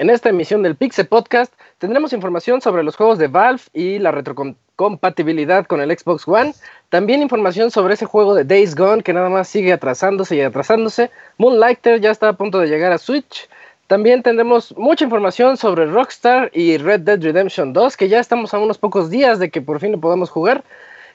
[0.00, 4.10] En esta emisión del Pixel Podcast tendremos información sobre los juegos de Valve y la
[4.10, 6.54] retrocompatibilidad con el Xbox One.
[6.88, 11.10] También información sobre ese juego de Days Gone que nada más sigue atrasándose y atrasándose.
[11.36, 13.46] Moonlighter ya está a punto de llegar a Switch.
[13.88, 18.58] También tendremos mucha información sobre Rockstar y Red Dead Redemption 2, que ya estamos a
[18.58, 20.64] unos pocos días de que por fin lo podamos jugar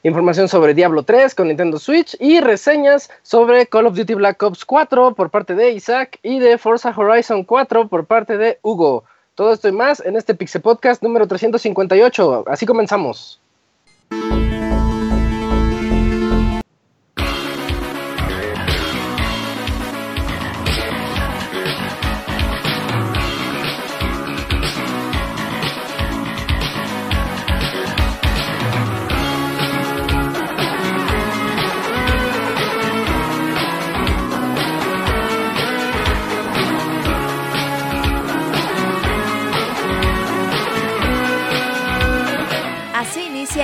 [0.05, 4.63] información sobre Diablo 3 con Nintendo Switch y reseñas sobre Call of Duty Black Ops
[4.63, 9.03] 4 por parte de Isaac y de Forza Horizon 4 por parte de Hugo.
[9.33, 12.45] Todo esto y más en este Pixel Podcast número 358.
[12.47, 13.41] Así comenzamos.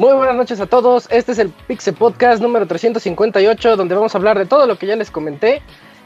[0.00, 1.06] Muy buenas noches a todos.
[1.10, 4.86] Este es el Pixel Podcast número 358, donde vamos a hablar de todo lo que
[4.86, 5.60] ya les comenté.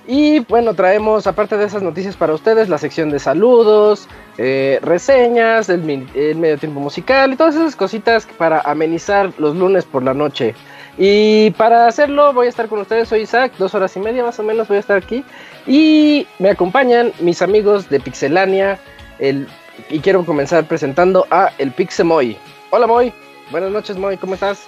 [0.04, 5.68] Y bueno, traemos, aparte de esas noticias para ustedes, la sección de saludos, eh, reseñas,
[5.68, 10.56] el, medio tiempo musical y todas esas cositas para amenizar los lunes por la noche.
[10.98, 14.40] Y para hacerlo voy a estar con ustedes, soy Isaac, dos horas y media más
[14.40, 15.24] o menos voy a estar aquí.
[15.68, 18.76] Y me acompañan mis amigos de Pixelania.
[19.20, 19.46] El,
[19.88, 22.36] y quiero comenzar presentando a el Pixemoy.
[22.72, 23.23] Hola Moy.
[23.50, 24.66] Buenas noches, Moy, ¿cómo estás?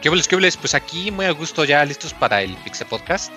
[0.00, 0.56] ¿Qué boles, qué boles?
[0.56, 3.32] Pues aquí muy a gusto, ya listos para el Pixel Podcast.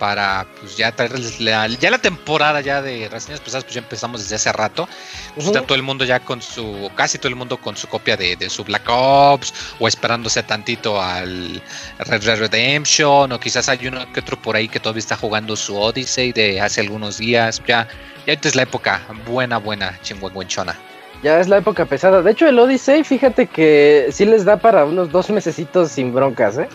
[0.00, 4.20] Para pues ya traerles la, ya la temporada ya de reseñas pesadas, pues ya empezamos
[4.20, 4.88] desde hace rato.
[5.36, 8.16] Pues está todo el mundo ya con su, casi todo el mundo con su copia
[8.16, 11.62] de, de su Black Ops, o esperándose tantito al
[12.00, 15.54] Red Red Redemption, o quizás hay uno que otro por ahí que todavía está jugando
[15.54, 17.62] su Odyssey de hace algunos días.
[17.64, 17.86] Ya,
[18.26, 20.76] ya ahorita es la época buena, buena, chingüengüenchona.
[21.22, 22.20] Ya es la época pesada.
[22.20, 26.58] De hecho, el Odyssey, fíjate que sí les da para unos dos mesecitos sin broncas,
[26.58, 26.68] ¿eh?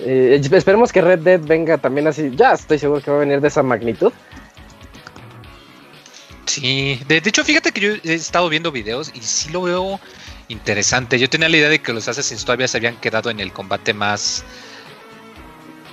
[0.00, 0.40] ¿eh?
[0.52, 2.30] esperemos que Red Dead venga también así.
[2.34, 4.12] Ya estoy seguro que va a venir de esa magnitud.
[6.44, 9.98] Sí, de, hecho, fíjate que yo he estado viendo videos y sí lo veo
[10.48, 11.18] interesante.
[11.18, 13.94] Yo tenía la idea de que los Assassins todavía se habían quedado en el combate
[13.94, 14.44] más.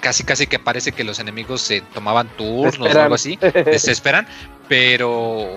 [0.01, 3.39] Casi, casi que parece que los enemigos se tomaban turnos o algo así.
[3.77, 4.27] Se esperan,
[4.67, 5.47] pero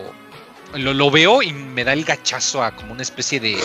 [0.74, 3.56] lo, veo y me da el gachazo a como una especie de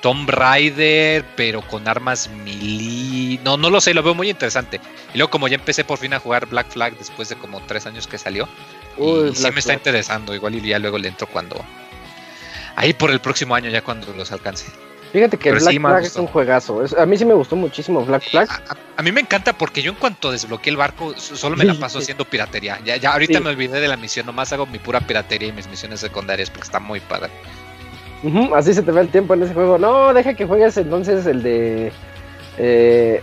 [0.00, 3.40] Tomb Raider, pero con armas melee.
[3.44, 4.80] No, no lo sé, lo veo muy interesante.
[5.14, 7.86] Y luego, como ya empecé por fin a jugar Black Flag después de como tres
[7.86, 8.48] años que salió,
[8.96, 10.34] y sí me está interesando.
[10.34, 11.64] Igual y ya luego le entro cuando.
[12.76, 14.66] Ahí por el próximo año, ya cuando los alcance.
[15.12, 16.84] Fíjate que Black Flag es un juegazo.
[16.98, 18.48] a mí sí me gustó muchísimo Black Flag.
[18.96, 21.98] A, mí me encanta porque yo en cuanto desbloqueé el barco, solo me la paso
[21.98, 22.78] haciendo piratería.
[22.84, 25.68] Ya, ya ahorita me olvidé de la misión, nomás hago mi pura piratería y mis
[25.68, 27.30] misiones secundarias porque está muy padre.
[28.54, 29.78] así se te va el tiempo en ese juego.
[29.78, 31.92] No, deja que juegues entonces el de.
[32.58, 33.22] Eh,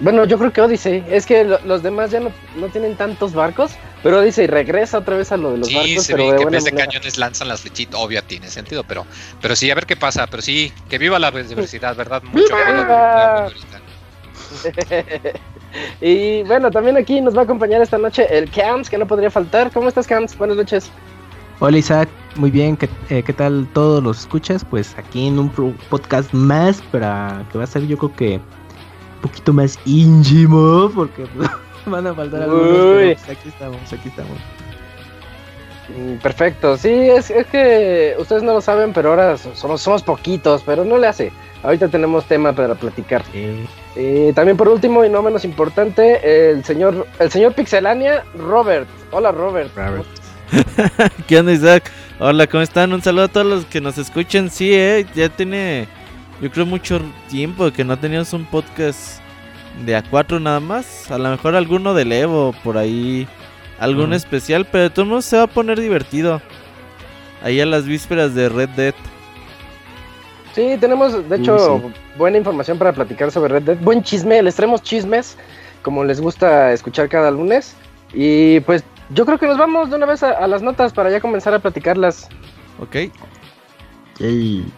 [0.00, 1.04] bueno, yo creo que Odyssey.
[1.08, 3.72] Es que los demás ya no, no, tienen tantos barcos.
[4.02, 6.06] Pero Odyssey regresa otra vez a lo de los barcos.
[6.08, 8.00] pero de que en vez de cañones lanzan las flechitas.
[8.00, 8.82] Obvio, tiene sentido.
[8.84, 9.06] Pero,
[9.40, 10.26] pero sí, a ver qué pasa.
[10.26, 12.22] Pero sí, que viva la diversidad, ¿verdad?
[12.22, 12.54] Mucho
[16.00, 19.30] y bueno, también aquí nos va a acompañar esta noche el Camps, que no podría
[19.30, 19.70] faltar.
[19.70, 20.36] ¿Cómo estás, Camps?
[20.36, 20.90] Buenas noches.
[21.60, 24.64] Hola Isaac, muy bien, ¿qué, eh, ¿qué, tal todos los escuchas?
[24.64, 25.50] Pues aquí en un
[25.90, 28.40] podcast más para que va a ser yo creo que
[29.20, 31.48] poquito más íntimo, porque pues,
[31.86, 32.94] van a faltar algunos.
[32.94, 34.38] Pues, aquí estamos, aquí estamos.
[35.96, 40.62] Mm, perfecto, sí, es, es, que ustedes no lo saben, pero ahora somos, somos poquitos,
[40.64, 41.32] pero no le hace.
[41.62, 43.22] Ahorita tenemos tema para platicar.
[43.34, 48.88] Eh, también por último y no menos importante, el señor, el señor Pixelania, Robert.
[49.10, 49.70] Hola Robert.
[49.76, 50.06] Robert.
[51.26, 51.90] ¿Qué onda Isaac?
[52.18, 52.92] Hola, ¿cómo están?
[52.92, 54.50] Un saludo a todos los que nos escuchan.
[54.50, 55.86] Sí, eh, ya tiene
[56.40, 59.20] yo creo mucho tiempo que no teníamos un podcast
[59.84, 61.10] de A4 nada más.
[61.10, 63.28] A lo mejor alguno del Evo por ahí.
[63.78, 66.42] Algún especial, pero de todos modos se va a poner divertido.
[67.42, 68.94] Ahí a las vísperas de Red Dead.
[70.52, 73.78] Sí, tenemos de hecho buena información para platicar sobre Red Dead.
[73.78, 75.38] Buen chisme, les traemos chismes,
[75.82, 77.74] como les gusta escuchar cada lunes.
[78.12, 81.10] Y pues yo creo que nos vamos de una vez a, a las notas para
[81.10, 82.28] ya comenzar a platicarlas.
[82.80, 83.10] ¿Ok?
[84.18, 84.70] Yay.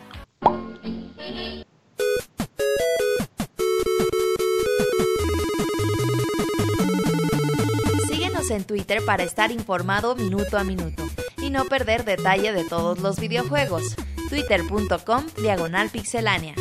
[8.08, 11.04] Síguenos en Twitter para estar informado minuto a minuto
[11.38, 13.96] y no perder detalle de todos los videojuegos.
[14.28, 16.54] Twitter.com Diagonal Pixelánea.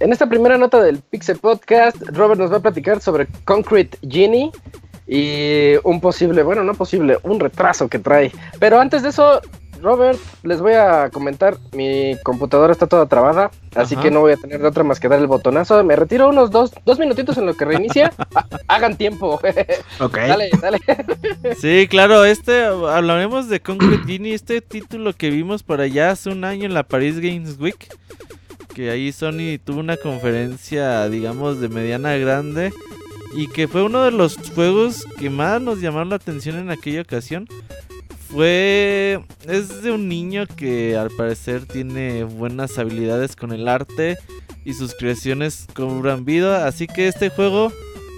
[0.00, 4.50] En esta primera nota del Pixel Podcast, Robert nos va a platicar sobre Concrete Genie
[5.12, 8.30] y un posible, bueno, no posible, un retraso que trae.
[8.60, 9.40] Pero antes de eso,
[9.82, 14.04] Robert, les voy a comentar, mi computadora está toda trabada, así Ajá.
[14.04, 15.82] que no voy a tener de otra más que dar el botonazo.
[15.82, 18.12] Me retiro unos dos, dos minutitos en lo que reinicia.
[18.34, 19.40] Ha- Hagan tiempo.
[20.00, 20.16] Ok.
[20.16, 20.78] dale, dale.
[21.60, 26.44] Sí, claro, este hablaremos de Concrete Genie, este título que vimos por allá hace un
[26.44, 27.88] año en la Paris Games Week.
[28.74, 32.72] Que ahí Sony tuvo una conferencia, digamos, de mediana a grande.
[33.34, 37.02] Y que fue uno de los juegos que más nos llamaron la atención en aquella
[37.02, 37.46] ocasión.
[38.28, 39.20] Fue.
[39.46, 44.16] Es de un niño que al parecer tiene buenas habilidades con el arte.
[44.64, 46.66] Y sus creaciones cobran vida.
[46.66, 47.72] Así que este juego.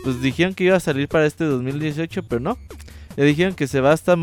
[0.04, 2.58] Pues dijeron que iba a salir para este 2018, pero no.
[3.16, 4.16] Le dijeron que se va hasta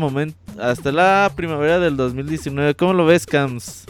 [0.60, 2.74] hasta la primavera del 2019.
[2.74, 3.86] ¿Cómo lo ves, Cams?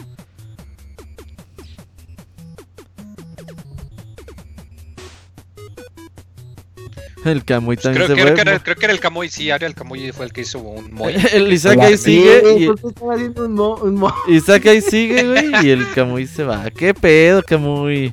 [7.23, 8.35] El Camuy Pues también creo, se creo fue.
[8.35, 10.59] que era, creo que era el Camuy, sí, ahora el Camuy fue el que hizo
[10.59, 11.13] un Moy.
[11.33, 12.41] El Isaac ahí sigue.
[12.57, 15.65] sí, Y, ¿por qué estaba haciendo un mo- un mo- Isaac ahí sigue, güey.
[15.67, 16.69] Y el Camuy se va.
[16.71, 18.11] ¿Qué pedo, Camuy?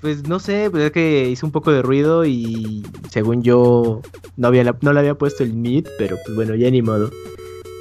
[0.00, 4.00] Pues no sé, pues es que hizo un poco de ruido y según yo
[4.36, 7.10] no, había, la- no le había puesto el mid, pero pues bueno, ya ni modo.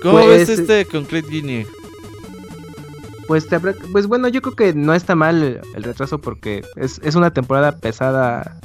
[0.02, 1.68] ¿Cómo Pues, ves este Concrete Genie?
[3.28, 6.64] Pues, te habrá- pues bueno, yo creo que no está mal el, el retraso porque
[6.76, 8.60] es, es una temporada pesada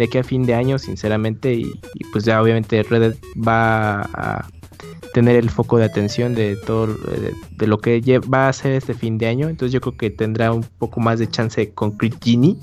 [0.00, 4.00] de aquí a fin de año, sinceramente, y, y pues ya obviamente Red Dead va
[4.14, 4.48] a
[5.12, 8.94] tener el foco de atención de todo, de, de lo que va a ser este
[8.94, 12.14] fin de año, entonces yo creo que tendrá un poco más de chance con Crit
[12.24, 12.56] Genie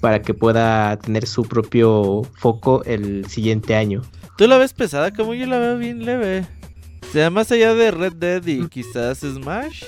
[0.00, 4.02] para que pueda tener su propio foco el siguiente año.
[4.36, 5.12] ¿Tú la ves pesada?
[5.12, 6.44] Camuy yo la veo bien leve.
[7.08, 8.68] O sea, más allá de Red Dead y Mm.
[8.68, 9.84] quizás Smash.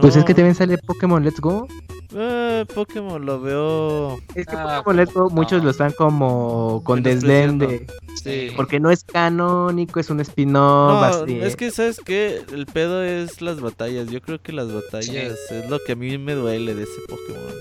[0.00, 1.68] Pues es que también sale Pokémon Let's Go.
[2.12, 4.18] Eh, Pokémon lo veo.
[4.34, 7.86] Es que Ah, Pokémon Let's Go muchos lo están como con desdén de...
[8.22, 8.50] Sí.
[8.56, 11.26] Porque no es canónico, es un spin-off.
[11.28, 14.08] No, es que sabes que el pedo es las batallas.
[14.10, 17.54] Yo creo que las batallas es lo que a mí me duele de ese Pokémon.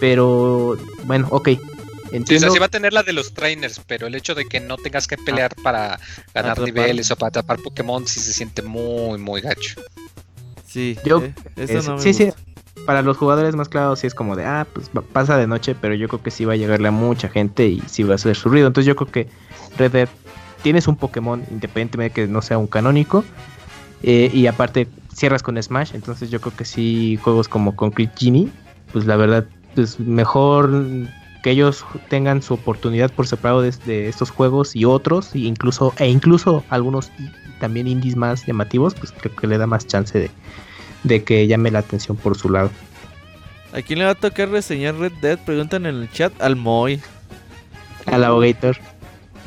[0.00, 1.48] Pero bueno, ok.
[1.48, 1.58] Sí,
[2.12, 2.46] o Entiendo.
[2.46, 4.76] sea, sí va a tener la de los trainers, pero el hecho de que no
[4.78, 6.00] tengas que pelear para
[6.34, 6.64] ganar Atrapar.
[6.64, 9.80] niveles o para atrapar Pokémon sí se siente muy, muy gacho.
[10.66, 12.30] Sí, Yo- eh, eso Es- no me sí, sí.
[12.86, 15.94] Para los jugadores más claros sí es como de, ah, pues pasa de noche, pero
[15.94, 18.34] yo creo que sí va a llegarle a mucha gente y sí va a hacer
[18.36, 18.66] su ruido.
[18.66, 19.28] Entonces yo creo que
[19.78, 20.08] Red Dead
[20.62, 23.24] tienes un Pokémon independientemente de que no sea un canónico.
[24.02, 28.48] eh, y aparte cierras con Smash, entonces yo creo que sí juegos como Concrete Genie,
[28.92, 30.70] pues la verdad, pues mejor
[31.42, 36.08] que ellos tengan su oportunidad por separado de, estos juegos y otros, e incluso, e
[36.08, 37.10] incluso algunos
[37.60, 40.30] también indies más llamativos, pues creo que le da más chance de,
[41.02, 42.70] de que llame la atención por su lado.
[43.72, 45.38] ¿A quién le va a tocar reseñar Red Dead?
[45.38, 47.00] Preguntan en el chat al Moy.
[48.06, 48.76] Al Abogator.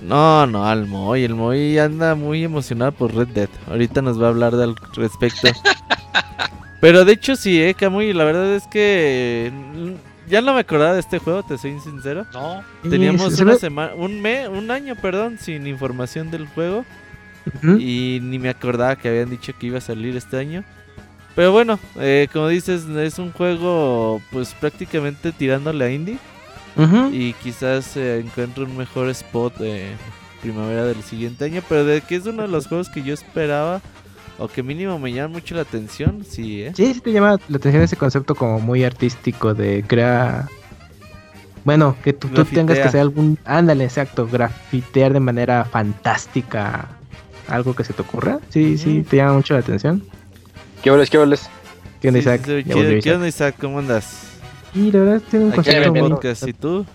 [0.01, 1.23] No, no, al Moy.
[1.23, 3.49] El Moy anda muy emocionado por Red Dead.
[3.67, 5.49] Ahorita nos va a hablar al respecto.
[6.83, 8.11] Pero de hecho sí, eh, Camuy.
[8.11, 12.25] La verdad es que mm, ya no me acordaba de este juego, te soy sincero.
[12.33, 16.83] No, Teníamos una semana, un mes, un año, perdón, sin información del juego.
[17.77, 20.65] Y ni me acordaba que habían dicho que iba a salir este año.
[21.35, 26.17] Pero bueno, eh, como dices, es un juego pues prácticamente tirándole a indie.
[26.75, 27.09] Ujú.
[27.11, 29.91] Y quizás encuentre un mejor spot de
[30.41, 31.61] primavera del siguiente año.
[31.67, 33.81] Pero de que es uno de los juegos que yo esperaba.
[34.39, 36.25] O que mínimo me llama mucho la atención.
[36.27, 36.73] Sí, ¿eh?
[36.75, 40.49] Sí, sí te llama la atención ese concepto como muy artístico de crear...
[41.63, 43.37] Bueno, que tú, tú tengas que hacer algún...
[43.45, 46.89] Ándale, exacto, grafitear de manera fantástica
[47.47, 48.39] algo que se te ocurra.
[48.49, 50.03] Sí, sí, te llama mucho la atención.
[50.83, 51.49] ¿Qué boles, qué boles?
[52.01, 52.41] ¿Qué onda, Isaac?
[52.45, 53.15] sí, volvió ¿Qué Isaac.
[53.15, 53.55] onda, Isaac?
[53.59, 54.23] ¿Cómo andas?
[54.75, 56.47] Y la verdad tiene un podcast.
[56.47, 56.85] ¿Y tú?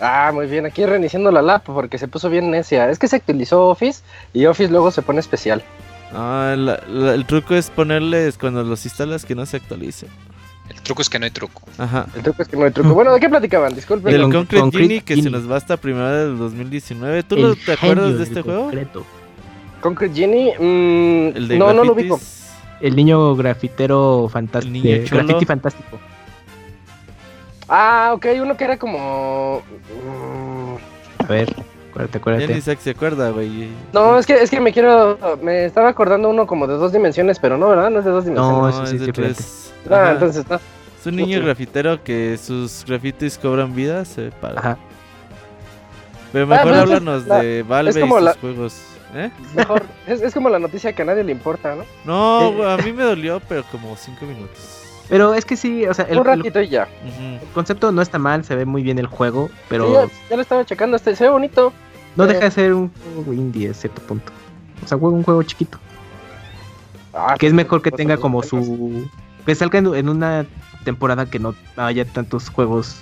[0.00, 2.88] Ah, muy bien, aquí reiniciando la lap porque se puso bien necia.
[2.90, 5.62] Es que se actualizó Office y Office luego se pone especial.
[6.12, 10.08] Ah, la- la- el truco es ponerles cuando los instalas que no se actualicen.
[10.70, 11.62] El truco es que no hay truco.
[11.78, 12.06] Ajá.
[12.16, 12.94] El truco es que no hay truco.
[12.94, 13.74] Bueno, ¿de qué platicaban?
[13.74, 14.10] Disculpen.
[14.12, 17.22] Del Con- Concrete, Concrete Genie que se nos va hasta primero del 2019.
[17.24, 18.70] ¿Tú El lo- te acuerdas de este juego?
[19.80, 20.54] Concrete Genie.
[20.58, 22.18] mm, El de no, no lo ubico.
[22.80, 24.74] El niño grafitero fantástico.
[24.76, 25.22] El niño chulo.
[25.24, 25.98] Graffiti fantástico.
[27.68, 29.62] Ah, ok, uno que era como.
[31.18, 31.48] A ver,
[31.90, 32.54] acuérdate, Ya acuérdate.
[32.54, 33.68] ni Zack se acuerda, güey.
[33.92, 35.18] No, es que, es que me quiero.
[35.42, 37.90] Me estaba acordando uno como de dos dimensiones, pero no, ¿verdad?
[37.90, 38.56] No es de dos dimensiones.
[38.56, 39.72] No, No, eso sí es de tres.
[39.88, 40.12] Ah, Ajá.
[40.12, 40.56] entonces no.
[40.56, 44.04] Es un niño grafitero que sus grafitis cobran vida.
[44.04, 44.58] Se para.
[44.58, 44.78] Ajá.
[46.32, 48.82] Pero Ah, mejor es háblanos la- de Valve y sus la- juegos.
[49.14, 49.30] ¿Eh?
[49.56, 49.82] Mejor.
[50.06, 51.84] es, es como la noticia que a nadie le importa, ¿no?
[52.04, 52.72] No, Eh.
[52.72, 54.76] a mí me dolió, pero como cinco minutos.
[55.08, 56.86] Pero es que sí, o sea, el, Un el- ratito y ya.
[57.04, 60.36] El concepto no está mal, se ve muy bien el juego, pero Sí, ya, ya
[60.36, 61.72] lo estaba checando, este se ve bonito.
[62.14, 62.28] no eh.
[62.28, 64.30] deja de ser un juego indie a cierto punto.
[64.84, 65.78] O sea, juego un juego chiquito.
[67.12, 69.08] Ah, Que es mejor que pues, tenga como su...
[69.44, 70.46] Que salga en, en una
[70.84, 73.00] temporada que no haya tantos juegos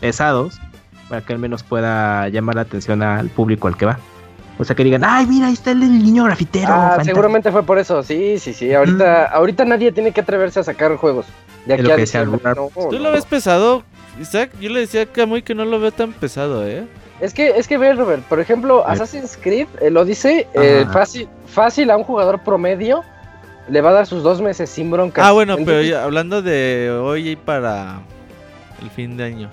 [0.00, 0.60] pesados,
[1.08, 3.98] para que al menos pueda llamar la atención al público al que va.
[4.58, 6.66] O sea, que digan, ay, mira, ahí está el del niño grafitero.
[6.68, 7.14] Ah, fantástico".
[7.14, 8.02] seguramente fue por eso.
[8.02, 8.74] Sí, sí, sí.
[8.74, 11.26] Ahorita, ahorita nadie tiene que atreverse a sacar juegos.
[11.64, 12.24] De aquí lo a que sea.
[12.24, 12.98] No, ¿Tú no.
[12.98, 13.84] lo ves pesado?
[14.20, 16.84] Isaac, yo le decía a Camuy que no lo veo tan pesado, ¿eh?
[17.20, 18.84] Es que, es que ve, Robert, por ejemplo.
[18.86, 23.04] Assassin's Creed eh, lo dice eh, fácil, fácil a un jugador promedio.
[23.68, 25.26] Le va a dar sus dos meses sin bronca.
[25.26, 28.00] Ah, bueno, pero ya hablando de hoy y para
[28.80, 29.50] el fin de año.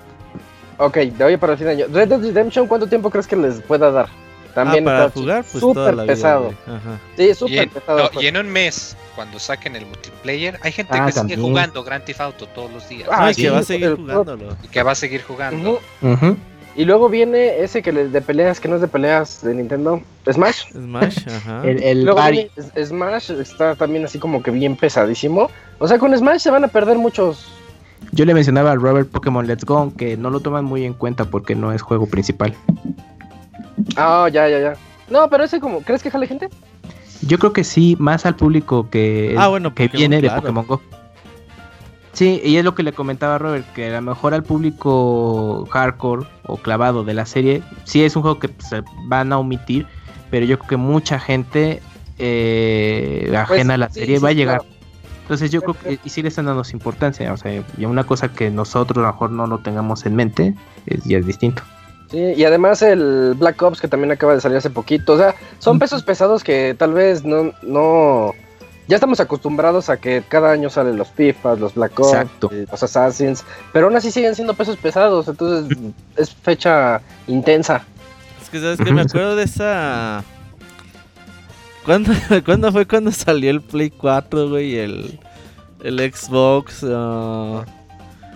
[0.78, 1.86] Ok, de hoy para el fin de año.
[1.92, 4.08] Red Dead Redemption, ¿cuánto tiempo crees que les pueda dar?
[4.56, 6.14] También ah, para está jugar, pues toda súper la vida.
[6.14, 6.42] pesado.
[6.44, 6.56] güey.
[6.78, 7.00] Ajá.
[7.16, 7.98] Sí, Y súper en, pesado.
[8.02, 8.24] no, pues.
[8.24, 12.04] y en un mes, cuando saquen el multiplayer, hay gente Ah, que sigue jugando Grand
[12.04, 13.08] Theft Auto todos los días.
[13.12, 14.56] Ah, no, y sí, que va a seguir el- jugándolo.
[14.64, 15.78] Y que va a seguir jugando.
[16.74, 20.70] Y luego viene ese que de peleas, que no es de peleas de Nintendo, Smash.
[20.72, 21.62] Smash, ajá.
[21.64, 22.50] El, el Luego viene
[22.84, 25.48] Smash está también así como que bien pesadísimo.
[25.78, 27.46] O sea, con Smash se van a perder muchos.
[28.12, 31.24] Yo le mencionaba al Robert Pokémon Let's Go que no lo toman muy en cuenta
[31.24, 32.54] porque no es juego principal.
[33.96, 34.72] Ah, ya, ya, ya.
[35.08, 36.48] No, pero ese como, ¿crees que jale gente?
[37.22, 40.42] Yo creo que sí, más al público que, Ah, bueno, que Pokémon, viene de claro.
[40.42, 40.80] Pokémon Go.
[42.12, 45.66] Sí, y es lo que le comentaba a Robert, que a lo mejor al público
[45.70, 49.86] hardcore o clavado de la serie, sí es un juego que se van a omitir,
[50.30, 51.82] pero yo creo que mucha gente
[52.18, 54.60] eh, ajena a la sí, serie sí, va a llegar.
[54.60, 54.74] claro.
[55.22, 58.04] Entonces yo creo que y sí le están dando su importancia, o sea, y una
[58.04, 60.54] cosa que nosotros a lo mejor no lo tengamos en mente,
[60.86, 61.62] es, ya es distinto.
[62.10, 65.14] Sí, y además el Black Ops que también acaba de salir hace poquito.
[65.14, 68.32] O sea, son pesos pesados que tal vez no, no.
[68.88, 72.50] Ya estamos acostumbrados a que cada año salen los FIFAs, los Black Ops, Exacto.
[72.52, 75.76] eh, los Assassins, pero aún así siguen siendo pesos pesados, entonces
[76.16, 77.82] es fecha intensa.
[78.40, 80.22] Es que sabes que me acuerdo de esa.
[81.84, 82.12] ¿Cuándo,
[82.44, 84.76] ¿Cuándo fue cuando salió el Play 4, güey?
[84.78, 85.18] El,
[85.82, 87.64] el Xbox, ah,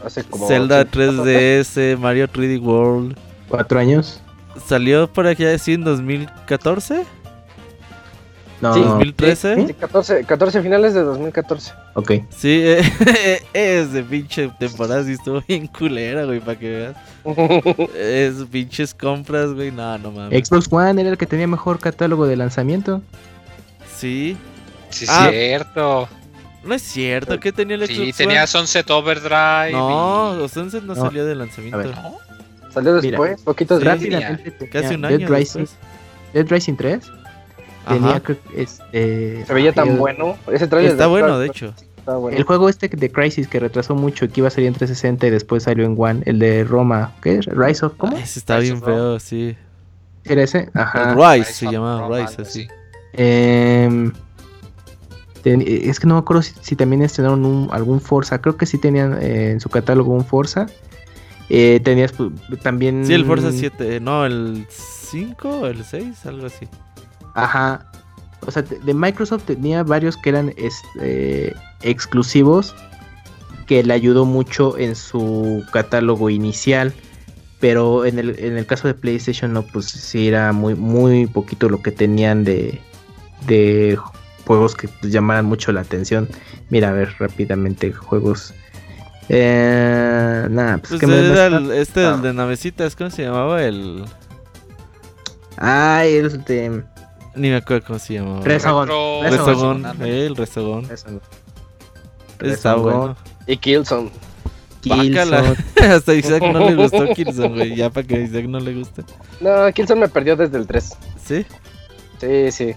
[0.05, 3.17] Hace como Zelda ocho- 3DS, Mario 3D World.
[3.51, 4.21] ¿Cuatro años?
[4.67, 7.05] ¿Salió por aquí a decir en 2014?
[8.61, 9.67] No, Sí, 2013.
[9.69, 11.73] Sí, 14, 14 finales de 2014.
[11.95, 12.13] ok.
[12.29, 12.83] Sí, eh,
[13.55, 16.97] es de pinche temporada, sí estuvo bien culera, güey, para que veas.
[17.95, 20.47] Es pinches compras, güey, no, no mames.
[20.49, 23.03] Xbox One era el que tenía mejor catálogo de lanzamiento.
[23.97, 24.37] Sí,
[24.91, 25.29] Sí, Ah.
[25.31, 26.09] cierto.
[26.65, 28.47] no es cierto, ¿qué tenía el Sí, Xbox tenía One?
[28.47, 29.73] Sunset Overdrive.
[29.73, 31.01] No, y- Sunset no, No.
[31.03, 31.79] salió de lanzamiento.
[31.79, 31.95] A ver.
[31.97, 32.19] ¿No?
[32.73, 33.85] Salió Mira, después, poquitos sí.
[33.85, 35.79] Rápidamente tenía Casi un Dead año Rising, después.
[36.35, 37.11] Dead Rising 3
[37.89, 38.21] tenía Ajá.
[38.21, 40.37] que, este Se veía tan el- bueno.
[40.53, 41.75] Ese trailer Está de- bueno, de hecho.
[41.99, 42.37] Está bueno.
[42.37, 45.27] El juego este de Crisis que retrasó mucho y que iba a salir en 360
[45.27, 47.37] y después salió en One, el de Roma, ¿qué?
[47.39, 47.47] es?
[47.47, 48.17] Rise of ¿cómo?
[48.17, 49.57] Ay, ese está Rise bien feo, sí.
[50.25, 50.71] ¿Era ese?
[50.75, 51.11] Ajá.
[51.13, 52.69] El Rise Rise se llamaba Rome, Rise, así.
[53.13, 54.13] Em,
[55.43, 58.67] ten- es que no me acuerdo si, si también estrenaron un- algún Forza, creo que
[58.67, 60.67] sí tenían eh, en su catálogo un Forza.
[61.51, 62.15] Eh, tenías
[62.63, 66.69] también Sí, el Forza 7, no, el 5 o el 6, algo así.
[67.35, 67.91] Ajá.
[68.47, 72.75] O sea, de de Microsoft tenía varios que eran este, exclusivos
[73.67, 76.93] que le ayudó mucho en su catálogo inicial.
[77.61, 81.69] Pero en el, en el caso de PlayStation no, pues sí era muy, muy poquito
[81.69, 82.81] lo que tenían de,
[83.47, 83.99] de
[84.45, 86.29] juegos que pues, llamaran mucho la atención.
[86.71, 88.55] Mira, a ver rápidamente juegos.
[89.33, 92.15] Eh, nada, pues, Pues que me era muestra- el- este, Ah.
[92.17, 93.63] el de navecitas, ¿cómo se llamaba?
[93.63, 94.05] El...
[95.57, 96.83] Ay, este.
[97.37, 98.41] Ni me acuerdo cómo se llamaba.
[98.43, 100.11] Resogón, ándale.
[100.23, 100.89] eh, el Resogón.
[100.91, 101.07] Eso,
[102.41, 103.17] Está bueno.
[103.47, 103.55] Y.
[103.57, 105.55] Bácala.
[105.55, 105.57] Killzone.
[105.95, 107.77] Hasta Isaac no le gustó Killzone, güey.
[107.77, 109.05] Ya para que a Isaac no le guste.
[109.41, 110.97] No, Killzone me perdió desde el 3.
[111.25, 111.47] ¿Sí?
[112.19, 112.75] Sí, sí.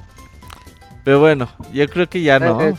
[1.04, 2.62] Pero bueno, yo creo que ya no.
[2.62, 2.76] Eh,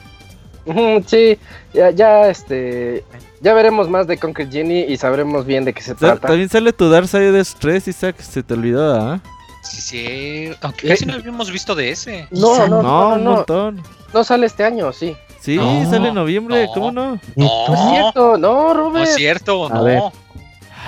[1.07, 1.39] Sí,
[1.75, 3.05] ya, ya, este,
[3.45, 6.29] ya veremos más de Conquer Genie y sabremos bien de qué se Ta- trata.
[6.29, 9.21] También sale tu Darksiders 3, Isaac, se te olvidó, ¿ah?
[9.63, 10.51] Sí, sí.
[10.63, 12.27] Aunque Eh, casi no habíamos visto de ese.
[12.31, 13.83] No, no, No, no, un no, no, montón.
[14.13, 15.17] no sale este año, sí.
[15.41, 16.73] Sí, No, sale en noviembre, no.
[16.73, 17.21] ¿cómo no?
[17.37, 19.07] No es No, cierto, no, no Robert.
[19.09, 19.85] es cierto, A no.
[19.85, 20.03] ver.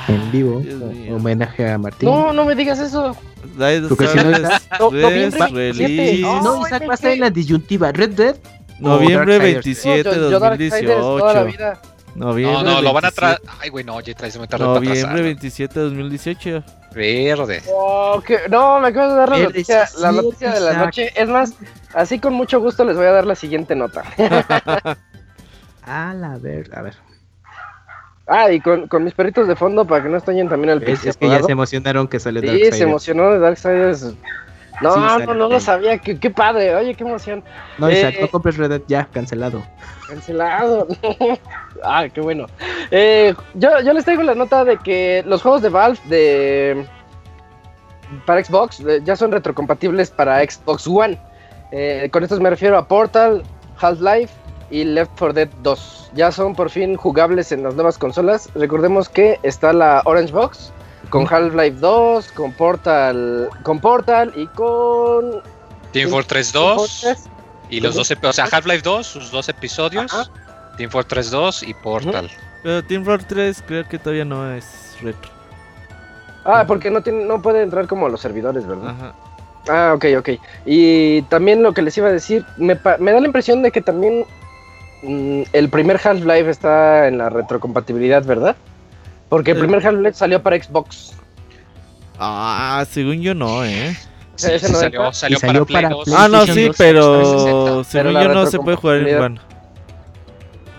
[0.09, 0.63] En vivo,
[1.15, 2.09] homenaje a Martín.
[2.09, 3.17] No, no me digas eso.
[3.89, 5.73] Porque si no No, 3 noviembre 27.
[5.73, 6.21] release.
[6.23, 7.93] No, No, Isaac va a ser en la disyuntiva.
[7.93, 8.37] Red Dead.
[8.79, 9.85] Noviembre Darksiders.
[9.85, 11.96] 27 No, yo- yo Darksiders toda la 2018.
[12.17, 13.15] Noviembre No, no, lo van a 27.
[13.15, 13.41] traer.
[13.63, 15.23] Ay, güey, no, ya traes muy tarde para Noviembre atrasar.
[15.23, 16.65] 27 2018.
[16.95, 17.63] Verde.
[17.73, 21.13] Oh, que- No, me acabas de dar la noticia, la noticia de la noche.
[21.15, 21.53] Es más,
[21.95, 24.03] así con mucho gusto les voy a dar la siguiente nota.
[25.85, 26.95] A la ver, a ver.
[28.27, 30.85] Ah, y con, con mis perritos de fondo para que no estén también al Es,
[30.85, 32.77] pixie es que ya se emocionaron que sale Sí, Darksiders.
[32.77, 34.03] se emocionó de Darksiders.
[34.83, 35.99] No, Sí, no, no lo sabía.
[35.99, 36.75] Qué, qué padre.
[36.75, 37.45] Oye, qué emoción.
[37.79, 39.63] No, Isaac, Eh, no compres Red Dead ya, cancelado.
[40.09, 40.89] Cancelado.
[41.85, 42.47] ah, qué bueno.
[42.91, 46.87] Eh, yo, yo les traigo la nota de que los juegos de Valve de
[48.25, 51.19] para Xbox eh, ya son retrocompatibles para Xbox One.
[51.73, 53.43] Eh, con estos me refiero a Portal,
[53.81, 54.33] Half-Life
[54.71, 56.11] y Left 4 Dead 2.
[56.15, 58.49] Ya son por fin jugables en las nuevas consolas.
[58.55, 60.73] Recordemos que está la Orange Box
[61.11, 65.43] con Half-Life 2, con Portal, con Portal y con
[65.93, 67.25] Team Fortress Team 2 Fortress.
[67.71, 70.31] y los dos, epi- o sea, Half-Life 2, sus dos episodios, Ajá.
[70.77, 72.31] Team Fortress 2 y Portal.
[72.63, 75.31] Pero Team Fortress 3 creo que todavía no es retro.
[76.45, 78.91] Ah, porque no tiene, no puede entrar como a los servidores, ¿verdad?
[78.91, 79.15] Ajá.
[79.69, 80.29] Ah, ok, ok.
[80.65, 83.81] Y también lo que les iba a decir, me, me da la impresión de que
[83.81, 84.25] también
[85.03, 88.55] mm, el primer Half-Life está en la retrocompatibilidad, ¿verdad?
[89.29, 89.63] Porque el Sí.
[89.65, 91.15] primer Half-Life salió para Xbox.
[92.19, 93.97] Ah, según yo no, ¿eh?
[94.37, 96.05] Sí, Ese sí, no salió, para Play para 2.
[96.05, 97.85] Play- Ah, no, sí, 2, pero 360.
[97.91, 99.41] según Pero yo no se puede jugar en One.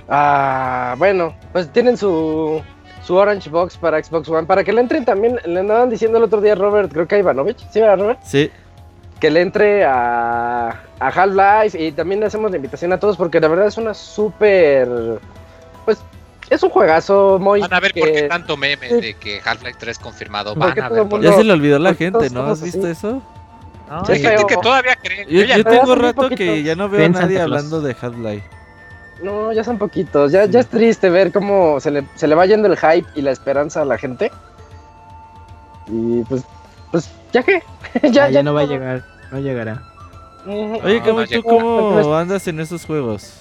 [0.09, 2.61] Ah, bueno, pues tienen su,
[3.03, 4.47] su Orange Box para Xbox One.
[4.47, 7.19] Para que le entren también, le andaban diciendo el otro día Robert, creo que a
[7.19, 8.19] Ivanovich, ¿sí, verdad, Robert?
[8.23, 8.49] Sí.
[9.19, 13.39] que le entre a, a Half-Life y también le hacemos la invitación a todos porque
[13.39, 14.87] la verdad es una súper...
[15.85, 15.97] Pues
[16.49, 17.59] es un juegazo muy...
[17.61, 20.53] Van a ver que- por qué tanto meme de que Half-Life 3 confirmado.
[20.53, 22.43] ¿Por Van a ver por Ya se le olvidó a la gente, ¿no?
[22.45, 22.91] ¿Has visto así.
[22.91, 23.21] eso?
[24.05, 25.25] Sí, Hay gente que todavía cree.
[25.29, 28.43] Yo, Yo tengo rato que ya no veo a nadie hablando de Half-Life.
[29.23, 30.31] No, ya son poquitos.
[30.31, 33.21] Ya, ya es triste ver cómo se le, se le va yendo el hype y
[33.21, 34.31] la esperanza a la gente.
[35.87, 36.43] Y pues,
[36.91, 37.61] pues, ya que.
[38.11, 39.83] ya, Ah, ya no va a llegar, no llegará.
[40.45, 43.33] Oye, No, Camuy, no ¿tú cómo andas en esos juegos?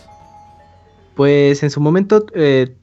[1.15, 2.75] Pues en su momento eh,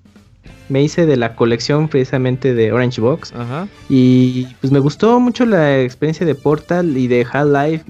[0.70, 3.34] me hice de la colección precisamente de Orange Box.
[3.36, 3.68] Ajá.
[3.90, 7.84] Y pues me gustó mucho la experiencia de Portal y de Half-Life.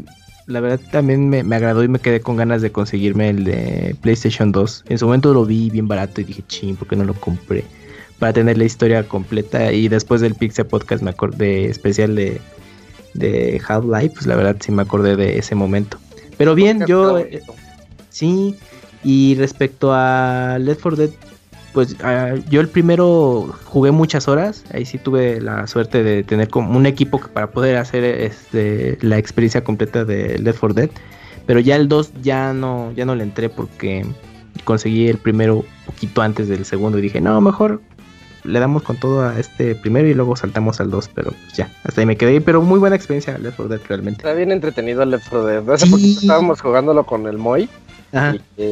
[0.46, 3.96] La verdad también me, me agradó y me quedé con ganas de conseguirme el de
[4.02, 4.86] PlayStation 2.
[4.90, 7.64] En su momento lo vi bien barato y dije, ching, ¿por qué no lo compré?
[8.20, 9.72] Para tener la historia completa.
[9.72, 12.42] Y después del Pixel Podcast me acordé especial de,
[13.14, 14.10] de Half-Life.
[14.16, 15.98] Pues la verdad sí me acordé de ese momento.
[16.38, 17.20] Pero bien, yo...
[17.20, 17.42] eh,
[18.10, 18.56] Sí,
[19.04, 21.10] y respecto a Left 4 Dead,
[21.74, 26.48] pues ah, yo el primero jugué muchas horas, ahí sí tuve la suerte de tener
[26.50, 30.90] como un equipo para poder hacer este, la experiencia completa de Left 4 Dead,
[31.46, 34.06] pero ya el 2 ya no, ya no le entré porque
[34.64, 37.82] conseguí el primero poquito antes del segundo y dije, no, mejor
[38.44, 41.72] le damos con todo a este primero y luego saltamos al 2, pero pues ya,
[41.86, 44.20] hasta ahí me quedé, pero muy buena experiencia Left 4 Dead realmente.
[44.22, 45.70] Está bien entretenido Left 4 Dead.
[45.72, 45.92] Hace Sí.
[45.92, 47.68] poquito estábamos jugándolo con el Moy.
[48.14, 48.36] Ajá.
[48.58, 48.64] Y,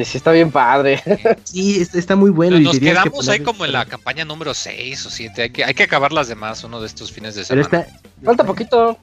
[0.00, 1.02] y sí está bien padre.
[1.44, 2.52] Sí, es- está muy bueno.
[2.58, 5.42] Nos, y nos que quedamos ahí poner- como en la campaña número 6 o 7.
[5.42, 7.84] Hay que, hay que acabar las demás uno de estos fines de Pero semana.
[7.86, 8.98] está, Falta poquito.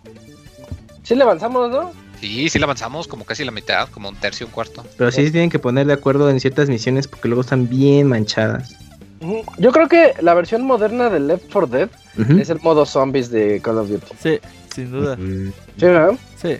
[1.04, 1.92] Sí le avanzamos, ¿no?
[2.20, 4.86] Sí, sí la avanzamos como casi la mitad, como un tercio, un cuarto.
[4.98, 8.08] Pero sí se tienen que poner de acuerdo en ciertas misiones porque luego están bien
[8.08, 8.76] manchadas.
[9.58, 11.90] Yo creo que la versión moderna de Left 4 Dead
[12.40, 14.14] es el modo zombies de Call of Duty.
[14.22, 14.40] Sí,
[14.74, 15.16] sin duda.
[15.18, 15.52] Mm.
[15.78, 16.12] Sí, ¿verdad?
[16.42, 16.56] Sí.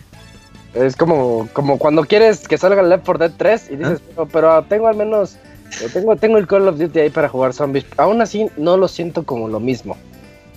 [0.74, 4.26] Es como, como cuando quieres que salga el Left 4 Dead 3 y dices, pero,
[4.28, 5.36] pero tengo al menos,
[5.82, 7.86] eh, tengo, tengo el Call of Duty ahí para jugar zombies.
[7.96, 9.96] Aún así, no lo siento como lo mismo.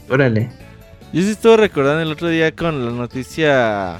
[0.09, 0.49] Órale.
[1.13, 3.99] Yo sí estuve recordando el otro día con la noticia.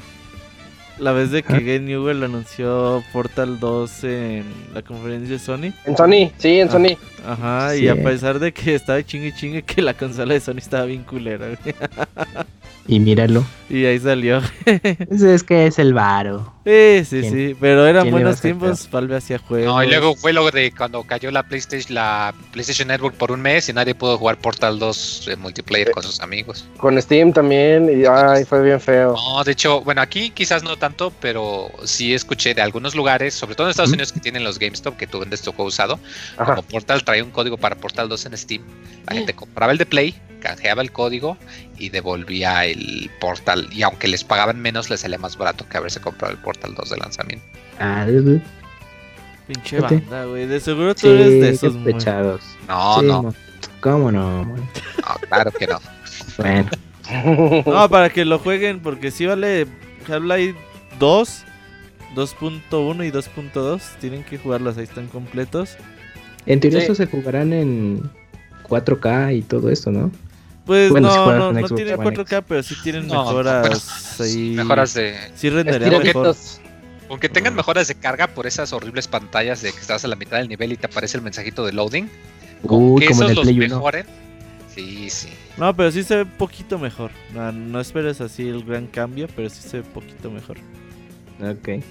[0.99, 1.59] La vez de que Ah.
[1.59, 5.71] Game Newell anunció Portal 2 en la conferencia de Sony.
[5.85, 6.71] En Sony, sí, en Ah.
[6.71, 6.97] Sony.
[7.27, 7.83] Ajá, Sí.
[7.83, 11.03] y a pesar de que estaba chingue chingue que la consola de Sony estaba bien
[11.03, 11.47] culera.
[12.89, 13.43] Y míralo.
[13.69, 14.41] Y ahí salió.
[15.09, 16.53] Pues es que es el varo.
[16.65, 17.55] Sí, sí, ¿Quién- sí.
[17.59, 18.89] Pero eran buenos tiempos.
[18.89, 19.67] Valve hacía juegos.
[19.73, 23.41] No, y luego fue lo de cuando cayó la PlayStation, la PlayStation Network por un
[23.41, 26.65] mes y nadie pudo jugar Portal 2 en multiplayer con sus amigos.
[26.77, 27.89] Con Steam también.
[27.89, 29.15] Y ay, fue bien feo.
[29.15, 33.55] No, de hecho, bueno, aquí quizás no tanto, pero sí escuché de algunos lugares, sobre
[33.55, 33.95] todo en Estados Ujú.
[33.95, 35.99] Unidos que tienen los GameStop, que tú vendes tu juego usado,
[36.37, 36.55] Ajá.
[36.55, 38.61] como Portal traía un código para Portal 2 en Steam,
[39.07, 41.35] la gente compraba el de Play, canjeaba el código
[41.77, 45.99] y devolvía el Portal, y aunque les pagaban menos, les salía más barato que haberse
[45.99, 47.45] comprado el Portal 2 de lanzamiento.
[47.79, 48.41] Ah, güey.
[49.47, 50.45] Pinche banda, güey.
[50.45, 52.41] De seguro tú sí, eres de esos, muy- pechados.
[52.67, 53.35] No, Sí, no, mo-
[53.79, 54.43] ¿Cómo no?
[54.45, 54.55] no,
[55.29, 55.79] claro que no.
[56.37, 56.69] Bueno,
[57.65, 59.65] No, para que lo jueguen, porque si vale
[60.07, 60.57] Half-Life
[60.99, 61.43] 2,
[62.15, 63.81] 2.1 y 2.2.
[64.01, 65.77] Tienen que jugarlos, ahí están completos.
[66.47, 66.83] En teoría Sí.
[66.83, 68.09] estos se jugarán en
[68.67, 70.11] 4K y todo esto, ¿no?
[70.65, 74.53] Pues Bueno, no, no, no tienen One 4K, pero sí tienen No, mejoras bueno, ahí.
[74.55, 75.15] Mejoras de.
[75.35, 76.35] Sí rendería mejor.
[77.09, 80.37] Aunque tengan mejoras de carga por esas horribles pantallas de que estás a la mitad
[80.39, 82.09] del nivel y te aparece el mensajito de loading.
[82.65, 83.75] Con Uy, que como en esos el los Play 1.
[83.75, 84.05] mejoren.
[84.75, 85.29] Sí, sí.
[85.55, 87.11] No, pero sí se ve poquito mejor.
[87.33, 90.57] No, no esperes así el gran cambio, pero sí se ve poquito mejor.
[91.41, 91.81] Ok.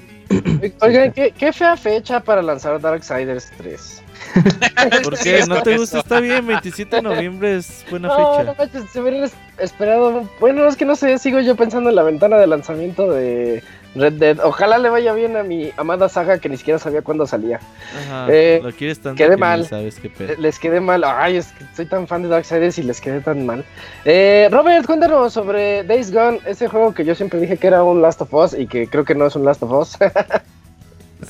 [0.83, 4.03] Oigan, ¿qué, qué fea fecha para lanzar Darksiders 3.
[5.03, 5.45] ¿Por qué?
[5.49, 5.99] ¿No te gusta?
[6.01, 8.45] Está bien, 27 de noviembre es buena No, fecha.
[8.45, 10.29] no manches, se hubieran es- esperado.
[10.41, 13.63] Bueno, es que no sé, sigo yo pensando en la ventana de lanzamiento de
[13.95, 14.39] Red Dead.
[14.45, 17.61] Ojalá le vaya bien a mi amada saga que ni siquiera sabía cuándo salía.
[18.07, 19.67] Ajá, Eh, lo quieres tanto quedé que mal.
[19.67, 20.29] sabes qué pedo.
[20.35, 21.03] Le- Les quedé mal.
[21.05, 23.65] Ay, es que soy tan fan de Darksiders y les quedé tan mal.
[24.05, 28.03] Eh, Robert, cuéntanos sobre Days Gone, ese juego que yo siempre dije que era un
[28.03, 29.97] Last of Us y que creo que no es un Last of Us.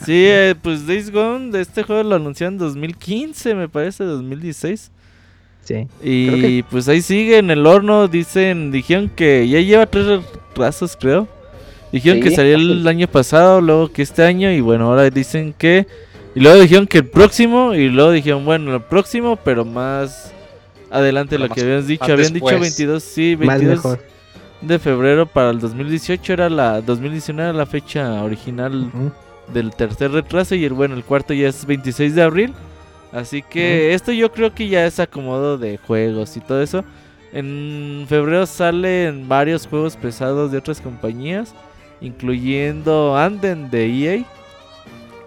[0.05, 4.91] Sí, eh, pues Days Gone, de este juego lo anunciaron en 2015, me parece, 2016.
[5.63, 5.87] Sí.
[6.03, 10.97] Y que- pues ahí sigue en el horno, dicen, dijeron que ya lleva tres retrasos,
[10.97, 11.29] creo.
[11.93, 15.87] Dijeron que salió el año pasado, luego que este año, y bueno, ahora dicen que...
[16.35, 20.33] Y luego dijeron que el próximo, y luego dijeron, bueno, el próximo, pero más
[20.91, 22.05] adelante de Pero lo que habíamos dicho.
[22.05, 22.61] Habían dicho después.
[22.61, 24.05] 22, sí, Más 22 mejor.
[24.61, 29.11] de febrero para el 2018, era la 2019 era la fecha original Ujú.
[29.53, 32.55] Del tercer retraso y el bueno, el cuarto ya es 26 de abril.
[33.13, 36.85] Así que esto yo creo que ya es acomodo de juegos y todo eso.
[37.33, 41.55] En febrero salen varios juegos pesados de otras compañías,
[42.01, 44.25] incluyendo Anden de EA,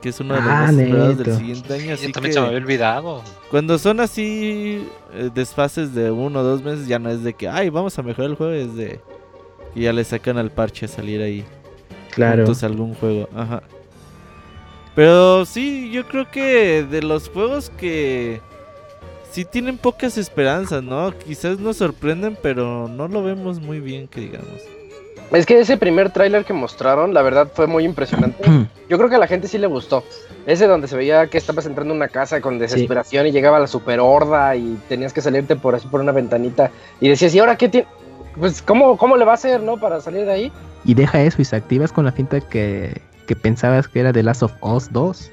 [0.01, 1.93] que es uno de los Ah, más esperados del siguiente año.
[1.93, 3.23] Así Yo también que se me había olvidado.
[3.51, 7.47] cuando son así eh, desfases de uno o dos meses, ya no es de que,
[7.47, 8.99] ay, vamos a mejorar el juego, es de
[9.73, 11.43] que ya le sacan al parche a salir ahí
[12.11, 12.37] Claro.
[12.45, 13.29] juntos algún juego.
[13.35, 13.61] Ajá.
[14.95, 18.41] Pero sí, yo creo que de los juegos que
[19.31, 21.13] sí tienen pocas esperanzas, ¿no?
[21.17, 24.61] Quizás nos sorprenden, pero no lo vemos muy bien, que digamos.
[25.31, 28.43] es que ese primer tráiler que mostraron, la verdad fue muy impresionante.
[28.89, 30.03] Yo creo que a la gente sí le gustó.
[30.45, 33.67] Ese donde se veía que estabas entrando a una casa con desesperación y llegaba la
[33.67, 37.55] super horda y tenías que salirte por así por una ventanita y decías, ¿y ahora
[37.55, 37.87] qué tiene?
[38.37, 39.77] Pues, ¿cómo, ¿cómo le va a hacer, no?
[39.77, 40.51] Para salir de ahí.
[40.85, 44.23] Y deja eso y se activas con la finta que, que pensabas que era The
[44.23, 45.31] Last of Us 2.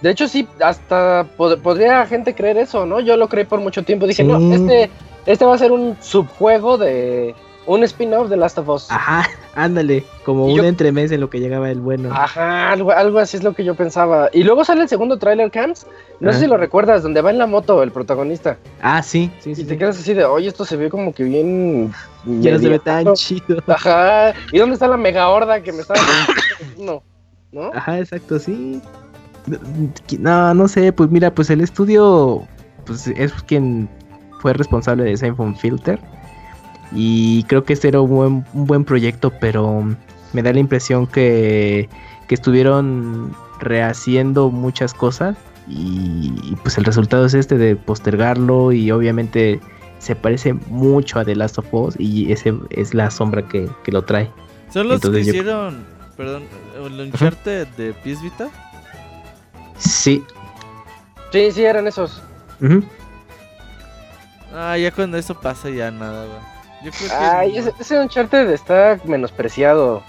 [0.00, 3.00] De hecho, sí, hasta pod- podría gente creer eso, ¿no?
[3.00, 4.06] Yo lo creí por mucho tiempo.
[4.06, 4.26] Dije, Sí.
[4.28, 4.88] no, este,
[5.26, 7.34] este va a ser un subjuego de
[7.66, 8.86] un spin-off de Last of Us.
[8.90, 12.08] Ajá, ándale, como Y un yo- entremés en lo que llegaba el bueno.
[12.14, 14.30] Ajá, algo, algo así es lo que yo pensaba.
[14.32, 15.86] Y luego sale el segundo trailer, Camps.
[16.20, 18.56] No sé si lo recuerdas, donde va en la moto el protagonista.
[18.80, 19.64] Ah, sí, sí, Y sí.
[19.64, 19.76] te sí.
[19.78, 21.92] quedas así de, oye, esto se ve como que bien.
[22.24, 23.14] Ya no se ve tan mediano".
[23.16, 23.58] chido.
[23.66, 24.32] Ajá.
[24.50, 26.00] ¿Y dónde está la mega horda que me estaba.
[26.78, 27.02] no,
[27.52, 27.70] ¿no?
[27.74, 28.80] Ajá, exacto, sí.
[30.18, 32.46] No, no sé, pues mira, pues el estudio
[32.86, 33.88] pues es quien
[34.40, 35.98] fue responsable de Siphon Filter.
[36.92, 39.84] Y creo que este era un buen, un buen proyecto, pero
[40.32, 41.88] me da la impresión que,
[42.28, 45.36] que estuvieron rehaciendo muchas cosas.
[45.66, 49.60] Y, y, pues el resultado es este de postergarlo y obviamente
[49.98, 53.92] se parece mucho a The Last of Us y ese es la sombra que, que
[53.92, 54.30] lo trae.
[54.72, 55.84] Son los Entonces que yo- hicieron,
[56.18, 56.42] perdón,
[56.76, 58.48] el Uncharted de PS Vita.
[59.78, 60.22] Sí.
[61.32, 62.20] Sí, sí, eran esos.
[62.60, 62.84] Ujú.
[64.54, 66.38] Ah, ya cuando eso pasa ya nada, güey.
[66.84, 67.14] Yo creo que...
[67.14, 70.02] Ay, ese, ese Uncharted está menospreciado.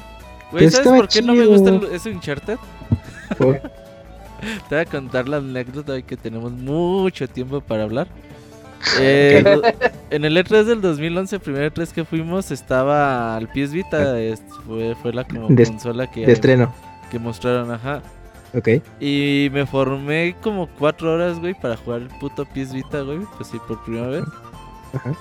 [0.52, 2.58] Güey, ¿sabes por qué no me gusta el- ese Uncharted?
[3.38, 3.62] Por-
[4.69, 8.08] Te voy a contar la anécdota hoy que tenemos mucho tiempo para hablar.
[9.00, 9.44] Eh,
[10.10, 14.20] en el E3 del 2011, el primer E3 que fuimos, estaba al PS Vita.
[14.20, 16.74] es- fue, fue la como De- consola que, de estreno.
[17.12, 18.02] que mostraron, ajá.
[18.56, 18.68] Ok.
[19.00, 23.20] Y me formé como cuatro horas, güey, para jugar el puto PS Vita, güey.
[23.38, 24.24] Pues sí, por primera vez.
[24.94, 25.13] Ajá.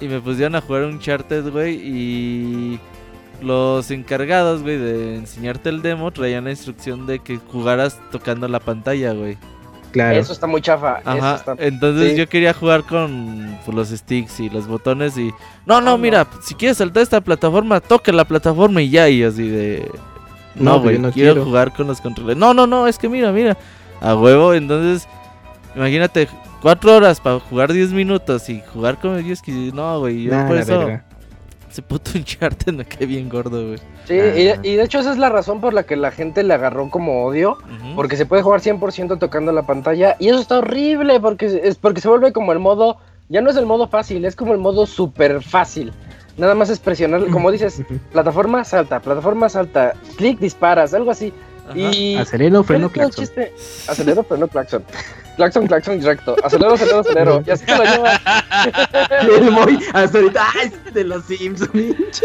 [0.00, 1.74] Y me pusieron a jugar Uncharted, güey.
[1.82, 2.80] Y
[3.40, 8.60] los encargados, güey, de enseñarte el demo traían la instrucción de que jugaras tocando la
[8.60, 9.38] pantalla, güey.
[9.94, 10.18] Claro.
[10.18, 10.98] Eso está muy chafa.
[10.98, 11.34] Eso Ajá.
[11.36, 11.54] está...
[11.58, 12.18] Entonces sí.
[12.18, 15.30] yo quería jugar con pues, los sticks y los botones y...
[15.66, 15.98] No, no, Ah, no.
[15.98, 19.08] mira, si quieres saltar esta plataforma, toca la plataforma y ya.
[19.08, 19.90] Y así de...
[20.56, 21.44] No, No, güey, yo no quiero, quiero.
[21.46, 22.36] jugar con los controles.
[22.36, 23.56] No, no, no, es que mira, mira.
[24.00, 25.08] A huevo, entonces,
[25.74, 26.28] imagínate,
[26.60, 30.24] cuatro horas para jugar 10 minutos y jugar con ellos que no, güey.
[30.24, 31.04] Yo Nah, por eso, verga.
[31.74, 33.78] Ese puto Uncharted me cae bien gordo, güey.
[34.06, 34.58] Sí, Ah.
[34.62, 36.88] y, y de hecho esa es la razón por la que la gente le agarró
[36.88, 37.58] como odio,
[37.96, 42.00] porque se puede jugar 100% tocando la pantalla, y eso está horrible, porque es porque
[42.00, 44.86] se vuelve como el modo, ya no es el modo fácil, es como el modo
[44.86, 45.92] súper fácil.
[46.36, 47.82] Nada más es presionar, como dices,
[48.12, 51.32] plataforma salta, plataforma salta, clic disparas, algo así.
[51.74, 53.22] Y Acelero, freno, ¿cuál es claxon.
[53.44, 53.90] el chiste?
[53.90, 54.84] Acelero, freno, claxon.
[55.36, 56.36] Claxon, claxon, directo.
[56.44, 57.42] Acelero, acelero, acelero.
[57.46, 58.20] Y así te lo llevas.
[59.40, 60.72] El Moy, hasta ahorita, ¡ay!
[60.92, 61.72] De los Simpsons.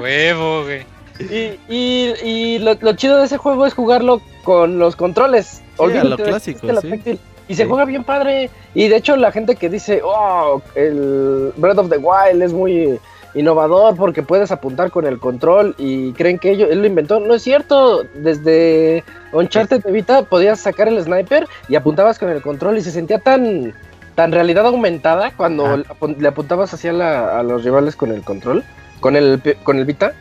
[0.00, 0.84] Huevo, güey.
[1.18, 5.62] Y, y, y lo, lo chido de ese juego es jugarlo con los controles.
[5.78, 7.18] a Olvídate lo clásico, sí.
[7.48, 7.68] Y se Sí.
[7.68, 8.50] juega bien padre.
[8.74, 12.98] Y de hecho la gente que dice, oh, el Breath of the Wild es muy
[13.36, 17.20] innovador porque puedes apuntar con el control y creen que ello- él lo inventó.
[17.20, 18.02] No es cierto.
[18.14, 22.90] Desde Uncharted de Vita podías sacar el sniper y apuntabas con el control y se
[22.90, 23.74] sentía tan
[24.14, 25.76] tan realidad aumentada cuando Ah.
[25.76, 28.64] le apun- le apuntabas hacia la- a los rivales con el control,
[29.00, 30.14] con el con el Vita,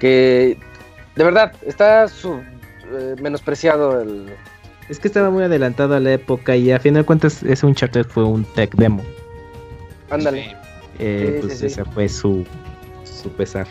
[0.00, 0.56] que
[1.14, 2.40] de verdad está su-
[2.96, 4.30] eh, menospreciado el
[4.88, 8.06] Es que estaba muy adelantado a la época y a fin de cuentas ese Uncharted
[8.06, 9.02] fue un tech demo.
[10.10, 10.44] ándale.
[10.44, 10.63] Sí.
[10.98, 11.66] Eh, Sí, pues sí, sí.
[11.66, 12.44] ese fue su,
[13.04, 13.66] su pesar.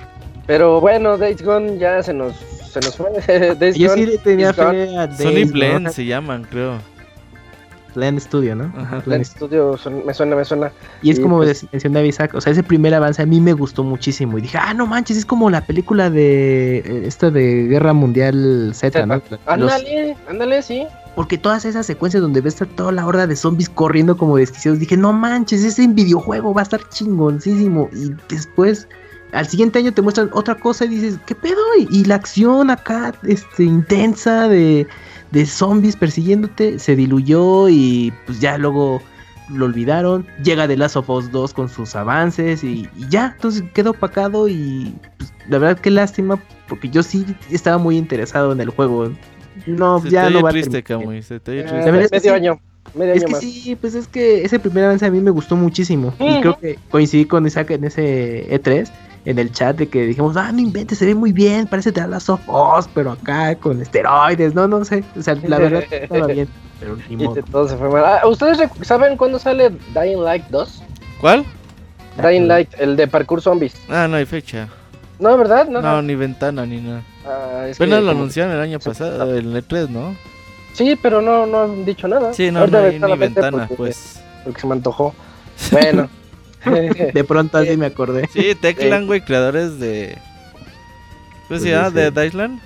[0.46, 3.10] Pero bueno, Days Gone ya se nos se nos fue.
[3.60, 5.90] Days Yo Gone sí tenía fe a Sony Days Blend Gone.
[5.92, 6.80] se llaman, creo.
[7.96, 8.64] Blend Studio, ¿no?
[8.76, 8.96] Ajá.
[8.96, 10.72] Blend Blend Studio son- me suena, me suena.
[11.04, 13.54] Y es Sí, como pues- mencionaba Isaac, o sea, ese primer avance a mí me
[13.54, 14.40] gustó muchísimo.
[14.40, 18.72] Y dije, ah, no manches, es como la película de eh, esta de Guerra Mundial
[18.74, 19.22] Z, ¿no?
[19.30, 20.88] Los- Ándale, ándale, sí.
[21.16, 24.80] Porque todas esas secuencias donde ves a toda la horda de zombies corriendo como desquiciados,
[24.80, 27.90] dije, no manches, ese videojuego va a estar chingoncísimo.
[27.94, 28.88] Y después,
[29.32, 31.62] al siguiente año te muestran otra cosa y dices, ¿qué pedo?
[31.78, 34.88] Y, y la acción acá, este, intensa de,
[35.32, 39.02] de zombies persiguiéndote, se diluyó y pues ya luego
[39.50, 40.26] lo olvidaron.
[40.44, 44.48] Llega The Last of Us 2 con sus avances y, y ya, entonces quedó opacado
[44.48, 49.12] y pues, la verdad qué lástima, porque yo sí estaba muy interesado en el juego.
[49.68, 51.00] No, Se ya te no va a triste, terminar.
[51.06, 51.92] Camuy, se te Eh, triste.
[51.92, 52.36] verdad es que medio sí.
[52.36, 52.60] año,
[52.96, 53.42] medio Es año que más.
[53.42, 56.14] sí, pues es que ese primer avance a mí me gustó muchísimo.
[56.20, 58.90] Y creo que coincidí con Isaac en ese E3,
[59.26, 62.08] en el chat, de que dijimos, ah, no inventes, se ve muy bien, parece The
[62.08, 65.04] Last of Us, pero acá con esteroides, no, no sé.
[65.18, 66.48] O sea, la verdad estaba bien,
[66.80, 67.36] pero ni modo.
[67.36, 68.04] de todo se fue mal.
[68.06, 70.84] Ah, ¿Ustedes saben cuándo sale Dying Light 2?
[71.22, 71.46] ¿Cuál?
[72.22, 73.74] Dying Light, el de parkour zombies.
[73.90, 74.68] Ah, no hay fecha.
[75.20, 75.68] No, ¿verdad?
[75.70, 76.02] No, No, no.
[76.02, 77.02] ni ventana, ni nada.
[77.26, 80.16] Ah, es que Apenas lo anunciaron el año Sí, pasado, el E3, ¿no?
[80.74, 82.34] Sí, pero no, no han dicho nada.
[82.34, 84.20] Sí, no, Ahorita no hay ni ventana, porque- pues.
[84.44, 85.14] Porque se me antojó.
[85.72, 86.10] Bueno.
[87.14, 88.28] De pronto así me acordé.
[88.34, 90.18] Sí, Techland, güey, creadores de...
[90.54, 91.90] ¿Cómo Pues se llama?
[91.90, 92.62] dice- ¿De Island?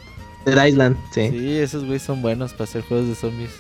[0.46, 3.52] Dead Island, sí, Sí, esos güeyes son buenos para hacer juegos de zombies.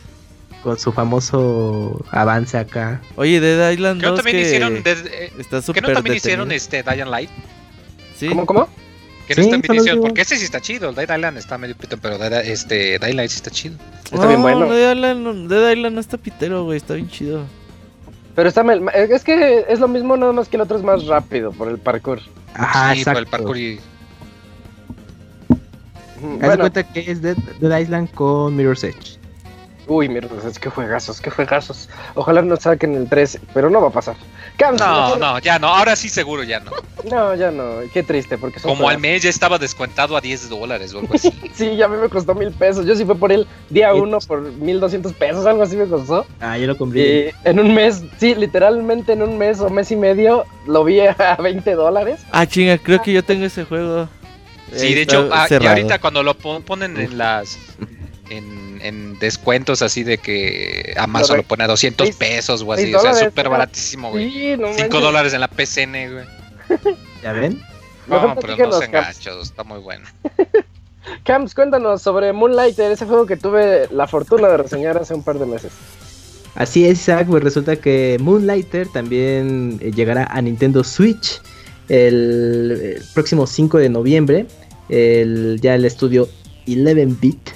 [0.63, 3.01] con su famoso avance acá.
[3.17, 4.83] Oye, Dead Island ¿Qué no 2 también que hicieron?
[4.83, 6.81] Dead- eh, está ¿Qué súper no también hicieron detenido.
[6.81, 7.29] este Dying Light?
[8.15, 8.69] Sí, ¿Cómo, cómo?
[9.27, 9.75] ¿Qué no Sí, hicieron?
[9.77, 9.99] mismos.
[10.01, 10.89] Porque ese sí está chido.
[10.89, 13.75] El Dead Island está medio pito, pero Dead, este, Dying Light sí está chido.
[14.05, 14.71] Está bien No, bueno.
[14.73, 17.43] Dead Island, no- Dead Island no está pitero, güey, está bien chido.
[18.35, 21.05] Pero está mal- es que es lo mismo, nada más que el otro es más
[21.07, 22.19] rápido por el parkour.
[22.53, 23.19] Ajá, sí, por exacto.
[23.19, 23.79] el parkour y...
[25.49, 29.17] Haz de Bueno, cuenta que es Dead, Dead Island con Mirror's Edge.
[29.87, 31.89] uy, mira, es que juegazos, qué juegazos.
[32.15, 34.15] Ojalá nos saquen el 13, pero no va a pasar.
[34.59, 35.67] No, no, ya no.
[35.67, 36.71] Ahora sí seguro ya no.
[37.07, 40.49] No, ya no, qué triste, porque son Como al mes ya estaba descuentado a 10
[40.49, 41.31] dólares o algo así.
[41.53, 42.85] Sí, ya a mí me costó mil pesos.
[42.85, 46.25] Yo sí fue por él día uno por mil doscientos pesos, algo así me costó.
[46.41, 47.33] Ah, yo lo compré.
[47.45, 50.99] Y en un mes, sí, literalmente en un mes o mes y medio lo vi
[51.01, 52.19] a 20 dólares.
[52.31, 54.09] Ah, chinga, creo que yo tengo ese juego.
[54.75, 57.57] Sí, de hecho, ah, y ahorita cuando lo pon- ponen en las.
[58.29, 62.73] En, en descuentos así de que Amazon Lo lo pone a 200 seis- pesos o
[62.73, 64.31] así, o sea, súper baratísimo, güey.
[64.31, 65.01] Sí, no 5 manches.
[65.01, 66.25] dólares en la PCN, güey.
[67.23, 67.61] ¿Ya ven?
[68.07, 69.19] No, pero no sean Caps.
[69.19, 70.05] gachos, está muy bueno.
[71.23, 75.39] Camps, cuéntanos sobre Moonlighter, ese juego que tuve la fortuna de reseñar hace un par
[75.39, 75.71] de meses.
[76.55, 81.41] Así es, Isaac, pues resulta que Moonlighter también eh, llegará a Nintendo Switch
[81.87, 84.47] el, próximo 5 de noviembre.
[84.89, 86.27] El, ya el estudio
[86.65, 87.49] 11-bit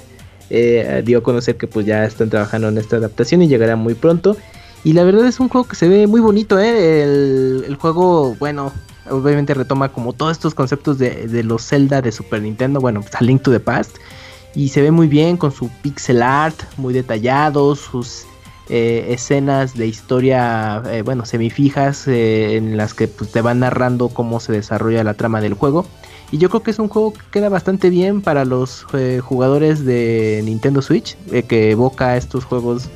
[0.54, 3.94] eh, dio a conocer que pues ya están trabajando en esta adaptación y llegará muy
[3.94, 4.36] pronto.
[4.84, 7.04] Y la verdad es un juego que se ve muy bonito, ¿eh?
[7.04, 8.74] El, el juego, bueno,
[9.10, 13.16] obviamente retoma como todos estos conceptos de, de los Zelda de Super Nintendo, bueno, pues,
[13.16, 13.98] a Link to the Past.
[14.54, 18.26] Y se ve muy bien con su pixel art, muy detallado, sus
[18.70, 24.40] eh, escenas de historia, eh, bueno, semifijas, en las que pues, te van narrando cómo
[24.40, 25.86] se desarrolla la trama del juego.
[26.32, 29.86] Y yo creo que es un juego que queda bastante bien para los eh, jugadores
[29.86, 32.90] de Nintendo Switch, eh, que evoca estos juegos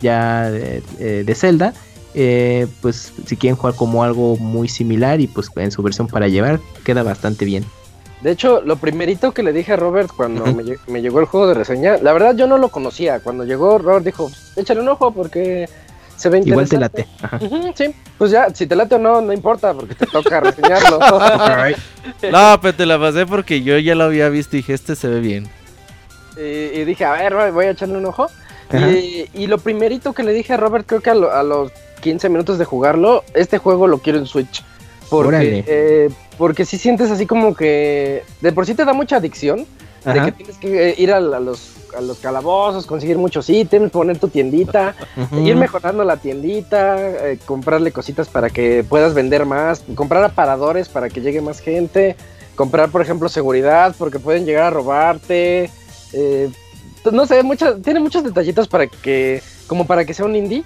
[0.00, 1.74] ya de, eh, de Zelda.
[2.14, 6.28] Eh, pues si quieren jugar como algo muy similar y pues en su versión para
[6.28, 7.64] llevar, queda bastante bien.
[8.22, 11.26] De hecho, lo primerito que le dije a Robert cuando me, lle- me llegó el
[11.26, 13.20] juego de reseña, la verdad yo no lo conocía.
[13.20, 15.68] Cuando llegó, Robert dijo, échale un ojo porque
[16.16, 17.06] se ve Igual te late.
[17.22, 17.38] Ajá.
[17.74, 20.98] Sí, pues ya, si te late o no, no importa porque te toca reseñarlo.
[22.30, 25.08] No, pero te la pasé porque yo ya lo había visto y dije, este se
[25.08, 25.48] ve bien.
[26.36, 26.40] y,
[26.80, 28.28] y dije, a ver, voy a echarle un ojo.
[28.72, 31.70] Y, y lo primerito que le dije a Robert, creo que a, lo- a los
[32.00, 34.62] 15 minutos de jugarlo, este juego lo quiero en Switch.
[35.08, 39.66] Porque, eh, porque si sientes así como que de por sí te da mucha adicción,
[40.12, 43.90] de que tienes que eh, ir a, a los, a los calabozos, conseguir muchos ítems,
[43.90, 44.94] poner tu tiendita,
[45.32, 51.08] ir mejorando la tiendita, eh, comprarle cositas para que puedas vender más, comprar aparadores para
[51.08, 52.16] que llegue más gente,
[52.54, 55.70] comprar, por ejemplo, seguridad porque pueden llegar a robarte.
[56.12, 56.50] eh,
[57.12, 60.64] no sé, muchas, tiene muchos detallitos para que, como para que sea un indie.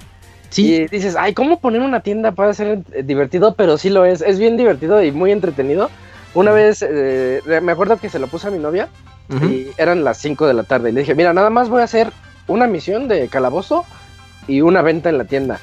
[0.49, 3.55] Sí, Y dices, ay, ¿cómo poner una tienda para ser eh, divertido?
[3.55, 5.91] Pero sí lo es, es bien divertido y muy entretenido.
[6.35, 8.89] Una vez, eh, me acuerdo que se lo puse a mi novia
[9.49, 10.91] y eran las 5 de la tarde.
[10.91, 12.13] Y le dije, mira, nada más voy a hacer
[12.49, 13.85] una misión de calabozo
[14.49, 15.61] y una venta en la tienda.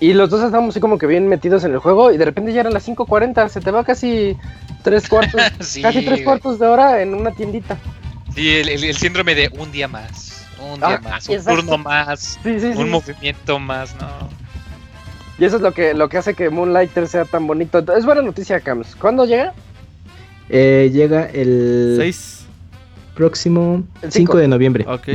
[0.00, 2.52] Y los dos estábamos así como que bien metidos en el juego y de repente
[2.52, 4.36] ya eran las 5.40, se te va casi
[4.82, 7.78] tres cuartos, Sí, casi tres cuartos de hora en una tiendita.
[8.34, 11.60] Sí, el, el- el síndrome de un día más, un Ah, día más, un exacto.
[11.60, 12.78] turno más, Sí, sí, sí.
[12.78, 14.08] un movimiento más, ¿no?
[15.38, 17.78] Y eso es lo que, lo que hace que Moonlighter sea tan bonito.
[17.96, 18.94] Es buena noticia, Cams.
[18.96, 19.52] ¿Cuándo llega?
[20.48, 22.44] Eh, llega el Seis.
[23.14, 24.36] próximo El 5 cinco.
[24.38, 24.84] de noviembre.
[24.86, 25.08] Ok.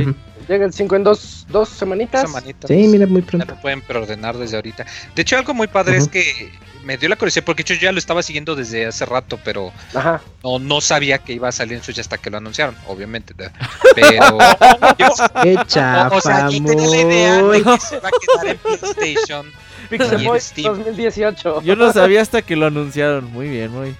[0.48, 2.22] Llega el 5 en dos, dos semanitas.
[2.22, 2.68] Semanitas.
[2.68, 3.54] Sí, mira, muy Ya pronto.
[3.54, 4.84] lo pueden preordenar desde ahorita.
[5.14, 6.50] De hecho, algo muy padre es que
[6.84, 10.20] me dio la curiosidad porque yo ya lo estaba siguiendo desde hace rato, pero Aja.
[10.42, 13.32] no, no sabía que iba a salir en Switch hasta que lo anunciaron, obviamente.
[13.34, 13.52] ¿verdad?
[13.94, 14.38] Pero
[14.98, 17.62] ¡Qué o, o sea, chafa, yo tenía la idea de muy!
[17.62, 19.46] que se va a quedar en PlayStation.
[19.90, 20.74] Pixel Boy Steam.
[20.76, 21.62] 2018.
[21.62, 23.30] Yo no sabía hasta que lo anunciaron.
[23.32, 23.94] Muy bien, muy.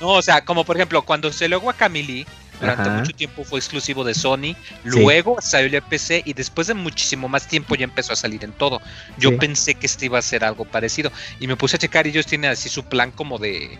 [0.00, 2.26] No, o sea, como por ejemplo, cuando se lo Guacamole,
[2.60, 2.98] durante Ajá.
[2.98, 7.46] mucho tiempo fue exclusivo de Sony, luego salió en PC y después de muchísimo más
[7.46, 8.80] tiempo ya empezó a salir en todo.
[9.18, 9.36] Yo Sí.
[9.36, 12.24] pensé que este iba a ser algo parecido y me puse a checar y ellos
[12.26, 13.78] tienen así su plan como de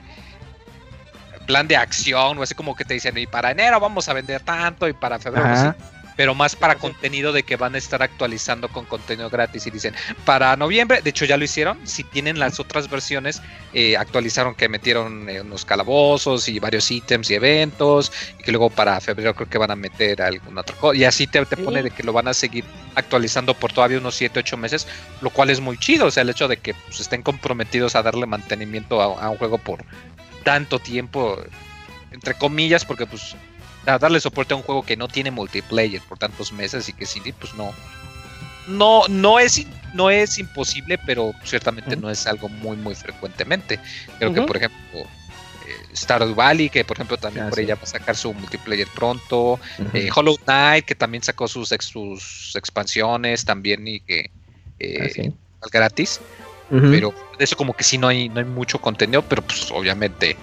[1.47, 4.41] plan de acción o así como que te dicen y para enero vamos a vender
[4.43, 5.69] tanto y para febrero Ajá.
[5.71, 5.79] así,
[6.16, 9.94] pero más para contenido de que van a estar actualizando con contenido gratis y dicen
[10.24, 13.42] para noviembre, de hecho ya lo hicieron, si tienen las otras versiones
[13.74, 18.70] eh, actualizaron que metieron eh, unos calabozos y varios ítems y eventos y que luego
[18.70, 21.62] para febrero creo que van a meter alguna otra cosa y así te, te Sí.
[21.62, 24.87] pone de que lo van a seguir actualizando por todavía unos 7, 8 meses,
[25.20, 28.02] lo cual es muy chido, o sea, el hecho de que pues, estén comprometidos a
[28.02, 29.85] darle mantenimiento a, a un juego por
[30.44, 31.38] tanto tiempo,
[32.12, 33.35] entre comillas, porque pues
[33.87, 37.20] darle soporte a un juego que no tiene multiplayer por tantos meses y que sí,
[37.38, 37.72] pues no.
[38.66, 43.79] No, no es, no es imposible, pero ciertamente no es algo muy, muy frecuentemente.
[44.18, 44.79] Creo que, por ejemplo,
[45.66, 47.64] eh, Stardew Valley, que por ejemplo también Ah, por sí.
[47.64, 49.61] ella va a sacar su multiplayer pronto.
[49.94, 54.31] Eh, Hollow Knight, que también sacó sus, sus expansiones también y que
[54.81, 55.33] eh, Ah, sí.
[55.72, 56.20] gratis.
[56.68, 60.37] Pero de eso como que sí no hay, no hay mucho contenido, pero pues obviamente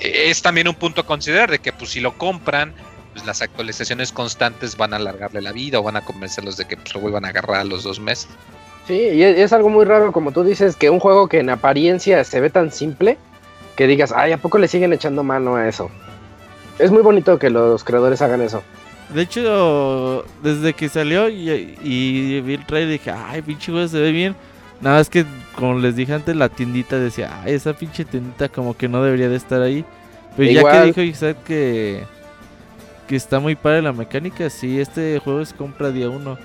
[0.00, 2.72] es también un punto a considerar de que pues si lo compran,
[3.12, 6.76] pues las actualizaciones constantes van a alargarle la vida o van a convencerlos de que
[6.76, 8.28] pues, lo vuelvan a agarrar a los dos meses.
[8.86, 11.50] Sí, y es, es algo muy raro, como tú dices, que un juego que en
[11.50, 13.18] apariencia se ve tan simple,
[13.74, 15.90] que digas, ay, ¿a poco le siguen echando mano a eso?
[16.78, 18.62] Es muy bonito que los creadores hagan eso.
[19.08, 23.98] De hecho, desde que salió y, y vi el trailer dije, ay, pinche juego se
[23.98, 24.36] ve bien.
[24.80, 28.76] Nada más que, como les dije antes, la tiendita decía, ay, esa pinche tiendita como
[28.76, 29.84] que no debería de estar ahí.
[30.36, 32.04] Pero ya que dijo Isaac que,
[33.08, 36.36] que está muy padre la mecánica, sí, este juego es compra día uno.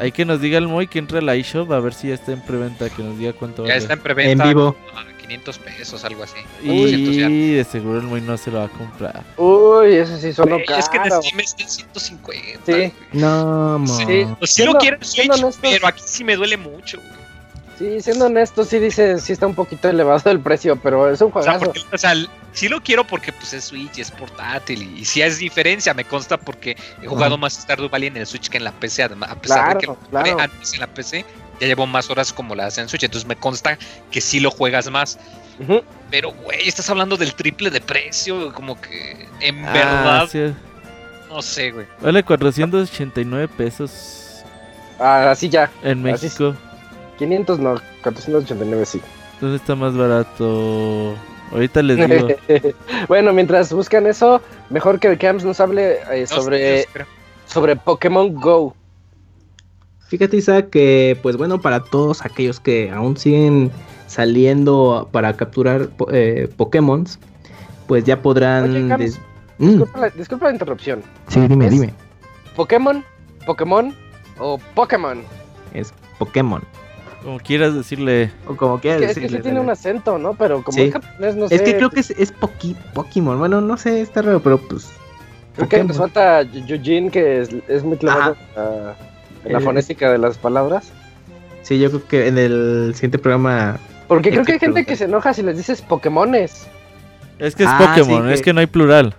[0.00, 2.14] Hay que nos diga el Moy que entre a la eShop a ver si ya
[2.14, 3.78] está en preventa, que nos diga cuánto Ya vale.
[3.78, 4.76] está en En preventa vivo.
[5.22, 6.36] A 500 pesos, algo así.
[6.64, 7.28] 200 ya.
[7.28, 9.22] Y de seguro el Moy no se lo va a comprar.
[9.36, 11.22] Uy, ese sí sonó Güey, es que en caro.
[11.22, 12.60] Steam está en 150.
[12.66, 12.92] Sí.
[13.12, 13.96] No, mo.
[13.98, 14.26] Sí.
[14.38, 16.98] Pues sí Siendo- lo quiero en Switch, honestos- pero aquí sí me duele mucho.
[16.98, 17.22] güey.
[17.78, 21.32] Sí, siendo honesto, sí dice, sí está un poquito elevado el precio, pero es un
[21.34, 21.64] O sea, juegazo.
[21.72, 22.12] porque, o sea,
[22.52, 26.04] sí lo quiero porque pues es Switch, es portátil y, y sí es diferencia, me
[26.04, 29.30] consta porque he jugado más Stardew Valley en el Switch que en la PC, además,
[29.32, 30.40] a pesar Claro, de que lo jugué claro.
[30.40, 31.24] antes en la PC,
[31.62, 33.78] ya llevo más horas como las en Switch, entonces me consta
[34.10, 35.18] que sí lo juegas más.
[36.10, 40.52] Pero, güey, estás hablando del triple de precio, como que en Ah, verdad, sí.
[41.30, 41.86] no sé, güey.
[42.00, 44.42] Vale 489 pesos
[44.98, 45.70] Ah, así ya.
[45.84, 46.54] en Así México.
[47.18, 49.00] 500 no, 489 sí.
[49.40, 51.14] ¿Dónde está más barato?
[51.52, 52.28] Ahorita les digo.
[53.08, 54.40] bueno, mientras buscan eso,
[54.70, 56.86] mejor que el Camps nos hable eh, sobre,
[57.46, 58.74] sobre Pokémon Go.
[60.12, 63.70] Fíjate, Isaac, que pues bueno, para todos aquellos que aún siguen
[64.08, 67.06] saliendo para capturar eh, Pokémon,
[67.86, 68.70] pues ya podrán...
[68.70, 69.20] Oye, Carlos, des-
[69.58, 71.02] Mm, Disculpa la, disculpa la interrupción.
[71.28, 71.94] sí, dime, es- dime.
[72.56, 73.02] ¿Pokémon?
[73.46, 73.94] ¿Pokémon?
[74.38, 75.22] ¿O Pokémon?
[75.72, 76.60] Es Pokémon.
[77.22, 78.30] Como quieras decirle.
[78.46, 80.34] O como Es quieras que, es que decirle, sí tiene un acento, ¿no?
[80.34, 80.82] Pero como Sí.
[80.84, 81.54] es japonés, no sé.
[81.54, 83.38] Es que creo que es, es Poki- Pokémon.
[83.38, 84.90] Bueno, no sé, está raro, pero pues...
[85.56, 88.94] Creo que nos falta Eugene, que es, es muy clavado ah,
[89.44, 90.90] en la Eh, fonética de las palabras.
[91.62, 93.78] Sí, yo creo que en el siguiente programa...
[94.08, 96.66] Porque creo Hay que hay gente que se enoja si les dices Pokémones.
[97.38, 99.14] Es que es Ah, Pokémon, sí, que- es que no hay plural.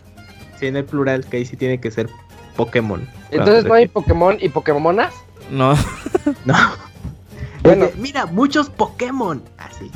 [0.59, 2.09] Sí, en el plural, que ahí sí tiene que ser
[2.55, 3.07] Pokémon.
[3.31, 5.13] Entonces no hay Pokémon y Pokémonas.
[5.49, 5.75] No.
[6.45, 6.55] No.
[7.63, 7.87] Bueno.
[7.97, 9.41] Mira, muchos Pokémon.
[9.57, 9.89] Así.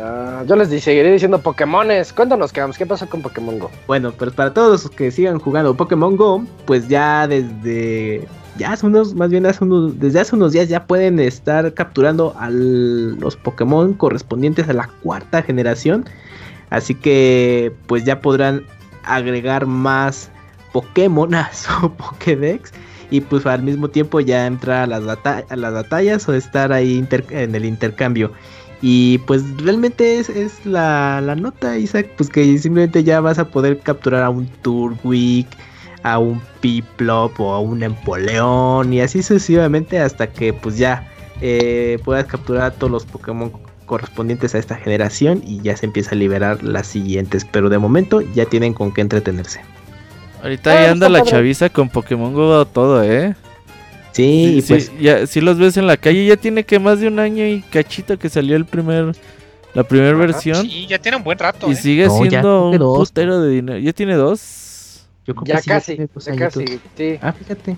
[0.00, 2.12] Ah, yo les seguiré diciendo Pokémones.
[2.12, 3.70] Cuéntanos, Camps, ¿qué pasó con Pokémon Go?
[3.86, 8.26] Bueno, pero para todos los que sigan jugando Pokémon Go, pues ya desde
[8.56, 13.36] ya hace unos, más bien desde hace unos días ya pueden estar capturando a los
[13.36, 16.04] Pokémon correspondientes a la cuarta generación.
[16.70, 18.64] Así que pues ya podrán
[19.04, 20.30] agregar más
[20.72, 22.72] Pokémon a su Pokédex.
[23.10, 27.64] Y pues al mismo tiempo ya entrar a las, batallas o estar ahí en el
[27.64, 28.32] intercambio.
[28.82, 33.46] Y pues realmente es, es la, la nota, Isaac, pues que simplemente ya vas a
[33.46, 35.46] poder capturar a un Turtwig,
[36.04, 41.98] a un Piplup o a un Empoleón y así sucesivamente hasta que pues ya eh,
[42.04, 43.50] puedas capturar a todos los Pokémon
[43.86, 47.44] correspondientes a esta generación y ya se empieza a liberar las siguientes.
[47.50, 49.60] Pero de momento ya tienen con qué entretenerse.
[50.42, 53.34] Ahorita Ah, ahí anda la chaviza con Pokémon Go todo, ¿eh?
[54.12, 57.00] Sí, y sí, pues ya, si los ves en la calle, ya tiene que más
[57.00, 59.16] de un año y cachito que salió el primer,
[59.72, 60.62] la primera versión.
[60.62, 61.68] Sí, ya tiene un buen rato.
[61.68, 61.76] Y ¿eh?
[61.76, 63.08] sigue No, siendo un dos.
[63.08, 63.78] putero de dinero.
[63.78, 64.40] ¿Ya tiene dos?
[65.26, 67.18] Yo creo Ya que casi, ya casi, sí.
[67.20, 67.76] Ah, fíjate.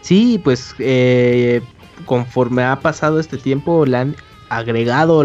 [0.00, 1.62] Sí, pues eh,
[2.06, 4.16] conforme ha pasado este tiempo, le han
[4.48, 5.24] agregado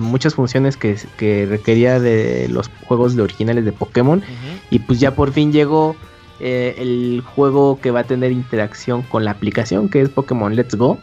[0.00, 4.22] muchas funciones que, que requería de los juegos de originales de Pokémon.
[4.70, 5.94] Y pues ya por fin llegó
[6.40, 10.74] eh, el juego que va a tener interacción con la aplicación, que es Pokémon Let's
[10.74, 10.98] Go.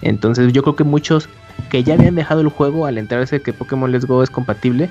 [0.00, 1.28] Entonces yo creo que muchos
[1.70, 4.88] que ya habían dejado el juego al enterarse que Pokémon Let's Go es compatible,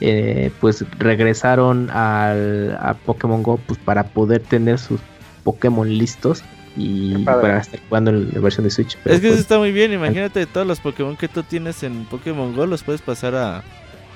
[0.00, 5.00] eh, pues regresaron al, a Pokémon Go pues, para poder tener sus
[5.44, 6.42] Pokémon listos
[6.76, 8.98] y para estar jugando en la versión de Switch.
[9.02, 9.92] Pero, Es que eso pues, está muy bien.
[9.92, 13.62] Imagínate todos los Pokémon que tú tienes en Pokémon Go, los puedes pasar a,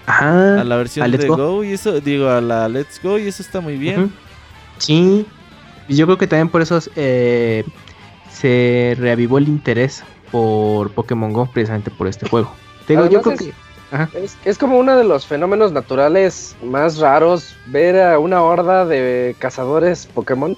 [0.07, 1.37] ajá, a la versión a de Go.
[1.37, 1.65] Go.
[1.65, 4.05] y eso, digo, a la Let's Go y eso está muy bien.
[4.05, 4.11] Ujú.
[4.79, 5.27] Sí,
[5.89, 7.65] y yo creo que también por eso eh,
[8.31, 12.53] se reavivó el interés por Pokémon Go precisamente por este juego.
[12.87, 13.53] Te digo, yo creo que
[13.91, 18.85] ajá, Es, es como uno de los fenómenos naturales más raros ver a una horda
[18.85, 20.57] de cazadores Pokémon.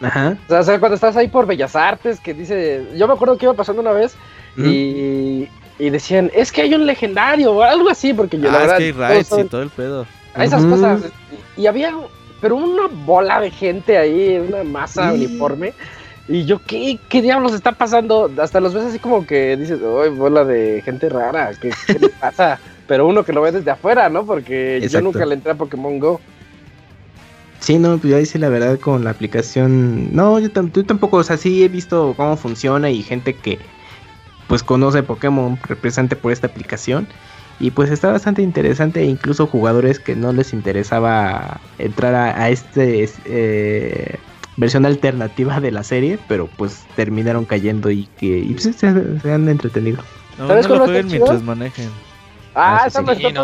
[0.00, 2.86] ajá, O sea, cuando estás ahí por Bellas Artes, que dice.
[2.96, 4.14] Yo me acuerdo que iba pasando una vez
[4.56, 5.48] y,
[5.78, 8.66] y decían, es que hay un legendario o algo así, porque yo la ah, es
[8.66, 8.78] verdad.
[8.78, 10.06] que hay raids y todo el pedo.
[10.34, 11.00] a esas cosas.
[11.56, 11.94] Y, y había,
[12.40, 15.16] pero una bola de gente ahí, una masa Sí.
[15.24, 15.72] uniforme.
[16.32, 18.32] Y yo, ¿qué, ¿qué diablos está pasando?
[18.38, 21.50] Hasta los ves así como que dices, ¡ay, bola de gente rara!
[21.60, 22.60] ¿Qué, qué le pasa?
[22.86, 24.24] Pero uno que lo ve desde afuera, ¿no?
[24.24, 26.20] Porque yo nunca le entré a Pokémon Go.
[27.58, 30.14] Sí, no, pues yo sí la verdad con la aplicación.
[30.14, 33.58] No, yo, yo tampoco, o sea, sí he visto cómo funciona y gente que
[34.46, 37.08] pues conoce Pokémon represente por esta aplicación.
[37.58, 42.50] Y pues está bastante interesante, e incluso jugadores que no les interesaba entrar a, a
[42.50, 44.20] este es- eh,
[44.56, 49.32] versión alternativa de la serie, pero pues terminaron cayendo y que y, pues, se, se
[49.32, 50.02] han entretenido.
[50.38, 51.88] No, ¿Sabes no lo jueguen mientras manejen.
[52.54, 53.06] Ah, Ah, sí, esa sí.
[53.06, 53.34] me está Sí,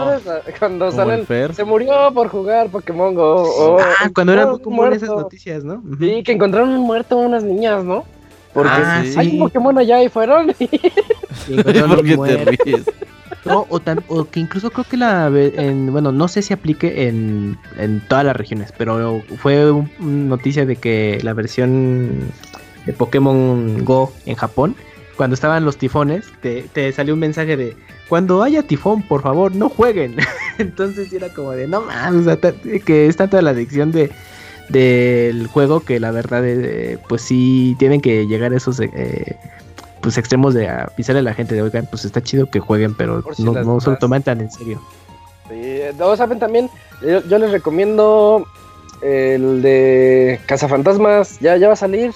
[0.50, 0.52] no.
[0.58, 1.26] Cuando salen.
[1.54, 3.42] Se murió por jugar Pokémon Go.
[3.42, 5.82] o- ah, cuando eran muy comunes esas noticias, ¿no?
[6.00, 8.04] Sí, que encontraron un muerto unas niñas, ¿no?
[8.56, 9.14] Porque Ah, sí.
[9.18, 10.54] hay un Pokémon allá y fueron.
[11.48, 12.84] Y encontraron ¿Por un qué te ríes?
[13.44, 17.06] No, o, tam- o que incluso creo que la en, bueno, no sé si aplique
[17.06, 22.32] en, en todas las regiones, pero fue un- una noticia de que la versión
[22.86, 24.74] de Pokémon Go en Japón,
[25.16, 27.76] cuando estaban los tifones, te, te salió un mensaje de
[28.08, 30.16] cuando haya tifón, por favor, no jueguen.
[30.58, 32.52] Entonces era como de no mames, o sea,
[32.84, 34.10] que es tanta la adicción de
[34.68, 39.36] del juego que la verdad eh, pues sí tienen que llegar a esos eh,
[40.00, 43.22] pues extremos de avisarle a la gente de oigan pues está chido que jueguen pero
[43.34, 44.80] si no, no se lo toman tan en serio
[45.48, 46.68] Sí, no, saben también,
[47.02, 48.46] yo, yo les recomiendo
[49.02, 52.12] el de Cazafantasmas, ya, ya va a salir.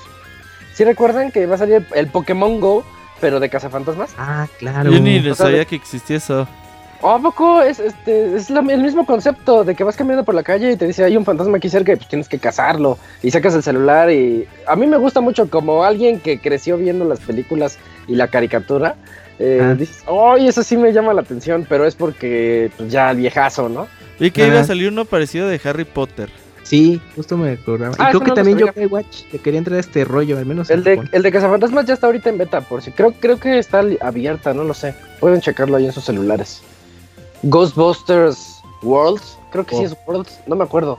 [0.74, 2.84] ¿Sí recuerdan que va a salir el Pokémon Go,
[3.20, 4.10] pero de Cazafantasmas?
[4.18, 6.48] ah claro Yo ni sea, sabía que existía eso.
[7.02, 7.62] ¿A poco?
[7.62, 10.76] Es, este, es la- el mismo concepto de que vas caminando por la calle y
[10.76, 12.98] te dice hay un fantasma aquí cerca y pues tienes que cazarlo.
[13.22, 14.46] Y sacas el celular y...
[14.66, 18.96] A mí me gusta mucho como alguien que creció viendo las películas y la caricatura.
[19.38, 19.74] Eh, Ah.
[19.74, 21.64] Dices, ¡ay, eso sí me llama la atención!
[21.66, 23.88] Pero es porque pues, ya el viejazo, ¿no?
[24.18, 26.28] Vi que iba a salir uno parecido de Harry Potter.
[26.62, 27.94] Sí, justo me acordaba.
[27.98, 28.58] Ah, y creo que no también.
[28.58, 30.68] Yokai Watch le quería entrar a este rollo, al menos.
[30.68, 31.08] El en de, Japón.
[31.12, 32.92] el de Cazafantasmas ya está ahorita en beta, por si.
[32.92, 34.94] Creo, creo que está abierta, no lo sé.
[35.18, 36.62] Pueden checarlo ahí en sus celulares.
[37.42, 39.86] Ghostbusters Worlds, creo que sí Oh.
[39.86, 40.98] es Worlds, no me acuerdo.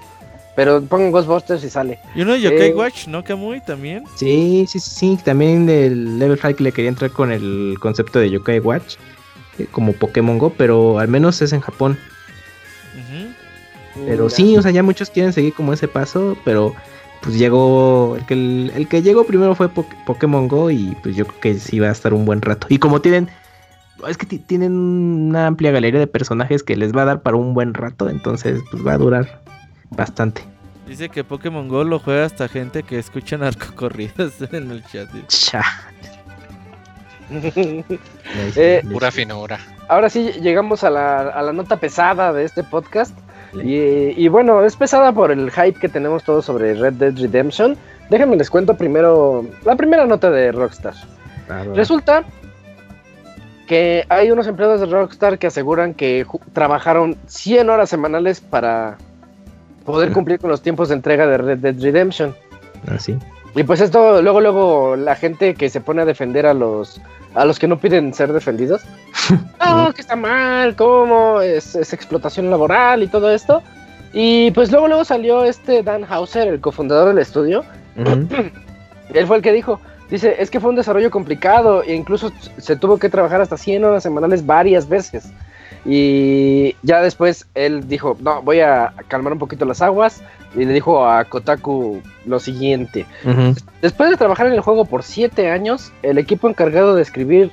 [0.56, 1.98] Pero pongan Ghostbusters y sale.
[2.14, 2.76] Y uno de Yokai Eh.
[2.76, 3.62] Watch, ¿no, Kamui?
[3.62, 4.04] También.
[4.16, 8.30] Sí, sí, sí, sí, también el Level 5 le quería entrar con el concepto de
[8.30, 8.96] Yokai Watch,
[9.60, 11.98] eh, como Pokémon Go, pero al menos es en Japón.
[14.06, 16.74] Pero sí, o sea, ya muchos quieren seguir como ese paso, pero
[17.22, 21.26] pues llegó, el que, el, que llegó primero fue Po- Pokémon Go y pues yo
[21.28, 22.68] creo que sí va a estar un buen rato.
[22.70, 23.30] Y como tienen,
[24.08, 27.38] es que ti- tienen una amplia galería de personajes que les va a dar para
[27.38, 29.42] un buen rato, entonces pues va a durar
[29.90, 30.44] bastante.
[30.88, 35.10] Dice que Pokémon Go lo juega hasta gente que escucha narcocorridos en el chat.
[35.28, 35.64] Cha.
[38.56, 39.60] Eh, Pura finura.
[39.88, 43.18] Ahora sí, llegamos a la, a la nota pesada de este podcast.
[43.62, 43.76] Y,
[44.22, 47.76] y bueno, es pesada por el hype que tenemos todos sobre Red Dead Redemption.
[48.10, 50.94] Déjenme les cuento primero la primera nota de Rockstar.
[51.76, 52.24] Resulta
[53.72, 58.98] que hay unos empleados de Rockstar que aseguran que trabajaron 100 horas semanales para
[59.86, 62.36] poder cumplir con los tiempos de entrega de Red Dead Redemption.
[62.94, 63.18] Así.
[63.56, 67.00] Y pues esto, luego, luego, la gente que se pone a defender a los
[67.34, 68.82] a los que no piden ser defendidos.
[69.66, 73.64] No, que está mal, cómo, es, es explotación laboral y todo esto.
[74.12, 77.64] Y pues luego, luego salió este Dan Hauser, el cofundador del estudio.
[79.14, 79.80] Él fue el que dijo,
[80.12, 83.84] dice, es que fue un desarrollo complicado e incluso se tuvo que trabajar hasta 100
[83.86, 85.32] horas semanales varias veces.
[85.84, 90.22] Y ya después él dijo, no, voy a calmar un poquito las aguas.
[90.54, 93.06] Y le dijo a Kotaku lo siguiente.
[93.82, 97.52] Después de trabajar en el juego por 7 años, el equipo encargado de escribir,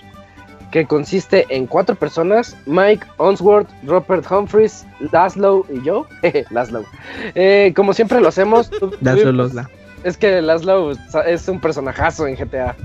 [0.70, 6.06] que consiste en cuatro personas, Mike Onsworth, Robert Humphries, Laszlo y yo,
[6.50, 6.84] Laszlo,
[7.34, 9.00] eh, como siempre lo hacemos, tuvimos-.
[10.04, 10.92] Es que Laszlo
[11.26, 12.76] es un personajazo en GTA.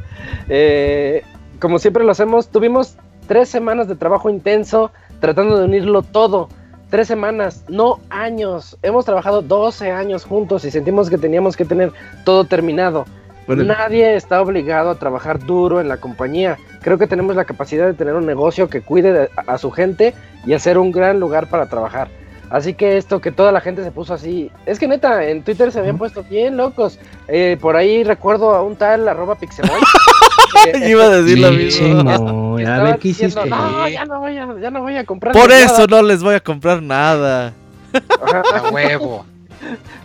[0.49, 1.23] Eh,
[1.59, 2.95] como siempre lo hacemos, tuvimos
[3.27, 6.49] tres semanas de trabajo intenso tratando de unirlo todo.
[6.89, 8.77] Tres semanas, no años.
[8.83, 11.91] Hemos trabajado 12 años juntos y sentimos que teníamos que tener
[12.23, 13.05] todo terminado.
[13.47, 16.57] Bueno, Nadie está obligado a trabajar duro en la compañía.
[16.81, 20.13] Creo que tenemos la capacidad de tener un negocio que cuide de- a su gente
[20.45, 22.07] y hacer un gran lugar para trabajar.
[22.53, 25.71] Así que esto que toda la gente se puso así, es que neta, en Twitter
[25.71, 26.99] se habían puesto bien locos.
[27.27, 29.81] Eh, por ahí recuerdo a un tal arroba pixemoy.
[30.87, 32.03] Iba a decir lo mismo.
[32.03, 33.49] no, a estaba ver qué diciendo, hiciste.
[33.49, 35.33] No, ya no voy a, ya no voy a comprar.
[35.33, 35.65] Por nada".
[35.65, 37.53] eso no les voy a comprar nada.
[37.91, 39.25] A huevo.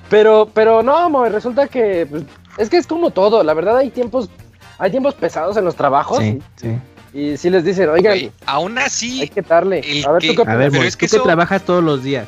[0.09, 2.23] Pero, pero no, resulta que pues,
[2.57, 3.43] es que es como todo.
[3.43, 4.31] La verdad hay tiempos,
[4.79, 6.79] hay tiempos pesados en los trabajos Sí, sí.
[7.15, 9.79] Y si les dicen, oigan, Güey, aún hay así, que darle.
[10.07, 10.71] A ver, que- tú qué A ver?
[10.71, 12.27] Pero es que tú que eso- trabajas todos los días.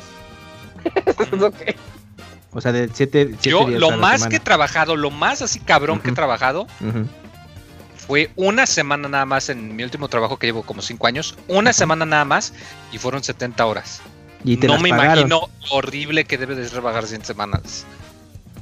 [1.41, 1.55] Ok.
[2.53, 4.29] O sea, de siete, siete yo días lo a la más semana.
[4.29, 7.05] que he trabajado, lo más así cabrón que he trabajado, Ujú.
[7.95, 11.37] fue una semana nada más en mi último trabajo que llevo como 5 años.
[11.47, 12.53] Una semana nada más
[12.91, 14.01] y fueron 70 horas.
[14.43, 15.19] Y te no me pagaron.
[15.19, 17.85] imagino lo horrible que debe de trabajar 100 semanas.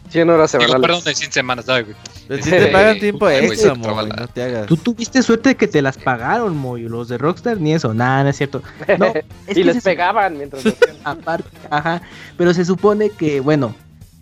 [0.09, 0.81] 100 horas semanales.
[0.81, 1.69] perdón, de 100 semanas.
[1.69, 2.41] ay, güey.
[2.43, 4.07] Si te pagan tiempo güey, extra, trabaja.
[4.07, 4.67] no te hagas.
[4.67, 6.83] Tú tuviste suerte de que te las pagaron, Moy.
[6.83, 7.93] Los de Rockstar ni eso.
[7.93, 8.61] Nada, no es cierto.
[8.99, 10.63] No, es y que les se- pegaban mientras.
[11.03, 12.01] Aparte, ajá.
[12.37, 13.73] Pero se supone que, bueno,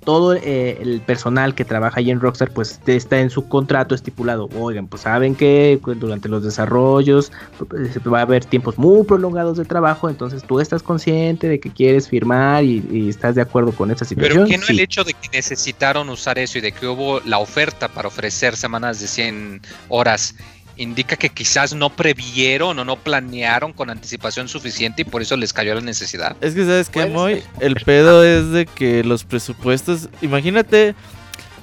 [0.08, 4.48] todo eh, el personal que trabaja ahí en Rockstar, pues está en su contrato estipulado.
[4.58, 9.58] Oigan, pues saben que pues, durante los desarrollos pues, va a haber tiempos muy prolongados
[9.58, 13.74] de trabajo, entonces tú estás consciente de que quieres firmar y, y estás de acuerdo
[13.74, 14.46] con esa situación.
[14.46, 14.72] Pero que no Sí.
[14.72, 18.56] el hecho de que necesitaron usar eso y de que hubo la oferta para ofrecer
[18.56, 20.36] semanas de 100 horas
[20.78, 25.54] indica que quizás no previeron o no planearon con anticipación suficiente y por eso les
[25.54, 26.36] cayó la necesidad.
[26.42, 27.44] Es que, ¿sabes qué, Puede Moy?
[27.60, 30.10] El pedo es de que los presupuestos.
[30.22, 30.96] Imagínate,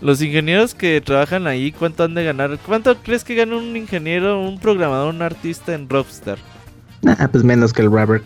[0.01, 2.59] los ingenieros que trabajan ahí, ¿cuánto han de ganar?
[2.67, 6.39] ¿Cuánto crees que gana un ingeniero, un programador, un artista en Rockstar?
[7.03, 8.25] Nah, pues menos que el Robert.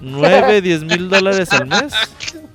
[0.00, 1.92] ¿9, 10 mil dólares al mes?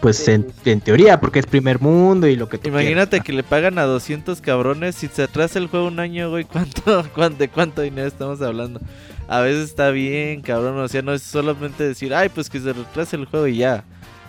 [0.00, 0.30] Pues Sí.
[0.32, 3.26] en, en teoría, porque es primer mundo y lo que tú Imagínate quieras.
[3.26, 4.94] que le pagan a 200 cabrones.
[4.96, 8.80] Si se atrasa el juego un año, güey, ¿cuánto, cuánto, ¿de cuánto dinero estamos hablando?
[9.28, 10.78] A veces está bien, cabrón.
[10.78, 13.84] O sea, no es solamente decir, ay, pues que se retrase el juego y ya.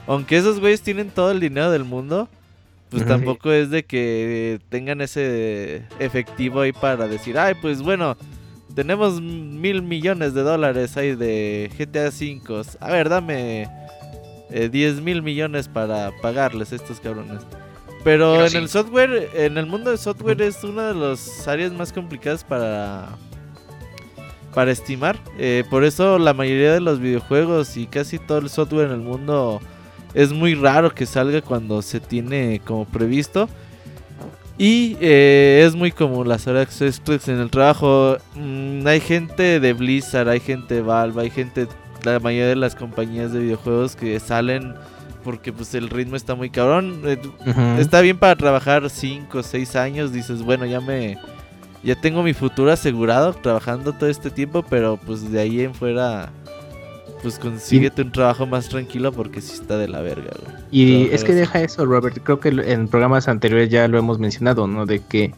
[0.08, 2.28] Aunque esos güeyes tienen todo el dinero del mundo,
[2.90, 8.18] pues tampoco es de que tengan ese efectivo ahí para decir, ay, pues bueno,
[8.76, 12.64] tenemos mil millones de dólares ahí de GTA V.
[12.82, 13.70] A ver, dame
[14.52, 17.42] eh, 10 mil millones para pagarles a estos cabrones.
[18.04, 18.58] Pero, Pero en sí.
[18.58, 23.10] el software, en el mundo del software es una de las áreas más complicadas para
[24.54, 25.18] para estimar.
[25.38, 29.00] Eh, por eso la mayoría de los videojuegos y casi todo el software en el
[29.00, 29.62] mundo
[30.14, 33.50] es muy raro que salga cuando se tiene como previsto.
[34.58, 38.18] Y eh, es muy común las horas extras en el trabajo.
[38.36, 41.68] Mm, hay gente de Blizzard, hay gente de Valve, hay gente,
[42.04, 44.74] la mayoría de las compañías de videojuegos que salen
[45.24, 47.02] porque pues el ritmo está muy cabrón.
[47.06, 47.20] Eh,
[47.78, 51.18] Está bien para trabajar 5 o 6 años, dices, bueno, ya me
[51.84, 56.30] ya tengo mi futuro asegurado trabajando todo este tiempo, pero pues de ahí en fuera
[57.24, 60.56] pues consíguete un trabajo más tranquilo porque sí está de la verga, güey.
[60.72, 61.40] Y Trabajar es que así.
[61.40, 62.18] deja eso, Robert.
[62.24, 64.88] Creo que en programas anteriores ya lo hemos mencionado, ¿no?
[64.88, 65.32] De que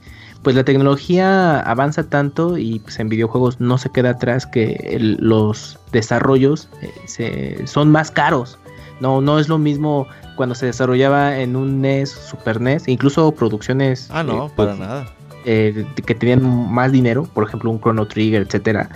[0.43, 5.17] pues la tecnología avanza tanto y pues en videojuegos no se queda atrás que el-
[5.19, 8.57] los desarrollos eh, se, son más caros.
[8.99, 14.07] No, no es lo mismo cuando se desarrollaba en un NES, Super NES, incluso producciones
[14.11, 15.05] Ah, no, eh, pues, para nada.
[15.45, 16.41] eh, que tenían
[16.71, 18.89] más dinero, por ejemplo un Chrono Trigger, etcétera,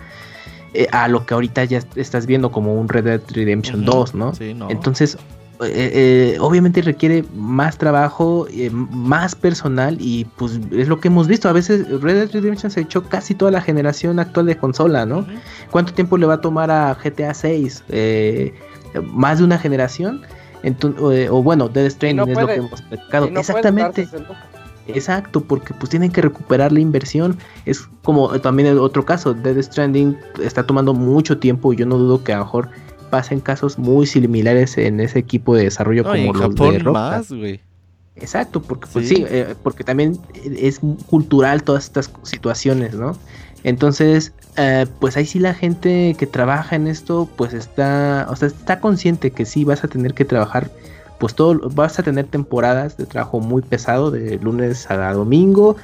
[0.91, 3.91] a lo que ahorita ya estás viendo como un Red Dead Redemption Ujú.
[3.91, 4.34] 2, ¿no?
[4.36, 4.70] Sí, no.
[4.70, 5.18] Entonces,
[5.62, 11.28] eh, eh, obviamente requiere más trabajo, eh, más personal y pues es lo que hemos
[11.28, 11.49] visto.
[11.49, 15.26] A veces Red Dead Redemption se echó casi toda la generación actual de consola, ¿no?
[15.72, 17.84] ¿Cuánto tiempo le va a tomar a GTA 6?
[19.14, 20.22] más de una generación.
[20.64, 23.30] Enton- eh, o bueno, Dead Stranding no es lo que hemos platicado.
[23.30, 24.08] No Exactamente.
[24.88, 27.38] Exacto, porque pues tienen que recuperar la inversión.
[27.66, 31.97] Es como también el otro caso, Dead Stranding está tomando mucho tiempo y yo no
[31.97, 32.70] dudo que a lo mejor
[33.10, 36.55] pasen casos muy similares en ese equipo de desarrollo No, y como en los de
[36.66, 36.93] Japón Rockstar.
[36.93, 37.60] más, güey.
[38.16, 39.16] Exacto, porque pues Sí.
[39.18, 40.18] sí, eh, porque también
[40.58, 43.16] es cultural todas estas situaciones, ¿no?
[43.64, 48.47] Entonces, eh, pues ahí sí la gente que trabaja en esto, pues está, o sea,
[48.47, 50.72] está consciente que sí vas a tener que trabajar,
[51.20, 55.76] pues todo, vas a tener temporadas de trabajo muy pesado, de lunes a domingo,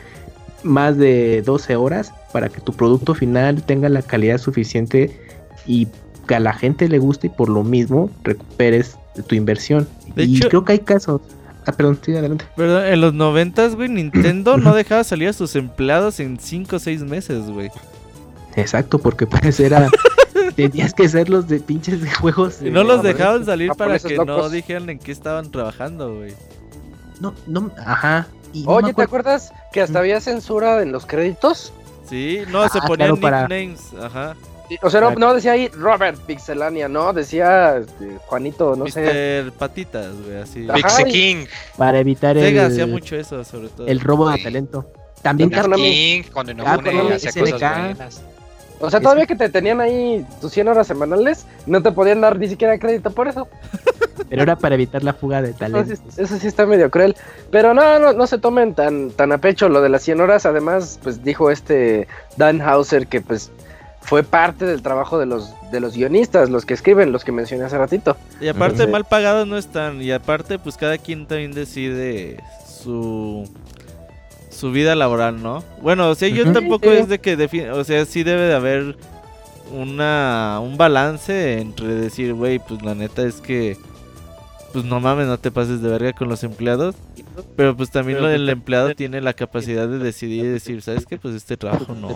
[0.64, 5.20] más de 12 horas, para que tu producto final tenga la calidad suficiente
[5.68, 5.88] y
[6.28, 8.98] que a la gente le guste y por lo mismo recuperes
[9.28, 9.88] tu inversión.
[10.16, 11.22] De y hecho- creo que hay casos.
[11.66, 12.46] Ah, perdón, sí, adelante.
[12.58, 16.80] Pero en los noventas, güey, Nintendo no dejaba salir a sus empleados en 5 o
[16.80, 17.72] 6 meses, güey.
[18.56, 19.90] Exacto, porque pues era.
[20.56, 22.62] tenías que ser los de pinches de juegos.
[22.62, 25.52] Y no eh, los japoneses, dejaban salir para japoneses que no dijeran en qué estaban
[25.52, 26.34] trabajando, güey.
[27.20, 28.28] No, no, ajá.
[28.52, 31.72] y no me Oye, ¿te acuerdas que hasta había censura en los créditos?
[32.10, 34.36] Sí, no, se Ah, ponían claro, para- nicknames, ajá.
[34.82, 39.46] O sea, no, decía ahí Robert Pixelania, no, decía este, Juanito, no sé.
[39.58, 40.68] Patitas, güey, así.
[40.74, 41.46] Pixie King.
[41.78, 43.88] Para evitar Sega el, hacía mucho eso, sobre todo.
[43.88, 44.86] el robo de talento.
[45.22, 45.84] También Konami.
[46.24, 46.78] King, cuando no Ah,
[47.14, 47.42] hacía SNK.
[47.52, 48.22] cosas buenas.
[48.80, 52.38] O sea, todavía que te tenían ahí tus 100 horas semanales, no te podían dar
[52.38, 53.48] ni siquiera crédito por eso.
[54.30, 55.96] pero era para evitar la fuga de Eso talento.
[55.96, 57.16] sí, eso sí está medio cruel.
[57.50, 60.46] Pero no, no, no se tomen tan, tan a pecho lo de las 100 horas.
[60.46, 63.52] Además, pues dijo este Dan Hauser que pues
[64.04, 67.64] fue parte del trabajo de los, de los guionistas, los que escriben, los que mencioné
[67.64, 68.16] hace ratito.
[68.40, 70.02] Y aparte mal pagados no están.
[70.02, 73.50] Y aparte, pues cada quien también decide su
[74.50, 75.64] su vida laboral, ¿no?
[75.82, 77.02] Bueno, o sea, yo tampoco Sí, sí.
[77.02, 78.96] es de que defi- o sea, sí debe de haber
[79.72, 83.78] una un balance entre decir, güey, pues la neta es que
[84.72, 86.96] pues no mames, no te pases de verga con los empleados,
[87.56, 91.06] pero pues también Pero, pues, del empleado tiene la capacidad de decidir y decir, ¿sabes
[91.06, 91.18] qué?
[91.18, 92.10] Pues este trabajo no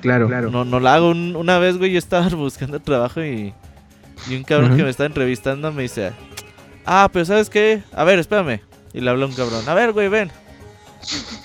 [0.00, 0.50] Claro, claro.
[0.50, 1.10] no, no la hago.
[1.10, 3.52] Un- una vez, güey, yo estaba buscando trabajo y,
[4.28, 6.12] y un cabrón que me estaba entrevistando me dice,
[6.86, 7.82] ah, pero ¿sabes qué?
[7.92, 8.60] A ver, espérame.
[8.92, 10.30] Y le habló un cabrón, a ver, güey, ven.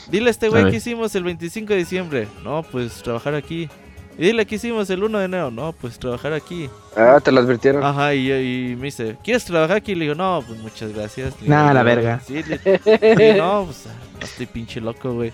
[0.09, 2.27] Dile a este güey que hicimos el 25 de diciembre.
[2.43, 3.69] No, pues trabajar aquí.
[4.17, 5.51] Y dile que hicimos el 1 de enero.
[5.51, 6.69] No, pues trabajar aquí.
[6.95, 7.83] Ah, te lo advirtieron.
[7.83, 9.93] Ajá, y, yo- y me dice, ¿quieres trabajar aquí?
[9.95, 11.33] Le digo, no, pues muchas gracias.
[11.39, 12.19] Digo, la "Yo- verga".
[12.25, 13.85] Sí, le- sí, no, pues
[14.19, 15.31] no estoy pinche loco, güey.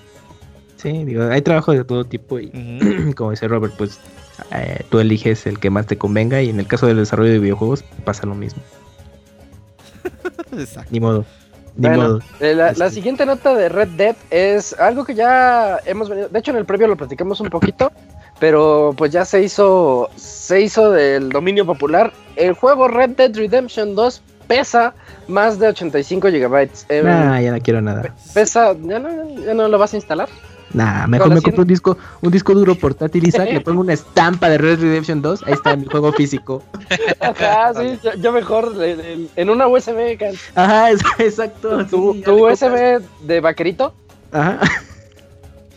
[0.82, 2.50] Sí, digo, hay trabajo de todo tipo y
[3.16, 4.00] como dice Robert, pues
[4.52, 7.40] eh, tú eliges el que más te convenga y en el caso del desarrollo de
[7.40, 8.62] videojuegos pasa lo mismo.
[10.58, 10.90] Exacto.
[10.92, 11.26] Ni modo.
[11.76, 12.20] Ni Bueno, modo.
[12.40, 16.28] eh, la, la Este- siguiente nota de Red Dead es algo que ya hemos venido.
[16.30, 17.92] De hecho, en el previo lo platicamos un poquito,
[18.40, 22.12] pero pues ya se hizo, se hizo del dominio popular.
[22.36, 24.94] El juego Red Dead Redemption 2 pesa
[25.30, 26.86] más de 85 gigabytes.
[26.90, 28.14] Eh, Nah, ya no quiero nada.
[28.34, 30.28] Pesa, ¿ya no, ¿ya no lo vas a instalar?
[30.74, 34.50] Nah, mejor me compro un disco, un disco duro portátil Isaac, le pongo una estampa
[34.50, 36.64] de Red Redemption 2, ahí está mi juego físico.
[37.20, 38.74] Ajá, sí, yo, yo mejor
[39.36, 41.86] en una USB, can- Ajá, es- exacto.
[41.88, 42.24] tu, sí.
[42.30, 43.94] USB de vaquerito.
[44.32, 44.60] Ajá.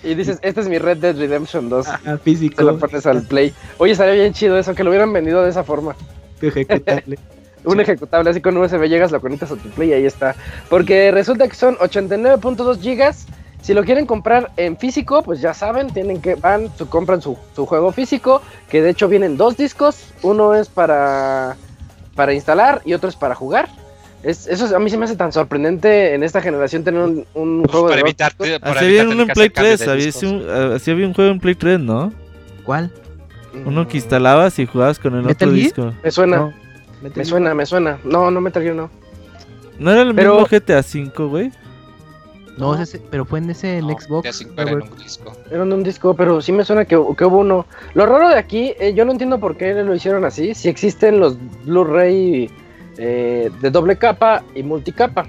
[0.03, 1.89] Y dices, este es mi Red Dead Redemption 2.
[1.89, 2.79] Ah, Te lo físico.
[2.79, 3.55] pones al play.
[3.79, 5.97] Oye, estaría bien chido eso, que lo hubieran vendido de esa forma.
[6.41, 7.19] ejecutable.
[7.65, 10.35] Un ejecutable así con USB llegas, lo conectas a tu play y ahí está.
[10.69, 13.27] Porque resulta que son 89.2 gigas.
[13.65, 17.39] Si lo quieren comprar en físico, pues ya saben, tienen que van, su, compran su,
[17.57, 20.13] su juego físico, que de hecho vienen dos discos.
[20.21, 21.57] Uno es para,
[22.15, 23.71] para instalar y otro es para jugar.
[24.23, 27.25] Es, eso es- a mí se me hace tan sorprendente en esta generación tener un,
[27.33, 28.45] un juego para de evitarte.
[28.45, 28.61] discos.
[28.61, 29.93] para Así había evitar uno en Play hacer cambios 3, de
[30.29, 30.31] había,
[30.69, 32.13] un- así había un juego en Play 3, ¿no?
[32.67, 32.91] ¿Cuál?
[33.65, 35.65] Uno que instalabas y jugabas con el ¿Metal otro Gear?
[35.65, 35.93] disco.
[36.03, 36.53] Me suena, No.
[37.01, 37.99] me suena, me suena.
[38.05, 38.91] No, no Metal Gear no.
[39.79, 41.51] ¿No era el Pero- mismo GTA 5, güey?
[42.57, 44.45] No, ese- pero fue en ese en No, Xbox.
[44.57, 45.33] Era en un disco.
[45.51, 47.67] Era en un disco, pero sí me suena que, que hubo uno.
[47.95, 50.55] Lo raro de aquí, eh, yo no entiendo por qué lo hicieron así.
[50.55, 52.51] Si existen los Blu-ray
[52.99, 55.27] eh, de doble capa y multicapa.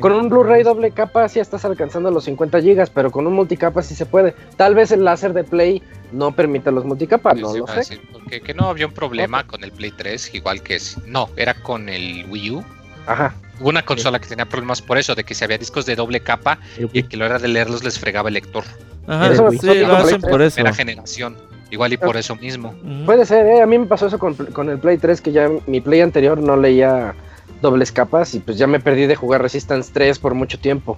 [0.00, 3.82] Con un Blu-ray doble capa sí estás alcanzando los 50 gigas, pero con un multicapa
[3.82, 4.34] sí se puede.
[4.58, 5.82] Tal vez el láser de Play
[6.12, 7.76] no permita los multicapa, no lo sé.
[7.76, 10.98] decir, porque que no había un problema con el Play 3, igual que es.
[11.06, 12.64] No, era con el Wii U.
[13.06, 13.34] Ajá.
[13.60, 16.20] Hubo una consola que tenía problemas por eso, de que si había discos de doble
[16.20, 16.58] capa
[16.92, 18.64] y que a la hora de leerlos les fregaba el lector.
[19.06, 20.60] Ajá, Eso sí, lo hacen 3, por eso.
[20.60, 21.36] Era generación.
[21.70, 22.74] Igual y por eso mismo.
[23.04, 23.60] Puede ser, ¿eh?
[23.62, 26.38] A mí me pasó eso con, con el Play 3, que ya mi Play anterior
[26.40, 27.14] no leía
[27.60, 30.96] dobles capas y pues ya me perdí de jugar Resistance 3 por mucho tiempo.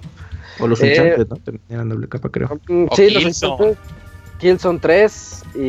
[0.59, 1.59] O los Eh, Uncharted, ¿no?
[1.69, 2.59] Eran doble capa, creo.
[2.67, 3.23] Mm, Sí, los.
[3.23, 3.77] Resistance,
[4.39, 5.59] Killzone 3 y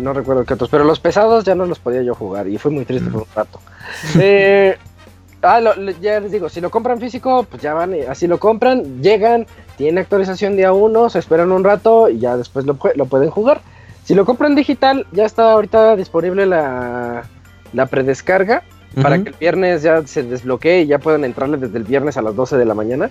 [0.00, 2.70] no recuerdo qué otros, pero los pesados ya no los podía yo jugar y fue
[2.70, 3.60] muy triste por un rato.
[4.20, 4.76] Eh,
[5.42, 8.26] ah, lo- lo- ya les digo, si lo compran físico, pues ya van, y así
[8.26, 12.74] lo compran, llegan, tienen actualización día 1, se esperan un rato y ya después lo,
[12.76, 13.60] pue- lo pueden jugar.
[14.04, 17.24] Si lo compran digital, ya está ahorita disponible la,
[17.72, 18.62] la predescarga
[19.02, 22.22] para que el viernes ya se desbloquee y ya puedan entrarle desde el viernes a
[22.22, 23.08] las 12 de la mañana.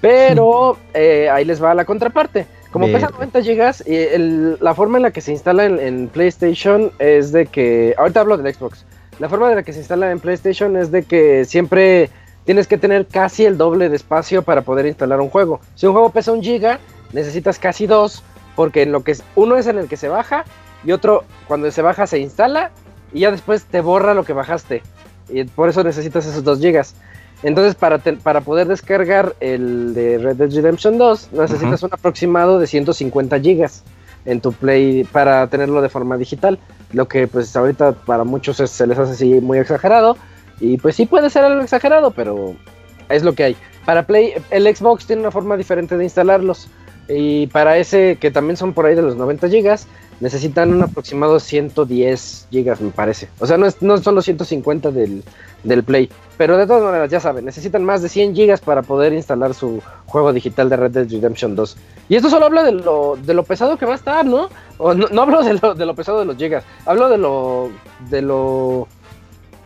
[0.00, 2.46] Pero eh, ahí les va la contraparte.
[2.70, 3.14] Como pesa Verde.
[3.32, 7.32] 90 gigas, y el- la forma en la que se instala en, en PlayStation es
[7.32, 7.94] de que.
[7.98, 8.84] Ahorita hablo del Xbox.
[9.18, 12.10] La forma de la que se instala en PlayStation es de que siempre
[12.44, 15.60] tienes que tener casi el doble de espacio para poder instalar un juego.
[15.74, 16.78] Si un juego pesa un giga,
[17.12, 18.22] necesitas casi dos,
[18.54, 20.44] porque en lo que es- uno es en el que se baja
[20.84, 22.70] y otro cuando se baja se instala
[23.12, 24.82] y ya después te borra lo que bajaste.
[25.28, 26.94] Y por eso necesitas esos 2 gigas.
[27.42, 32.58] Entonces, para, te- para poder descargar el de Red Dead Redemption 2, necesitas un aproximado
[32.58, 33.82] de 150 gigas
[34.26, 36.58] en tu Play para tenerlo de forma digital.
[36.92, 40.16] Lo que, pues, ahorita para muchos es- se les hace así muy exagerado.
[40.60, 42.54] Y pues sí puede ser algo exagerado, pero
[43.08, 43.56] es lo que hay.
[43.84, 46.68] Para Play, el Xbox tiene una forma diferente de instalarlos.
[47.08, 49.86] Y para ese, que también son por ahí de los 90 gigas,
[50.20, 53.28] necesitan un aproximado 110 gigas, me parece.
[53.38, 55.22] O sea, no, es- no son los 150 del,
[55.64, 56.10] del Play.
[56.38, 59.80] Pero de todas maneras, ya saben, necesitan más de 100 gigas para poder instalar su
[60.06, 61.76] juego digital de Red Dead Redemption 2.
[62.08, 64.48] Y esto solo habla de lo, de lo pesado que va a estar, ¿no?
[64.78, 67.70] O no, no hablo de lo, de lo pesado de los gigas, hablo de lo...
[68.10, 68.88] De lo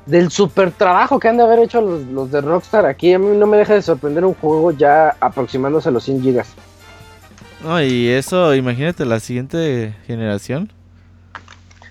[0.07, 3.12] del super trabajo que han de haber hecho los, los de Rockstar aquí.
[3.12, 6.48] A mí no me deja de sorprender un juego ya aproximándose a los 100 gigas.
[7.62, 10.72] No, y eso, imagínate la siguiente generación.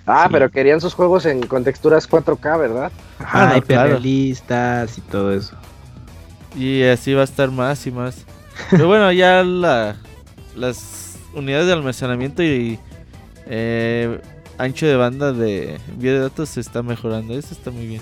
[0.06, 0.30] Ah, Sí.
[0.34, 2.92] pero querían sus juegos en, con texturas 4K, ¿verdad?
[3.20, 5.56] Ajá, Ah, no, hiperrealistas y todo eso.
[6.56, 8.26] Y así va a estar más y más.
[8.72, 9.96] Pero bueno, ya la,
[10.56, 12.80] las unidades de almacenamiento y
[13.46, 14.20] eh,
[14.58, 17.38] ancho de banda de envío de datos se está mejorando.
[17.38, 18.02] Eso está muy bien.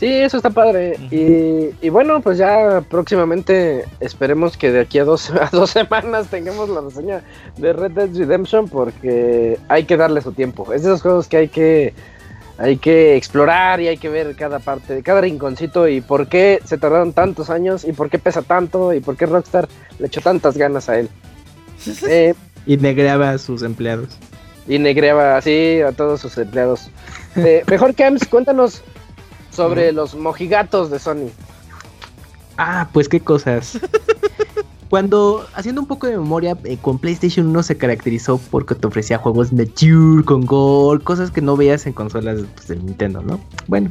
[0.00, 0.96] Sí, eso está padre.
[1.10, 6.68] Y bueno, pues ya próximamente esperemos que de aquí a dos, a dos semanas tengamos
[6.68, 7.22] la reseña
[7.56, 10.72] de Red Dead Redemption porque hay que darle su tiempo.
[10.72, 11.94] Es de esos juegos que hay que
[12.60, 16.76] hay que explorar y hay que ver cada parte, cada rinconcito y por qué se
[16.76, 19.68] tardaron tantos años y por qué pesa tanto y por qué Rockstar
[20.00, 21.08] le echó tantas ganas a él.
[22.08, 22.34] Eh,
[22.66, 24.08] Y negreaba a sus empleados.
[24.66, 26.90] y negreaba así a todos sus empleados.
[27.36, 28.82] Eh, mejor Camps, cuéntanos
[29.58, 31.30] sobre los mojigatos de Sony.
[32.56, 33.78] Ah, pues qué cosas.
[34.88, 39.18] Cuando, haciendo un poco de memoria, eh, con PlayStation 1 se caracterizó porque te ofrecía
[39.18, 43.38] juegos mature, con gore, cosas que no veías en consolas pues, de Nintendo, ¿no?
[43.66, 43.90] Bueno,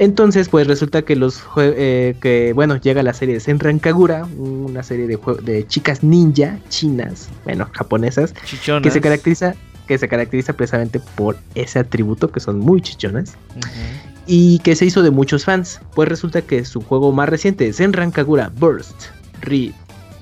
[0.00, 4.82] entonces pues resulta que los eh, que bueno, llega la serie de Senran Kagura, una
[4.82, 8.82] serie de, de chicas ninja chinas, bueno, japonesas, Chichonas.
[8.82, 9.54] que se caracteriza
[9.86, 14.17] que se caracteriza precisamente por ese atributo que son muy chichonas Ujú.
[14.28, 15.80] Y que se hizo de muchos fans.
[15.94, 19.06] Pues resulta que su juego más reciente, Senran Kagura Burst
[19.40, 19.72] Re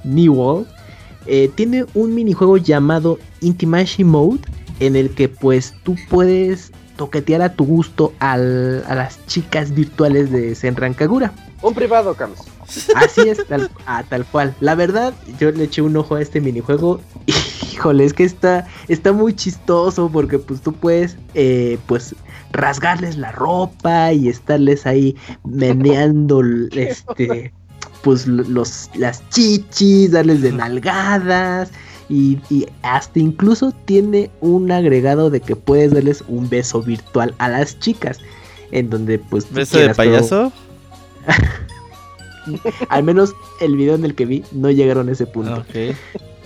[0.05, 0.65] Newell,
[1.27, 4.41] eh, tiene un minijuego llamado Intimacy Mode,
[4.81, 10.55] en el que pues tú puedes toquetear a tu gusto a las chicas virtuales de
[10.55, 11.33] Senran Kagura.
[11.61, 12.56] Un privado, Camps.
[12.97, 14.55] Así es, tal, ah, tal cual.
[14.61, 17.01] La verdad, yo le eché un ojo a este minijuego.
[17.73, 22.15] Híjole, es que está, está muy chistoso porque pues tú puedes eh, pues
[22.53, 25.15] rasgarles la ropa y estarles ahí
[25.45, 26.43] meneando
[26.73, 27.53] este
[28.03, 31.71] pues los las chichis, darles de nalgadas
[32.09, 37.49] y, y, hasta incluso tiene un agregado de que puedes darles un beso virtual a
[37.49, 38.21] las chicas
[38.71, 40.53] en donde pues beso de payaso
[42.89, 45.65] al menos el video en el que vi no llegaron a ese punto.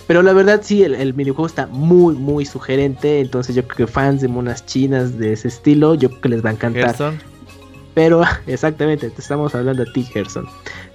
[0.07, 3.19] Pero la verdad sí el, el, minijuego está muy muy sugerente.
[3.19, 6.45] Entonces yo creo que fans de monas chinas de ese estilo yo creo que les
[6.45, 6.87] va a encantar.
[6.87, 7.19] Gerson.
[7.93, 10.45] pero exactamente te estamos hablando a ti Gerson.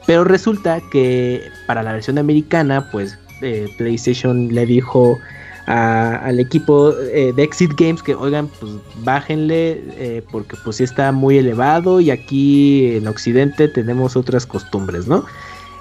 [0.06, 5.18] Pero resulta que para la versión americana pues eh, PlayStation le dijo
[5.66, 11.10] al equipo eh, de Exit Games que oigan pues bájenle eh, porque pues sí está
[11.10, 15.24] muy elevado y aquí en Occidente tenemos otras costumbres, ¿no?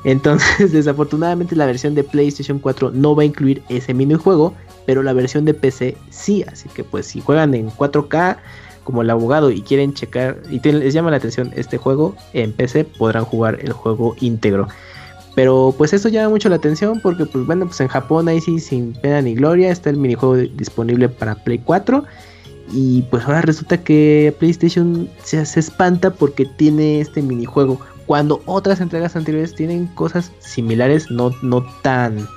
[0.04, 4.56] Entonces desafortunadamente la versión de PlayStation 4 no va a incluir ese minijuego,
[4.88, 8.38] pero la versión de PC sí, así que pues si juegan en 4K
[8.84, 12.86] como el abogado y quieren checar y les llama la atención este juego en PC
[12.86, 14.68] podrán jugar el juego íntegro.
[15.36, 18.60] Pero pues eso llama mucho la atención porque pues bueno, pues en Japón ahí sí
[18.60, 22.04] sin pena ni gloria está el minijuego disponible para Play 4
[22.72, 28.82] y pues ahora resulta que PlayStation se, se espanta porque tiene este minijuego cuando otras
[28.82, 32.28] entregas anteriores tienen cosas similares, no, no tan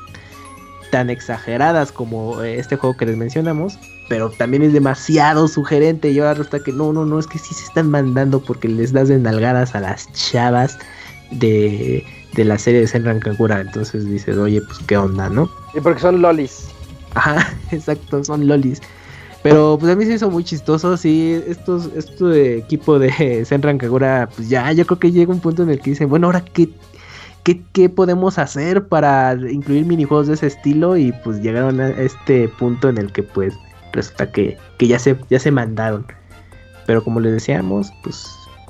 [0.91, 3.79] tan exageradas como este juego que les mencionamos,
[4.09, 7.55] pero también es demasiado sugerente y ahora resulta que no, no, no, es que sí
[7.55, 10.79] se están mandando porque les das de nalgadas a las chavas
[11.31, 12.03] de
[12.35, 13.61] de la serie de Senran Kagura.
[13.61, 15.51] Entonces dices, oye, pues qué onda, ¿no?
[15.75, 16.69] Y porque son lolis.
[17.15, 18.81] Ajá, exacto, son lolis.
[19.43, 23.79] Pero pues a mí se hizo muy chistoso, sí, estos, esto de equipo de Senran
[23.79, 26.45] Kagura, pues ya, yo creo que llega un punto en el que dicen, bueno, ahora
[26.45, 26.69] qué,
[27.45, 32.49] qué, qué podemos hacer para incluir minijuegos de ese estilo y pues llegaron a este
[32.49, 33.55] punto en el que pues
[33.93, 36.05] resulta que, que ya, se, ya se mandaron.
[36.87, 38.27] Pero como les decíamos, pues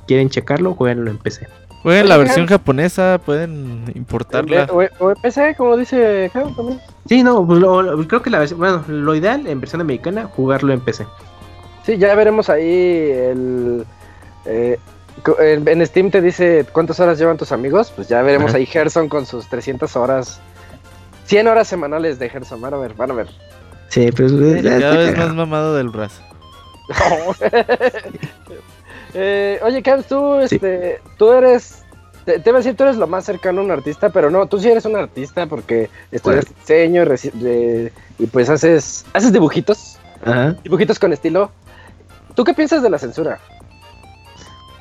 [0.06, 1.46] quieren checarlo, jueguenlo en PC.
[1.82, 4.66] Jueguen la versión japonesa, pueden importarla.
[4.70, 6.80] O, o PC, como dice Carlos también.
[7.08, 10.28] Sí, no, pues lo, lo, creo que la versión, bueno, lo ideal en versión americana,
[10.34, 11.06] jugarlo en PC.
[11.86, 13.86] Sí, ya veremos ahí el...
[14.44, 14.78] Eh,
[15.38, 18.58] en Steam te dice cuántas horas llevan tus amigos, pues ya veremos Ajá.
[18.58, 20.40] ahí Gerson con sus 300 horas,
[21.26, 23.28] 100 horas semanales de Gerson, van a ver, van a ver.
[23.88, 26.22] Sí, pues ya cada vez más mamado del brazo.
[29.20, 30.54] eh, oye, Cams, tú, sí.
[30.54, 31.82] este, tú eres,
[32.24, 34.46] te, te, iba a decir, tú eres lo más cercano a un artista, pero no,
[34.46, 37.92] tú sí eres un artista porque estudias diseño y,
[38.22, 40.52] y, pues haces, haces dibujitos, Ajá.
[40.62, 41.50] dibujitos con estilo.
[42.36, 43.40] ¿Tú qué piensas de la censura?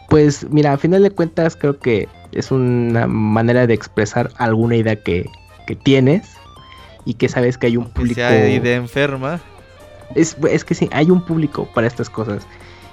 [0.09, 4.95] Pues mira, a final de cuentas creo que es una manera de expresar alguna idea
[4.95, 5.25] que,
[5.65, 6.29] que tienes
[7.05, 8.15] y que sabes que hay un público...
[8.15, 9.41] Que sea idea enferma.
[10.13, 12.45] Es, es que sí, hay un público para estas cosas.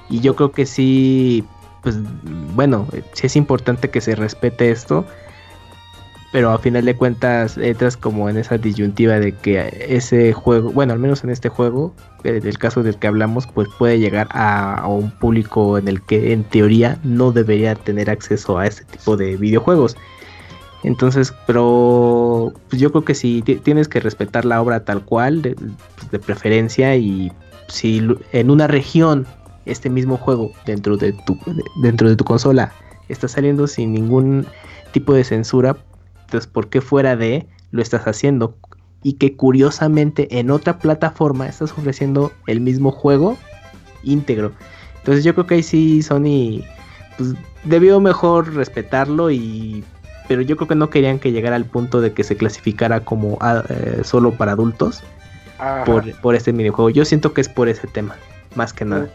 [0.09, 1.45] Y yo creo que sí,
[1.83, 1.97] pues
[2.55, 5.05] bueno, sí es importante que se respete esto.
[6.35, 10.93] Pero a final de cuentas entras como en esa disyuntiva de que ese juego, bueno,
[10.93, 11.95] al menos en este juego,
[12.25, 16.43] del caso del que hablamos, pues puede llegar a, un público en el que en
[16.43, 19.97] teoría no debería tener acceso a este tipo de videojuegos.
[20.83, 26.19] Entonces, pero pues yo creo que sí tienes que respetar la obra tal cual, de
[26.19, 27.31] preferencia, y
[27.69, 29.25] si en una región
[29.67, 31.39] este mismo juego dentro de tu
[31.83, 32.73] dentro de tu consola
[33.09, 34.47] está saliendo sin ningún
[34.93, 35.77] tipo de censura,
[36.25, 38.57] entonces ¿por qué fuera de lo estás haciendo?
[39.03, 43.37] Y que curiosamente en otra plataforma estás ofreciendo el mismo juego
[44.03, 44.53] íntegro.
[44.99, 46.63] Entonces yo creo que ahí sí Sony
[47.19, 47.35] pues,
[47.65, 49.85] debió mejor respetarlo y
[50.27, 53.39] pero yo creo que no querían que llegara al punto de que se clasificara como
[53.69, 55.03] eh, solo para adultos
[55.85, 56.89] por, por, este minijuego.
[56.89, 58.17] Yo siento que es por ese tema,
[58.55, 59.09] más que nada.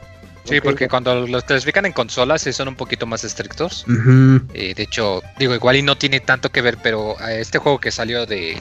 [0.49, 0.61] Sí, okay.
[0.61, 3.85] porque cuando los clasifican en consolas sí son un poquito más estrictos.
[3.87, 4.47] Uh -huh.
[4.53, 7.91] eh, de hecho, digo, igual y no tiene tanto que ver, pero este juego que
[7.91, 8.57] salió de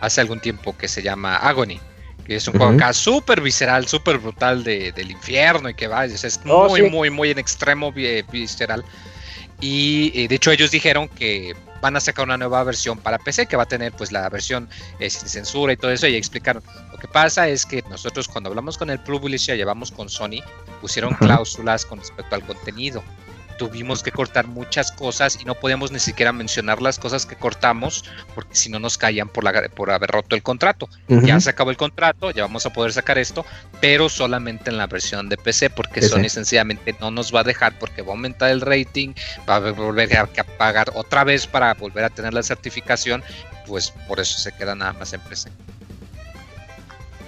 [0.00, 1.80] hace algún tiempo que se llama Agony,
[2.26, 2.58] que es un uh -huh.
[2.58, 6.68] juego acá súper visceral, súper brutal de, del infierno y que va, es, es oh,
[6.68, 6.90] muy, sí.
[6.90, 8.84] muy, muy en extremo visceral.
[9.60, 13.46] Y eh, de hecho ellos dijeron que van a sacar una nueva versión para PC
[13.46, 16.62] que va a tener pues la versión eh, sin censura y todo eso y explicaron.
[16.92, 20.42] Lo que pasa es que nosotros cuando hablamos con el publisher llevamos con Sony
[20.80, 23.02] pusieron cláusulas con respecto al contenido
[23.58, 28.04] tuvimos que cortar muchas cosas y no podíamos ni siquiera mencionar las cosas que cortamos
[28.34, 30.88] porque si no nos caían por, la, por haber roto el contrato.
[31.08, 33.44] Ya se acabó el contrato, ya vamos a poder sacar esto,
[33.80, 37.78] pero solamente en la versión de PC porque Sony sencillamente no nos va a dejar
[37.78, 39.14] porque va a aumentar el rating,
[39.48, 40.26] va a volver a,
[40.58, 43.22] pagar otra vez para volver a tener la certificación,
[43.66, 45.50] pues por eso se queda nada más en PC.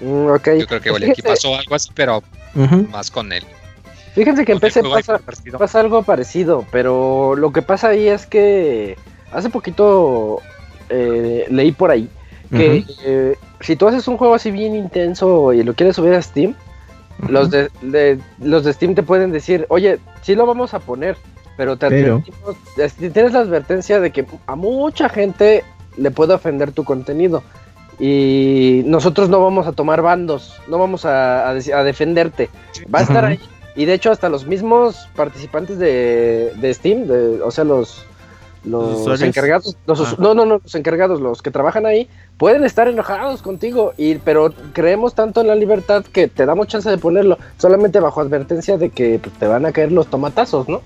[0.01, 0.27] Mm,
[0.59, 2.23] Yo creo que aquí pasó algo así, pero
[2.91, 3.45] más con él.
[4.15, 4.83] Fíjense que en PC
[5.59, 8.97] pasa, algo parecido, pero lo que pasa ahí es que
[9.33, 10.41] hace poquito
[10.89, 12.09] eh, leí por ahí
[12.51, 16.23] que eh, si tú haces un juego así bien intenso y lo quieres subir a
[16.23, 16.55] Steam,
[17.29, 21.17] los, de, los de Steam te pueden decir, oye, sí lo vamos a poner,
[21.57, 21.89] pero, te
[23.11, 25.65] tienes la advertencia de que a mucha gente
[25.97, 27.43] le puede ofender tu contenido.
[27.99, 32.49] Y nosotros no vamos a tomar bandos, no vamos a, defenderte.
[32.95, 33.41] Va a estar ahí.
[33.79, 37.07] Y de hecho, hasta los mismos participantes de, Steam,
[37.45, 38.05] o sea, los,
[38.65, 40.17] los encargados, ah.
[40.19, 42.09] no, no, no, los encargados, los que trabajan ahí,
[42.39, 46.91] pueden estar enojados contigo, y, pero creemos tanto en la libertad que te damos chance
[46.91, 50.83] de ponerlo, solamente bajo advertencia de que pues, te van a caer los tomatazos, ¿no?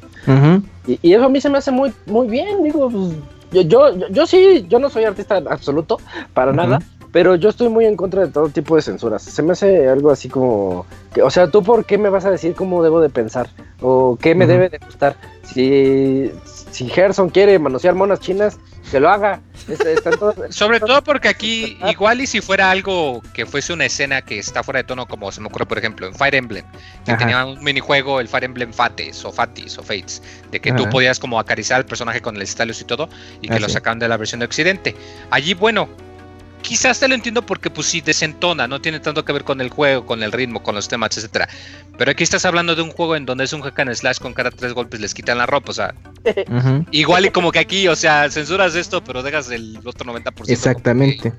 [0.86, 3.14] y, eso a mí se me hace muy, muy bien, digo, pues,
[3.52, 5.96] yo, yo, yo, sí, yo no soy artista absoluto,
[6.34, 6.80] para nada,
[7.12, 9.22] pero yo estoy muy en contra de todo tipo de censuras.
[9.22, 12.30] Se me hace algo así como, que, o sea, ¿tú por qué me vas a
[12.30, 13.50] decir cómo debo de pensar?
[13.80, 15.16] ¿O qué me debe de gustar?
[15.44, 16.32] Si,
[16.70, 18.58] si Gerson quiere manosear monas chinas,
[18.90, 19.40] que lo haga.
[20.50, 24.62] Sobre todo porque aquí, igual y si fuera algo que fuese una escena que está
[24.62, 26.64] fuera de tono, como se me ocurre, por ejemplo, en Fire Emblem,
[27.04, 30.88] que tenía un minijuego, el Fire Emblem Fates o Fatis o Fates, de que tú
[30.88, 33.08] podías como acariciar al personaje con el estalios y todo,
[33.40, 34.96] y que lo sacaban de la versión de Occidente.
[35.30, 35.88] Allí, bueno,
[36.62, 39.68] quizás te lo entiendo porque pues sí desentona, no tiene tanto que ver con el
[39.68, 41.48] juego, con el ritmo, con los temas, etcétera.
[41.98, 44.32] Pero aquí estás hablando de un juego en donde es un hack and slash con
[44.32, 45.94] cada tres golpes les quitan la ropa, o sea,
[46.90, 50.48] igual y como que aquí, o sea, censuras esto, pero dejas el otro 90%.
[50.48, 51.32] Exactamente.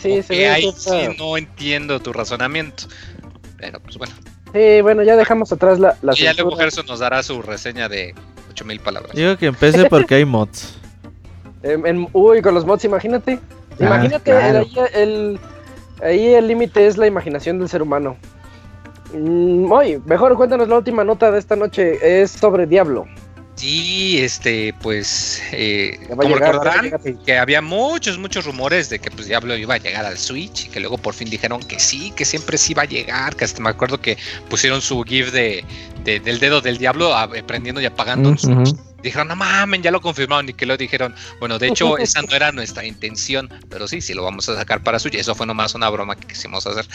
[0.00, 2.84] sí, sí, ahí sí no entiendo tu razonamiento.
[3.58, 4.12] Pero pues bueno.
[4.52, 7.88] Sí, bueno, ya dejamos atrás la, la y ya luego Gerson nos dará su reseña
[7.88, 8.14] de
[8.50, 9.12] 8000 palabras.
[9.14, 10.78] Digo que empiece porque hay mods.
[12.12, 13.40] uy, con los mods, imagínate.
[13.80, 14.32] Ah, Imagínate,
[16.02, 18.16] ahí el límite es la imaginación del ser humano.
[19.12, 19.72] Mm,
[20.06, 23.06] mejor cuéntanos la última nota de esta noche, es sobre Diablo.
[23.56, 26.92] Sí, este, pues, eh, como recordarán,
[27.24, 30.68] que había muchos, muchos rumores de que pues Diablo iba a llegar al Switch y
[30.68, 33.62] que luego por fin dijeron que sí, que siempre sí iba a llegar, que hasta
[33.62, 34.18] me acuerdo que
[34.50, 35.64] pusieron su GIF de,
[36.04, 37.14] del dedo del Diablo
[37.46, 41.14] prendiendo y apagando un Switch dijeron, no mames, ya lo confirmaron y que lo dijeron.
[41.38, 44.82] Bueno, de hecho, esa no era nuestra intención, pero sí, sí lo vamos a sacar
[44.82, 45.20] para suya.
[45.20, 46.86] Eso fue nomás una broma que quisimos hacer.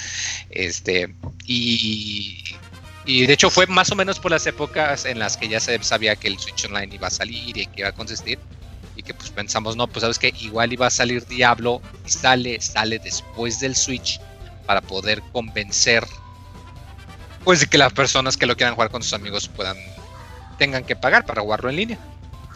[0.50, 1.14] Este,
[1.46, 2.44] y,
[3.06, 5.82] y de hecho fue más o menos por las épocas en las que ya se
[5.84, 8.40] sabía que el Switch Online iba a salir y que iba a consistir.
[8.96, 12.60] Y que pues pensamos, no, pues sabes que igual iba a salir Diablo y sale,
[12.60, 14.20] sale después del Switch
[14.66, 16.06] para poder convencer
[17.44, 19.78] pues de que las personas que lo quieran jugar con sus amigos puedan
[20.62, 21.98] tengan que pagar para jugarlo en línea.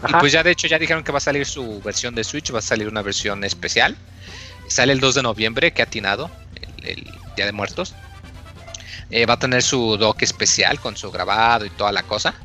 [0.07, 2.53] Y pues ya de hecho ya dijeron que va a salir su versión de Switch,
[2.53, 3.97] va a salir una versión especial.
[4.67, 6.29] Sale el 2 de noviembre, que ha atinado,
[6.83, 7.03] el,
[7.35, 7.95] Día de Muertos.
[9.09, 12.35] Eh, va a tener su dock especial con su grabado y toda la cosa.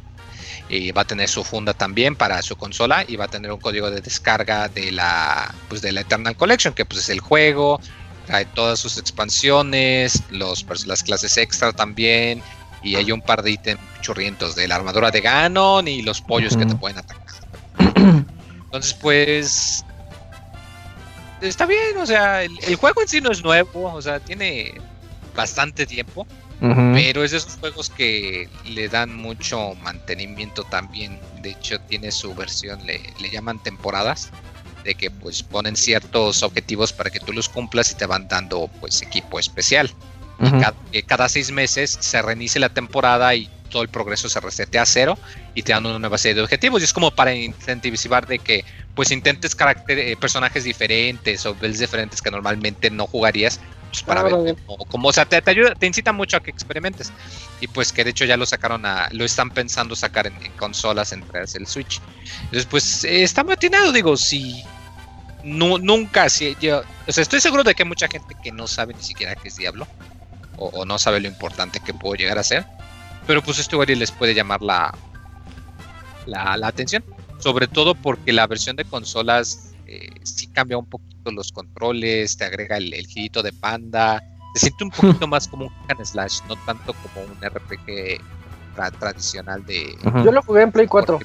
[0.70, 3.60] Y va a tener su funda también para su consola y va a tener un
[3.60, 7.78] código de descarga de la pues de la Eternal Collection, que pues es el juego,
[8.24, 12.42] trae todas sus expansiones, los, pues, las clases extra también,
[12.82, 16.56] y hay un par de ítems churrientos de la armadura de Ganon y los pollos
[16.56, 17.26] que te pueden atacar.
[18.64, 19.84] Entonces, pues.
[21.40, 24.74] Está bien, o sea, el, juego en sí no es nuevo, o sea, tiene
[25.34, 26.26] bastante tiempo,
[26.60, 31.18] pero es de esos juegos que le dan mucho mantenimiento también.
[31.40, 34.30] De hecho, tiene su versión, le, le llaman temporadas,
[34.84, 38.68] de que pues ponen ciertos objetivos para que tú los cumplas y te van dando
[38.80, 39.90] pues equipo especial
[41.06, 45.18] cada, seis meses se reinicia la temporada y todo el progreso se resetea a cero
[45.54, 46.80] y te dan una nueva serie de objetivos.
[46.80, 48.64] Y es como para incentivar de que
[48.94, 49.56] pues intentes
[49.88, 53.60] eh, personajes diferentes o builds diferentes que normalmente no jugarías.
[53.90, 54.56] Pues para ver
[54.88, 57.12] cómo, o sea, te, ayuda, te incita mucho a que experimentes.
[57.60, 61.12] Y pues que de hecho ya lo sacaron a, lo están pensando sacar en, consolas
[61.12, 62.00] entre el Switch.
[62.44, 64.62] Entonces, pues está matinado, digo, si
[65.42, 68.94] nunca, si yo, o sea, estoy seguro de que hay mucha gente que no sabe
[68.94, 69.86] ni siquiera qué es Diablo
[70.60, 72.66] o, no sabe lo importante que puedo llegar a ser.
[73.26, 74.94] Pero pues esto igual les puede llamar la,
[76.26, 77.04] la, atención.
[77.38, 82.44] Sobre todo porque la versión de consolas eh, sí cambia un poquito los controles, te
[82.44, 84.22] agrega el, el girito de panda.
[84.54, 88.20] Se siente un poquito más como un hack slash, no tanto como un RPG
[88.98, 89.96] tradicional de...
[90.24, 91.20] Yo lo jugué en Play 4.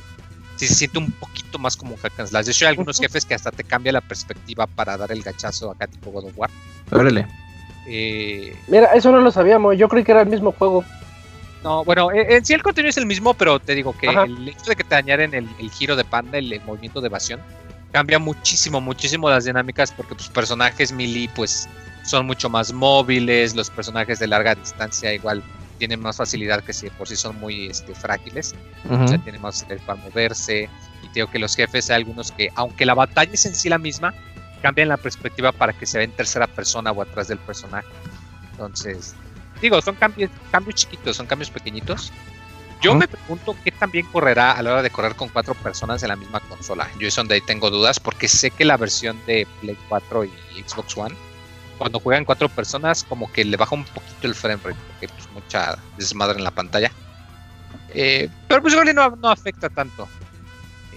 [0.58, 2.46] sí se siente un poquito más como hack and slash.
[2.46, 5.72] De hecho, hay algunos jefes que hasta te cambia la perspectiva para dar el gachazo
[5.72, 6.50] acá tipo God of War.
[6.92, 7.28] Órale.
[7.88, 9.78] Eh, Mira, eso no lo sabíamos.
[9.78, 10.84] Yo creí que era el mismo juego.
[11.64, 14.24] no, bueno, eh, en sí el contenido es el mismo, pero te digo que Ajá.
[14.24, 17.08] el hecho de que te añaden el, el giro de panda, el, el movimiento de
[17.08, 17.40] evasión,
[17.92, 21.68] cambia muchísimo, muchísimo las dinámicas porque tus personajes melee pues
[22.04, 25.42] son mucho más móviles, los personajes de larga distancia igual
[25.78, 28.54] tienen más facilidad que si de por sí son muy este, frágiles.
[28.90, 30.70] o sea, tiene más facilidad para moverse.
[31.04, 33.68] Y te digo que los jefes hay algunos que, aunque la batalla es en sí
[33.70, 34.14] la misma,
[34.62, 37.88] cambian la perspectiva para que se vea en tercera persona o atrás del personaje.
[38.52, 39.16] Entonces,
[39.62, 42.12] digo, son cambios, cambios chiquitos, son cambios pequeñitos.
[42.82, 46.10] Yo me pregunto qué también correrá a la hora de correr con cuatro personas en
[46.10, 46.88] la misma consola.
[47.00, 50.30] Yo es donde ahí tengo dudas porque sé que la versión de Play 4 y
[50.68, 51.16] Xbox One,
[51.78, 55.30] cuando juegan cuatro personas, como que le baja un poquito el frame rate porque pues
[55.34, 56.92] mucha desmadre en la pantalla.
[57.90, 60.08] Eh, pero pues igual no, no afecta tanto.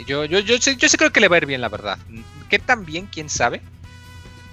[0.07, 1.99] Yo, yo, yo, sí, yo sí creo que le va a ir bien, la verdad.
[2.49, 3.07] ¿Qué tan bien?
[3.13, 3.61] ¿Quién sabe?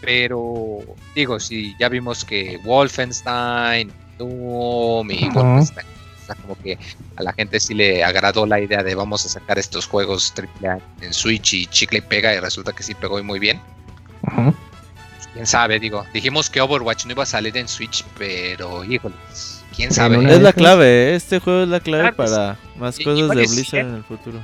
[0.02, 0.80] Pero
[1.16, 5.30] digo, si ya vimos que Wolfenstein, Doom y.
[5.30, 6.78] Wolfenstein, o sea, como que
[7.16, 10.80] a la gente sí le agradó la idea de vamos a sacar estos juegos AAA
[11.02, 13.60] en Switch y chicle y pega y resulta que sí pegó y muy bien.
[14.24, 14.54] Ujú.
[15.34, 19.92] Quién sabe, digo, dijimos que Overwatch no iba a salir en Switch, pero híjoles, quién
[19.92, 20.18] sabe.
[20.34, 21.16] Es la clave, ¿eh?
[21.16, 23.82] este juego es la clave Claro para más Y- cosas de Blizzard ¿eh?
[23.82, 24.40] en el futuro.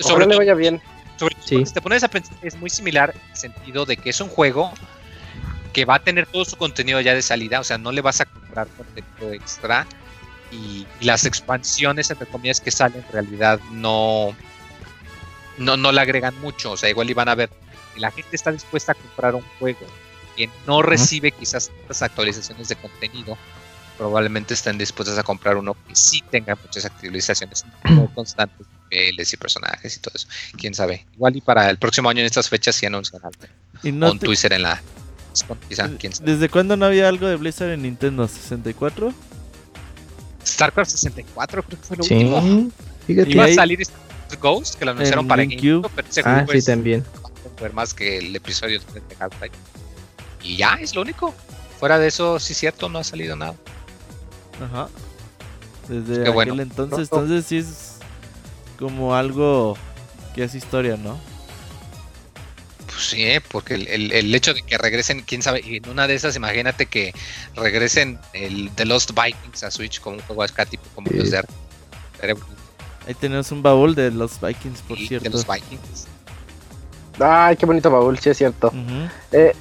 [0.00, 0.80] Sobre le vaya bien.
[1.18, 1.64] Sobre todo, Sí.
[1.66, 4.28] si te pones a pensar, es muy similar en el sentido de que es un
[4.28, 4.72] juego
[5.72, 8.20] que va a tener todo su contenido ya de salida, o sea, no le vas
[8.20, 9.86] a comprar contenido extra
[10.50, 14.34] y, y las expansiones, entre comillas, que salen en realidad no,
[15.58, 17.50] no, no le agregan mucho, o sea, igual iban a ver,
[17.94, 19.86] si la gente está dispuesta a comprar un juego
[20.36, 23.38] que no recibe quizás tantas actualizaciones de contenido,
[23.96, 27.64] probablemente estén dispuestas a comprar uno que sí tenga muchas actualizaciones
[28.14, 30.28] constantes niveles y personajes y todo eso.
[30.56, 31.06] Quién sabe.
[31.14, 33.38] Igual y para el próximo año en estas fechas sí anuncian algo.
[33.82, 34.80] Y no en te- Twitter en la.
[35.68, 36.32] Quizá, quién sabe.
[36.32, 38.28] ¿Desde cuándo no había algo de Blizzard en Nintendo?
[38.28, 39.12] ¿64?
[40.46, 42.40] StarCraft 64 creo que fue lo último.
[42.42, 42.72] Sí,
[43.06, 43.30] fíjate.
[43.30, 45.62] Y Iba a salir Star Ghost, que lo anunciaron En para GameCube.
[45.70, 47.04] GameCube, pero ese Ah, juego sí, es también.
[47.60, 49.54] ver más que el episodio 3 de Half-Life.
[50.42, 51.34] Y ya, es lo único.
[51.80, 53.54] Fuera de eso, sí es cierto, no ha salido nada.
[54.62, 54.88] Ajá.
[55.88, 56.62] Desde Qué aquel bueno.
[56.62, 57.24] entonces, Pronto.
[57.34, 57.93] entonces sí es
[58.78, 59.76] como algo
[60.34, 61.18] que es historia, ¿no?
[62.86, 63.40] Pues sí, ¿eh?
[63.40, 66.36] porque el, el- el hecho de que regresen, quién sabe, y en una de esas,
[66.36, 67.12] imagínate que
[67.56, 71.16] regresen el The Lost Vikings a Switch como un juego acá, tipo como Sí.
[71.16, 71.42] los de
[73.06, 75.24] Ahí tenemos un baúl de los Vikings, por cierto.
[75.24, 76.06] de los Vikings.
[77.20, 78.72] Ay, qué bonito baúl, sí es cierto.
[79.30, 79.54] Eh,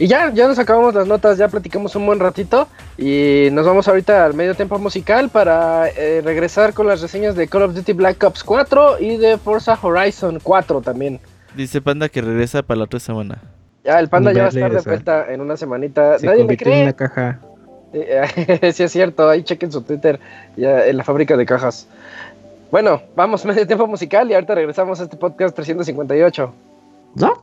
[0.00, 3.86] y ya, ya nos acabamos las notas, ya platicamos un buen ratito y nos vamos
[3.86, 7.92] ahorita al medio tiempo musical para eh, regresar con las reseñas de Call of Duty
[7.92, 11.20] Black Ops 4 y de Forza Horizon 4 también.
[11.54, 13.42] Dice Panda que regresa para la otra semana.
[13.84, 16.18] Ya, el panda ya va a estar de vuelta en una semanita.
[16.18, 16.82] Se Nadie me convirtió en cree.
[16.84, 17.40] una caja.
[18.72, 20.18] Sí es cierto, ahí chequen su Twitter
[20.56, 21.86] ya en la fábrica de cajas.
[22.70, 26.54] Bueno, vamos medio tiempo musical y ahorita regresamos a este podcast 358.
[27.16, 27.42] ¿No?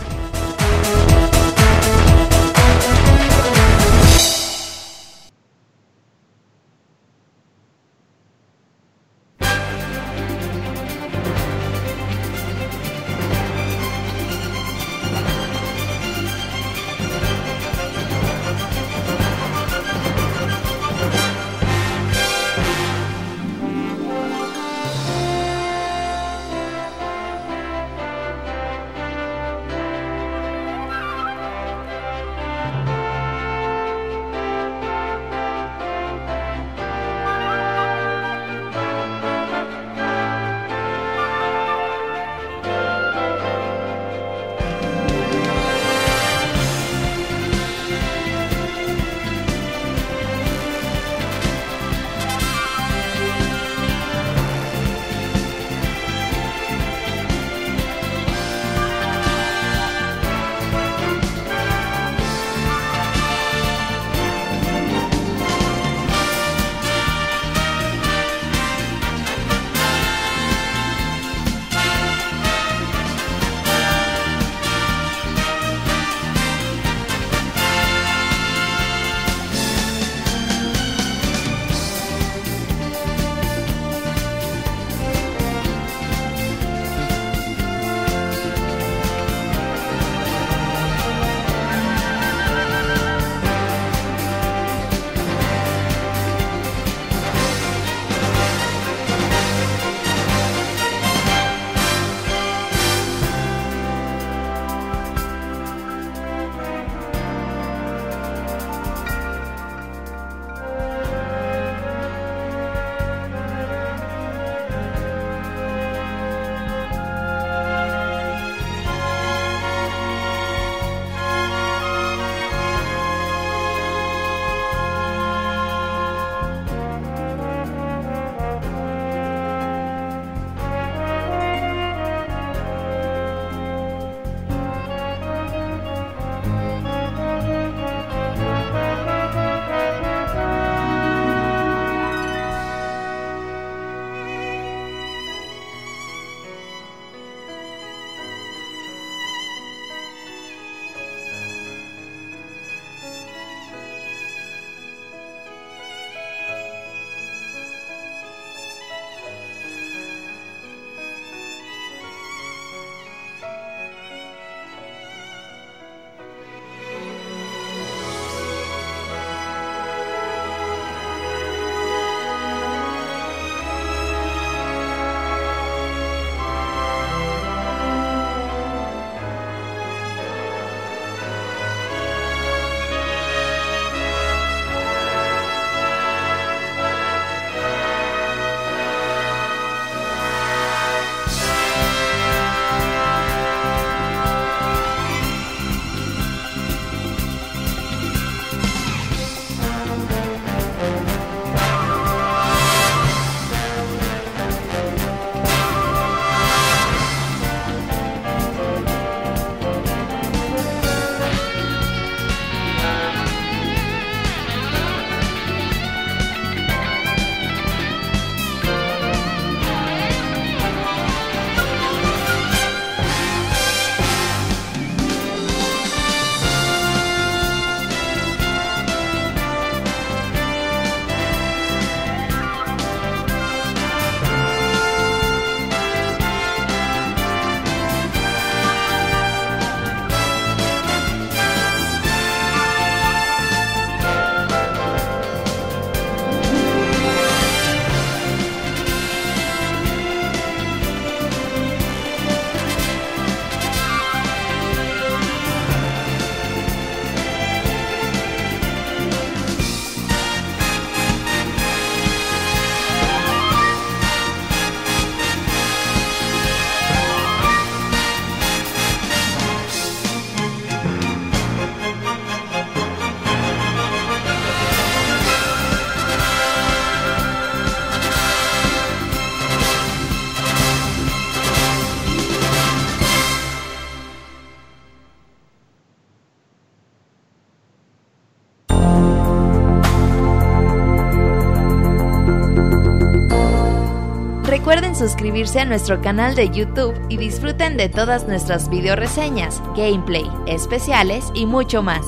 [295.21, 301.29] suscribirse a nuestro canal de YouTube y disfruten de todas nuestras video reseñas, gameplay, especiales
[301.35, 302.01] y mucho más.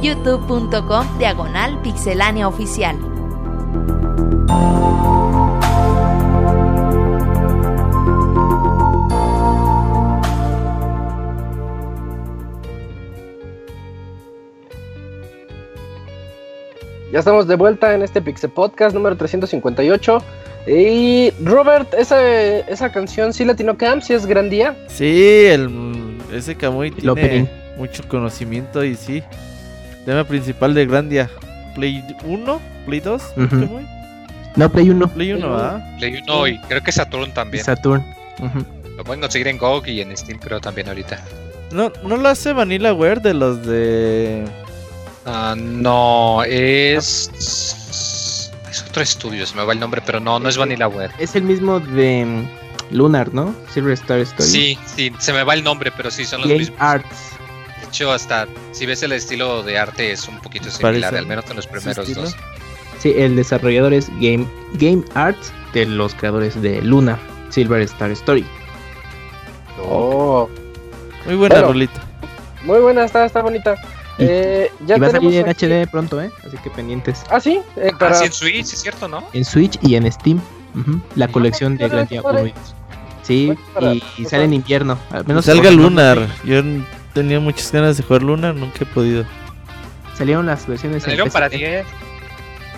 [0.00, 2.96] youtube.com diagonal pixelánea oficial.
[17.10, 20.43] Ya estamos de vuelta en este Pixel Podcast número 358.
[20.66, 22.26] Y Robert, esa,
[22.60, 24.74] esa canción sí la tiene Camp, sí es gran día.
[24.88, 26.56] Sí, el, ese
[27.12, 27.46] opening.
[27.46, 29.22] tiene mucho conocimiento y sí.
[30.06, 31.30] Tema principal de Grandia.
[31.74, 33.48] Play 1, Play 2, Ujú.
[33.48, 33.86] Kamui?
[34.56, 35.08] No, Play 1.
[35.08, 35.82] Play 1, ¿ah?
[35.98, 37.64] Play 1 y creo que Saturn Y también.
[37.64, 38.04] Saturn.
[38.96, 41.18] Lo pueden conseguir en GOG y en Steam creo también ahorita.
[41.72, 44.44] No, no lo hace Vanillaware de los de.
[45.26, 47.83] Ah, no, es...
[48.74, 51.12] Es otro estudio, se me va el nombre, pero no, no es Vanillaware.
[51.18, 52.24] Es el mismo de
[52.90, 53.54] mm, Lunar, ¿no?
[53.72, 54.48] Silver Star Story.
[54.48, 56.80] Sí, sí, se me va el nombre, pero sí, son los Game mismos.
[56.80, 57.06] Arts.
[57.80, 61.26] De hecho, hasta si ves el estilo de arte es un poquito Parece similar, al
[61.26, 62.34] menos en los primeros dos.
[62.98, 67.16] Sí, el desarrollador es Game, Game Arts de los creadores de Luna,
[67.50, 68.44] Silver Star Story.
[69.80, 70.48] Oh,
[71.26, 71.68] Muy buena Bueno.
[71.68, 72.02] rolita.
[72.64, 73.76] muy buena, está, está bonita.
[74.18, 76.30] Y- Eh, ya y va a salir en aquí- HD pronto, ¿eh?
[76.46, 77.22] Así que pendientes.
[77.30, 79.24] Ah, sí, eh, Ah, sí, en Switch, es cierto, ¿no?
[79.32, 80.40] En Switch y en Steam.
[81.16, 82.40] La colección de padre, Grandia padre.
[82.42, 82.74] 1 y 2.
[83.22, 84.98] Sí, Para- y, y sale en invierno.
[85.10, 86.28] Al menos salga Lunar.
[86.44, 86.62] Yo
[87.12, 89.24] tenía muchas ganas de jugar Lunar, nunca he podido.
[90.16, 91.56] Salieron las versiones en Salieron para PSP.
[91.58, 91.86] 10.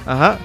[0.06, 0.38] Ajá.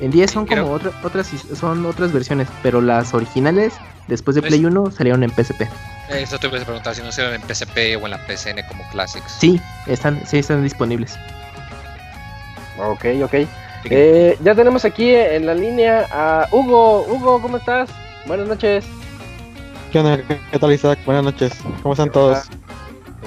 [0.00, 3.74] En 10 son como otra- otras son otras versiones, pero las originales
[4.08, 5.68] después de No es- Play 1 salieron en PSP.
[6.10, 8.84] Eso te voy a preguntar si no salieron en PSP o en la PCN como
[8.90, 9.32] Classics.
[9.40, 11.16] Sí, están sí están disponibles.
[12.78, 13.34] Ok, ok.
[13.90, 17.02] Eh, ya tenemos aquí en la línea a Hugo.
[17.06, 17.90] Hugo, ¿cómo estás?
[18.26, 18.84] Buenas noches.
[19.92, 20.18] ¿Qué onda?
[20.50, 20.98] ¿Qué tal Isaac?
[21.04, 21.52] Buenas noches.
[21.82, 22.38] ¿Cómo están todos?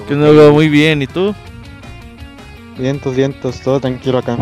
[0.06, 1.00] Que no lo muy bien.
[1.02, 1.34] ¿Y tú?
[2.76, 4.36] Vientos, vientos, todo tranquilo acá.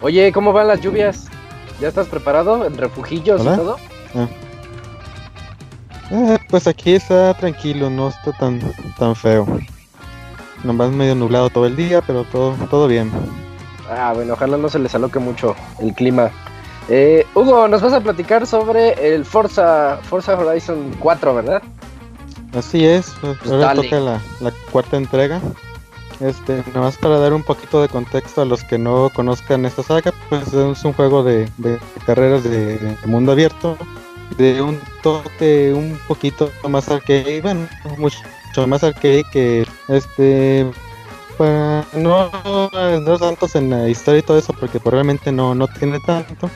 [0.00, 1.26] Oye, ¿cómo van las lluvias?
[1.80, 2.64] ¿Ya estás preparado?
[2.66, 3.54] ¿En refugillos Hola.
[3.54, 3.76] y todo?
[6.10, 8.60] Eh, pues aquí está tranquilo, no está tan,
[8.98, 9.46] tan feo.
[10.64, 13.10] Nomás medio nublado todo el día, pero todo, todo bien.
[13.90, 16.30] Ah, bueno, ojalá no se les aloque mucho el clima.
[16.88, 21.62] Eh, Hugo, nos vas a platicar sobre el Forza, Forza Horizon 4, ¿verdad?
[22.56, 23.82] Así es, pues, ahora dale.
[23.82, 25.40] toca la, la cuarta entrega.
[26.20, 30.12] Este, nomás para dar un poquito de contexto a los que no conozcan esta saga,
[30.28, 33.76] pues es un juego de, de carreras de, de mundo abierto,
[34.36, 37.68] de un toque un poquito más arcade, bueno,
[37.98, 38.18] mucho
[38.66, 40.70] más arcade que este
[41.38, 42.30] para no
[43.00, 46.50] no tantos en la historia y todo eso porque pues, realmente no, no tiene tanto.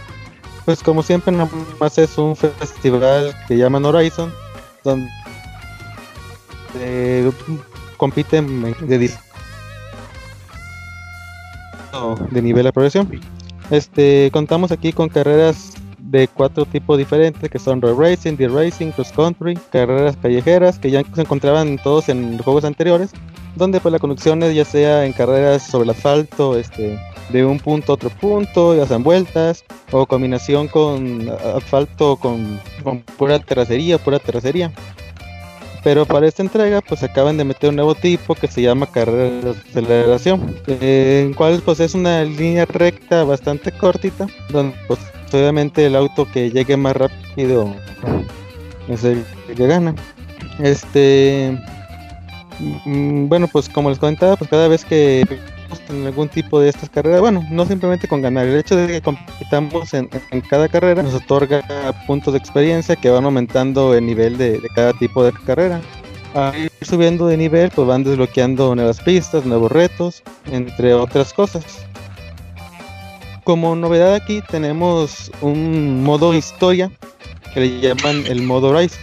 [0.65, 4.33] Pues como siempre nomás es un festival que llaman Horizon,
[4.83, 5.09] donde
[7.97, 9.11] compiten de
[12.43, 13.21] nivel de progresión.
[13.71, 15.75] Este, contamos aquí con carreras
[16.11, 20.91] de cuatro tipos diferentes que son road racing, dirt racing, cross country, carreras callejeras que
[20.91, 23.11] ya se encontraban todos en juegos anteriores,
[23.57, 26.99] donde pues la conducción es ya sea en carreras sobre el asfalto, este,
[27.31, 33.01] de un punto a otro punto, ya sean vueltas, o combinación con asfalto con, con
[33.01, 34.73] pura terracería, pura terracería.
[35.87, 39.31] Pero para esta entrega pues acaban de meter un nuevo tipo que se llama carrera
[39.31, 44.99] de aceleración, en cual pues es una línea recta bastante cortita, donde pues
[45.33, 47.73] obviamente el auto que llegue más rápido
[48.89, 49.95] es el que gana.
[50.59, 51.57] Este
[52.85, 55.23] mm, bueno pues como les comentaba pues cada vez que
[55.89, 59.01] en algún tipo de estas carreras, bueno, no simplemente con ganar, el hecho de que
[59.01, 60.09] compitamos en,
[60.49, 61.63] cada carrera nos otorga
[62.07, 65.81] puntos de experiencia que van aumentando el nivel de, de cada tipo de carrera.
[66.35, 71.87] Al ir subiendo de nivel, pues van desbloqueando nuevas pistas, nuevos retos, entre otras cosas.
[73.45, 76.91] Como novedad aquí tenemos un modo historia
[77.55, 78.99] que le llaman el modo Rise,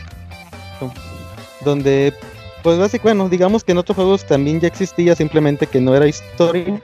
[1.64, 2.14] donde
[2.64, 6.08] pues básicamente, bueno, digamos que en otros juegos también ya existía, simplemente que no era
[6.08, 6.82] historia.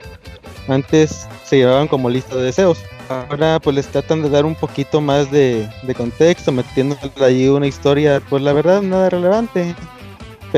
[0.68, 2.78] Antes se llevaban como lista de deseos.
[3.08, 8.20] Ahora pues les tratan de dar un poquito más de, contexto, metiéndole ahí una historia,
[8.28, 9.74] pues la verdad nada relevante.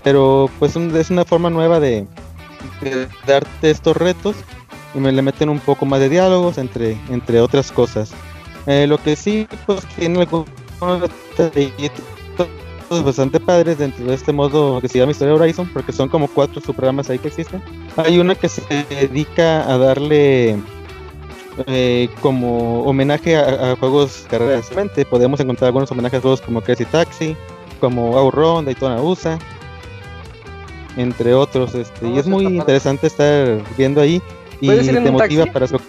[0.05, 2.07] Pero pues un- es una forma nueva de,
[2.81, 4.37] de darte estos retos
[4.95, 8.13] y me le meten un poco más de diálogos entre, entre otras cosas.
[8.67, 10.47] Eh, lo que sí pues tiene algunos
[11.39, 12.05] detallitos
[13.01, 16.61] bastante padres dentro de este modo que se llama Historia Horizon, porque son como cuatro
[16.61, 17.63] subprogramas ahí que existen.
[17.97, 20.59] Hay una que se dedica a darle
[21.67, 24.71] eh, como homenaje a, a juegos carreras.
[25.11, 27.37] Podemos encontrar algunos homenajes a juegos como Crazy Taxi,
[27.81, 29.39] como Outrun, Daytona USA,
[30.97, 31.75] entre otros.
[31.75, 34.21] Este, y es muy está interesante estar viendo ahí
[34.61, 35.53] y ¿Puedes ir en te motiva taxi?
[35.53, 35.81] para pro-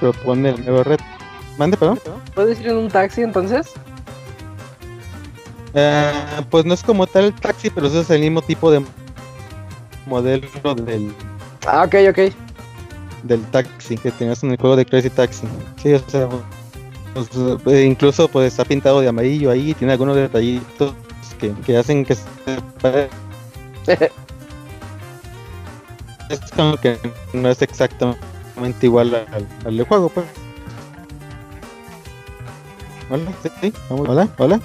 [0.00, 1.04] proponer el nuevo reto.
[1.58, 1.98] Mande, perdón.
[2.34, 3.72] ¿Puedes ir en un taxi entonces?
[5.74, 8.84] Ah, pues no es como tal taxi, pero eso es el mismo tipo de
[10.06, 11.14] modelo del,
[11.66, 12.18] Ah, ok, ok.
[13.22, 15.46] del taxi que tenías en el juego de Crazy Taxi.
[15.82, 16.28] Sí, o sea,
[17.14, 17.28] pues,
[17.66, 20.94] eh, incluso pues está pintado de amarillo ahí, tiene algunos detallitos
[21.38, 22.22] que, que hacen que se
[26.28, 26.98] es como que
[27.32, 30.26] no es exactamente igual al, al del juego, pues.
[33.10, 34.60] Hola, sí, hola, hola.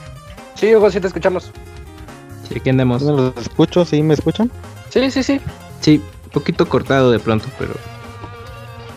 [0.58, 1.52] Sí, Hugo, sí te escuchamos.
[2.48, 3.02] Sí, aquí andamos.
[3.02, 3.86] ¿Sí me los escucho?
[3.86, 4.52] ¿Sí me escuchan?
[4.90, 5.40] Sí, sí, sí.
[5.82, 6.02] Sí,
[6.34, 7.74] poquito cortado de pronto, pero.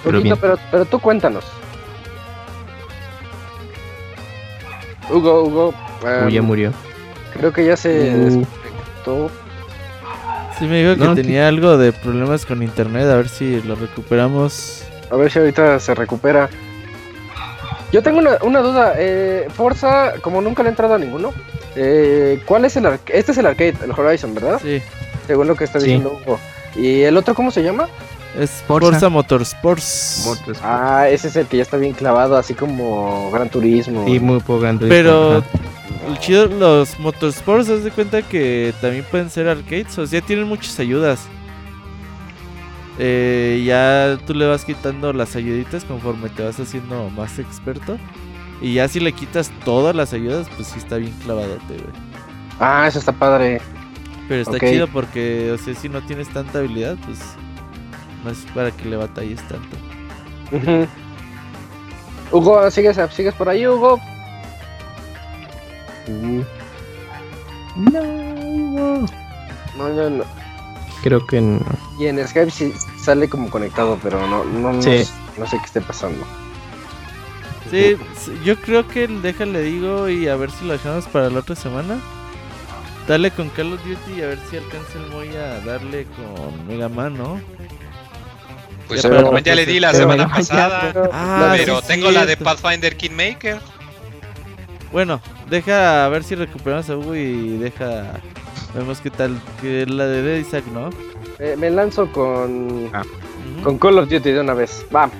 [0.03, 1.45] Pero Poquito, pero, pero tú cuéntanos.
[5.11, 5.75] Hugo, Hugo.
[6.03, 6.73] Uy, em, ya murió.
[7.35, 8.25] creo que ya se Uh.
[8.25, 9.31] desconectó.
[10.59, 13.75] Sí me dijo que No, tenía algo de problemas con internet, a ver si lo
[13.75, 14.85] recuperamos.
[15.11, 16.49] A ver si ahorita se recupera.
[17.93, 18.95] Yo tengo una, una duda.
[18.97, 21.33] Eh, Forza, como nunca le he entrado a ninguno,
[21.77, 23.19] eh, ¿cuál es el arcade?
[23.19, 24.61] Este es el arcade, el Horizon, ¿verdad?
[24.63, 24.81] Sí,
[25.27, 25.87] Según lo que está Sí.
[25.87, 26.39] diciendo Hugo.
[26.77, 27.89] ¿Y el otro cómo se llama?
[28.39, 28.91] es Forza.
[28.93, 30.31] Forza, Motorsports.
[30.63, 34.05] Ah, ese es el que ya está bien clavado, así como Gran Turismo.
[34.07, 34.87] Sí, muy poco grande.
[34.89, 35.47] Pero Ajá.
[36.09, 40.47] el chido, los Motorsports, haz de cuenta que también pueden ser arcades, o sea, tienen
[40.47, 41.21] muchas ayudas.
[43.03, 47.97] Eh, ya tú le vas quitando las ayuditas conforme te vas haciendo más experto.
[48.61, 51.95] Y ya si le quitas todas las ayudas, pues sí está bien clavadote, güey.
[52.59, 53.63] Ah, eso está padre.
[54.29, 57.19] Pero está chido porque, o sea, si no tienes tanta habilidad, pues
[58.23, 59.79] no es para que le batalles tanto.
[62.31, 63.99] Hugo, ¿sigues, ¿sigues por ahí, Hugo?
[66.07, 66.45] No.
[69.77, 70.25] No, no, no.
[71.03, 71.61] Creo que no.
[71.99, 75.03] Y en Skype sí sale como conectado, pero no, no, no, Sí.
[75.39, 76.25] no sé qué esté pasando.
[77.71, 77.97] Sí,
[78.45, 81.55] yo creo que el déjale digo y a ver si lo dejamos para la otra
[81.55, 81.99] semana.
[83.07, 86.67] Dale con Call of Duty y a ver si alcanza el Moy a darle con
[86.67, 87.41] Mega Man, ¿no?
[88.89, 90.81] Pues pero- ya le di la pero- semana pasada.
[90.93, 92.37] Pero- Ah, pero sí, tengo la de.
[92.37, 93.61] Pathfinder Kingmaker.
[94.93, 98.15] Bueno, deja a ver si recuperamos a Hugo y deja.
[98.75, 99.41] Vemos qué tal.
[99.61, 100.91] Que la de Dead Isaac, ¿no?
[101.41, 103.03] Eh, me lanzo con, Ah.
[103.63, 104.87] Con Call of Duty de una vez.
[104.95, 105.11] Va.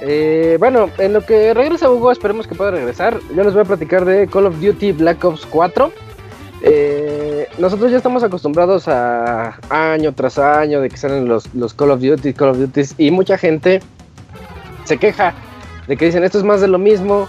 [0.00, 3.18] Eh, bueno, en lo que regresa Hugo, esperemos que pueda regresar.
[3.34, 5.92] Yo les voy a platicar de Call of Duty Black Ops 4.
[6.62, 11.92] Eh, nosotros ya estamos acostumbrados a año tras año de que salen los, los Call
[11.92, 13.80] of Duty, Call of Duty y mucha gente
[14.84, 15.34] se queja
[15.86, 17.28] de que dicen esto es más de lo mismo,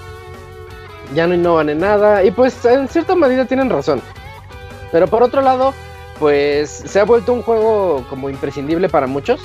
[1.14, 4.02] ya no innovan en nada y pues en cierta medida tienen razón.
[4.92, 5.74] Pero por otro lado,
[6.20, 9.40] pues se ha vuelto un juego como imprescindible para muchos.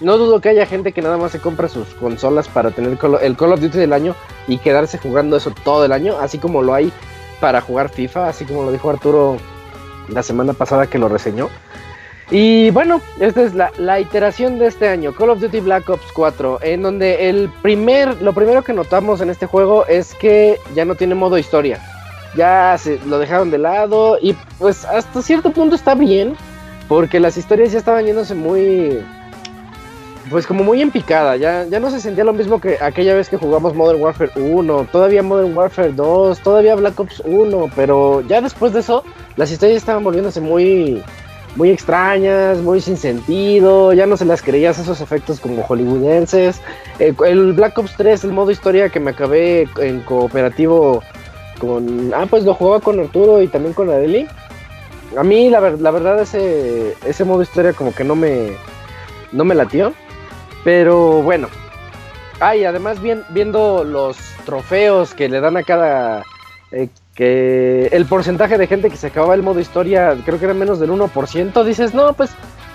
[0.00, 2.90] No dudo que haya gente que nada más se compra sus consolas para tener
[3.22, 4.14] el Call of Duty del año
[4.46, 6.92] y quedarse jugando eso todo el año, así como lo hay
[7.40, 9.38] para jugar FIFA, así como lo dijo Arturo
[10.08, 11.48] la semana pasada que lo reseñó.
[12.30, 16.12] Y bueno, esta es la, la iteración de este año, Call of Duty Black Ops
[16.12, 20.84] 4, en donde el primer, lo primero que notamos en este juego es que ya
[20.84, 21.80] no tiene modo historia.
[22.34, 26.36] Ya se lo dejaron de lado y pues hasta cierto punto está bien,
[26.88, 29.00] porque las historias ya estaban yéndose muy,
[30.30, 33.28] pues como muy en picada, ya, ya no se sentía lo mismo que aquella vez
[33.28, 38.40] que jugamos Modern Warfare 1, todavía Modern Warfare 2, todavía Black Ops 1, pero ya
[38.40, 39.04] después de eso
[39.36, 41.02] las historias estaban volviéndose muy,
[41.56, 46.60] muy extrañas, muy sin sentido, ya no se las creías esos efectos como hollywoodenses.
[46.98, 51.02] El Black Ops 3, el modo historia que me acabé en cooperativo
[51.58, 52.12] con...
[52.14, 54.26] Ah, pues lo jugaba con Arturo y también con Adeli.
[55.16, 58.52] A mí la, la verdad ese, ese modo historia como que no me,
[59.32, 59.92] no me latió.
[60.64, 61.48] Pero bueno.
[62.40, 62.98] Ah, y además
[63.30, 66.22] viendo los trofeos que le dan a cada...
[66.72, 70.52] eh, que el porcentaje de gente que se acababa el modo historia creo que era
[70.52, 72.30] menos del 1%, dices, no, pues,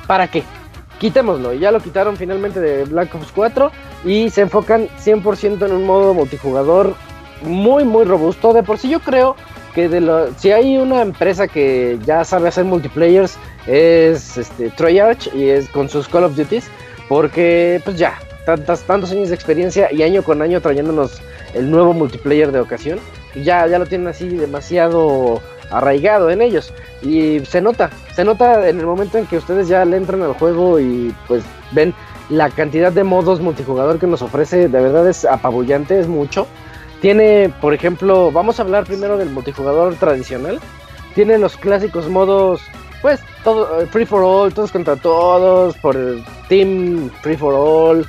[0.07, 0.43] ¿para qué?
[0.99, 1.53] Quitémoslo.
[1.53, 3.71] Y ya lo quitaron finalmente de Black Ops 4
[4.03, 6.95] y se enfocan 100% en un modo multijugador
[7.43, 8.53] muy, muy robusto.
[8.53, 9.35] De por sí yo creo
[9.73, 13.37] que de lo, si hay una empresa que ya sabe hacer multiplayers
[13.67, 16.69] es este, Treyarch y es con sus Call of Duties
[17.07, 21.21] porque pues ya, tantas, tantos años de experiencia y año con año trayéndonos
[21.53, 22.99] el nuevo multiplayer de ocasión,
[23.35, 28.79] ya, ya lo tienen así demasiado arraigado en ellos y se nota, se nota en
[28.79, 31.93] el momento en que ustedes ya le entran al juego y pues ven
[32.29, 36.47] la cantidad de modos multijugador que nos ofrece de verdad es apabullante, es mucho.
[37.01, 40.59] Tiene, por ejemplo, vamos a hablar primero del multijugador tradicional.
[41.15, 42.61] Tiene los clásicos modos,
[43.01, 48.05] pues, todo, eh, free for all, todos contra todos, por el team free for all.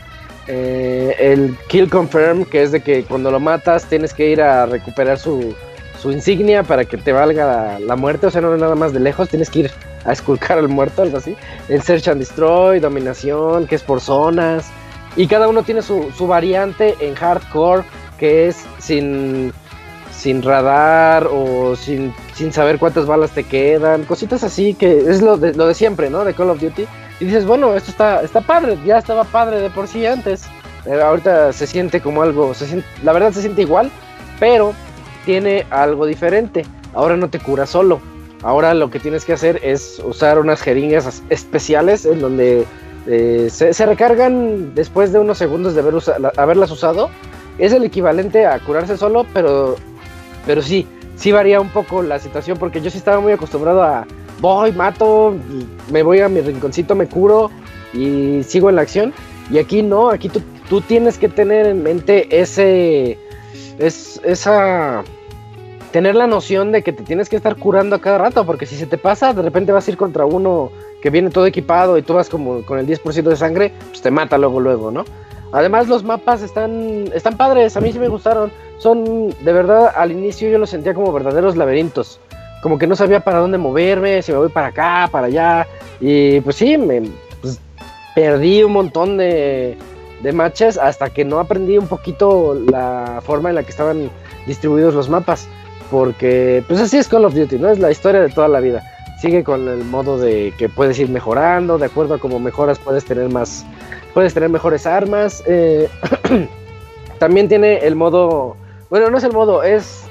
[0.49, 4.67] eh, el kill confirm, que es de que cuando lo matas tienes que ir a
[4.67, 5.55] recuperar su,
[6.01, 8.27] su insignia para que te valga la, muerte.
[8.27, 9.71] O sea, no nada más de lejos, tienes que ir
[10.05, 11.37] a esculcar al muerto, algo así.
[11.69, 14.71] El search and destroy, dominación, que es por zonas.
[15.17, 17.85] Y cada uno tiene su, su variante en hardcore,
[18.23, 19.53] que es sin,
[20.17, 24.05] sin radar o sin, sin saber cuántas balas te quedan.
[24.05, 26.25] Cositas así que es lo de, lo de siempre, ¿no?
[26.25, 26.87] De Call of Duty.
[27.19, 30.45] Y dices, bueno, esto está, está padre, ya estaba padre de por sí antes.
[30.87, 33.91] Eh, ahorita se siente como algo, se la verdad se siente igual,
[34.39, 34.73] pero
[35.25, 36.65] tiene algo diferente.
[36.95, 38.01] Ahora no te cura solo.
[38.45, 42.67] Ahora lo que tienes que hacer es usar unas jeringas as- especiales en donde
[43.09, 45.81] eh, se, recargan después de unos segundos de
[46.37, 47.11] haberlas usado.
[47.59, 49.77] Es el equivalente a curarse solo, pero,
[50.47, 54.07] pero sí, sí varía un poco la situación porque yo sí estaba muy acostumbrado a
[54.41, 55.35] voy, mato,
[55.91, 57.51] me voy a mi rinconcito, me curo
[57.95, 59.15] y sigo en la acción.
[59.51, 63.19] Y aquí no, aquí tú, tú tienes que tener en mente ese,
[63.79, 65.05] es, esa,
[65.93, 68.77] tener la noción de que te tienes que estar curando a cada rato, porque si
[68.77, 70.71] se te pasa, de repente vas a ir contra uno
[71.01, 74.11] que viene todo equipado y tú vas como con el 10% de sangre, pues te
[74.11, 75.05] mata luego, luego, ¿no?
[75.53, 78.51] Además los mapas están, están padres, a mí sí me gustaron.
[78.79, 82.19] Son, de verdad, al inicio yo los sentía como verdaderos laberintos.
[82.63, 85.67] Como que no sabía para dónde moverme, si me voy para acá, para allá.
[86.01, 87.03] Y pues sí, me
[87.43, 87.61] pues,
[88.15, 89.77] perdí un montón de,
[90.23, 94.11] de matches hasta que no aprendí un poquito la forma en la que estaban
[94.47, 95.49] distribuidos los mapas.
[95.91, 97.69] Porque pues así es Call of Duty, ¿no?
[97.69, 98.83] Es la historia de toda la vida.
[99.21, 103.05] Sigue con el modo de que puedes ir mejorando, de acuerdo a cómo mejoras puedes
[103.05, 103.65] tener más,
[104.15, 105.43] puedes tener mejores armas.
[105.47, 105.89] eh,
[107.19, 108.57] también tiene el modo,
[108.91, 110.05] bueno, no es el modo, es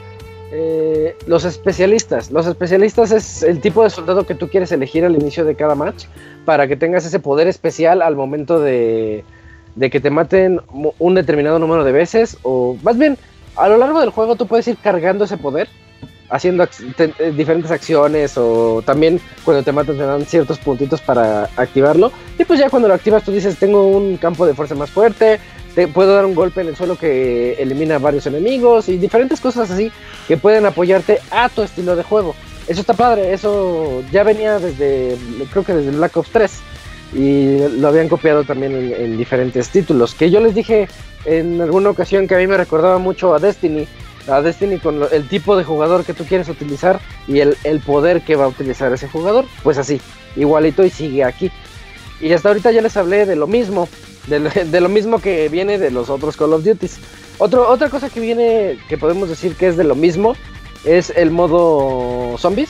[0.52, 2.32] eh, los especialistas.
[2.32, 5.76] Los especialistas es el tipo de soldado que tú quieres elegir al inicio de cada
[5.76, 6.06] match
[6.46, 9.24] para que tengas ese poder especial al momento de,
[9.76, 10.60] de que te maten
[11.00, 13.18] un determinado número de veces o más bien
[13.56, 15.70] a lo largo del juego tú puedes ir cargando ese poder
[16.32, 22.12] haciendo eh, diferentes acciones o también cuando te matan te dan ciertos puntitos para activarlo.
[22.40, 25.40] Y pues ya cuando lo activas tú dices tengo un campo de fuerza más fuerte
[25.76, 29.72] te puedo dar un golpe en el suelo que elimina varios enemigos y diferentes cosas
[29.72, 29.92] así
[30.28, 32.36] que pueden apoyarte a tu estilo de juego.
[32.68, 35.18] Eso está padre eso ya venía desde
[35.52, 36.52] creo que desde Black Ops 3
[37.14, 40.88] y lo habían copiado también en diferentes títulos que yo les dije
[41.26, 43.86] en alguna ocasión que a mí me recordaba mucho a Destiny
[44.28, 48.22] a Destiny con el tipo de jugador que tú quieres utilizar y el, el poder
[48.22, 50.02] que va a utilizar ese jugador, pues así,
[50.36, 51.52] igualito y sigue aquí.
[52.20, 53.90] Y hasta ahorita ya les hablé de lo mismo,
[54.28, 57.00] de lo, mismo que viene de los otros Call of Duties.
[57.40, 60.36] Otra cosa que viene, que podemos decir que es de lo mismo,
[60.86, 62.70] es el modo zombies.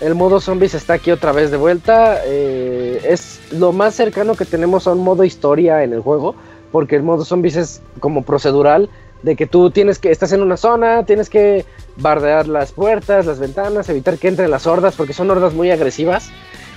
[0.00, 2.22] El modo zombies está aquí otra vez de vuelta.
[2.24, 6.34] eh, es lo más cercano que tenemos a un modo historia en el juego,
[6.72, 8.88] porque el modo zombies es como procedural
[9.22, 11.64] de que tú tienes que, estás en una zona, tienes que
[11.96, 16.30] bardear las puertas, las ventanas, evitar que entren las hordas, porque son hordas muy agresivas.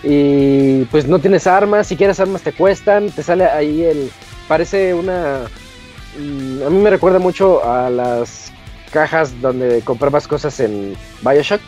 [0.04, 4.10] Y pues no tienes armas, si quieres armas te cuestan, te sale ahí el...
[4.48, 5.42] Parece una...
[6.18, 8.52] mm, A mí me recuerda mucho a las
[8.92, 11.62] cajas donde comprabas cosas en Bioshock,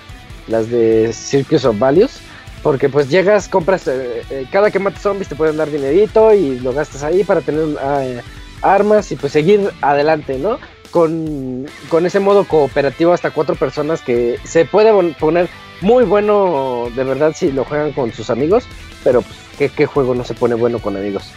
[0.47, 2.19] las de Circus of Values,
[2.63, 6.59] porque pues llegas, compras, eh, eh, cada que matas zombies te pueden dar dinerito y
[6.59, 8.21] lo gastas ahí para tener eh,
[8.61, 10.59] armas y pues seguir adelante, ¿no?
[10.91, 17.03] Con, con ese modo cooperativo hasta cuatro personas que se puede poner muy bueno de
[17.03, 18.65] verdad si lo juegan con sus amigos,
[19.03, 21.31] pero pues ¿qué, qué juego no se pone bueno con amigos.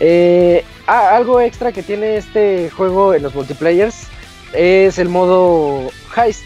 [0.00, 4.06] Eh, ah, algo extra que tiene este juego en los multiplayers
[4.52, 6.44] es el modo heist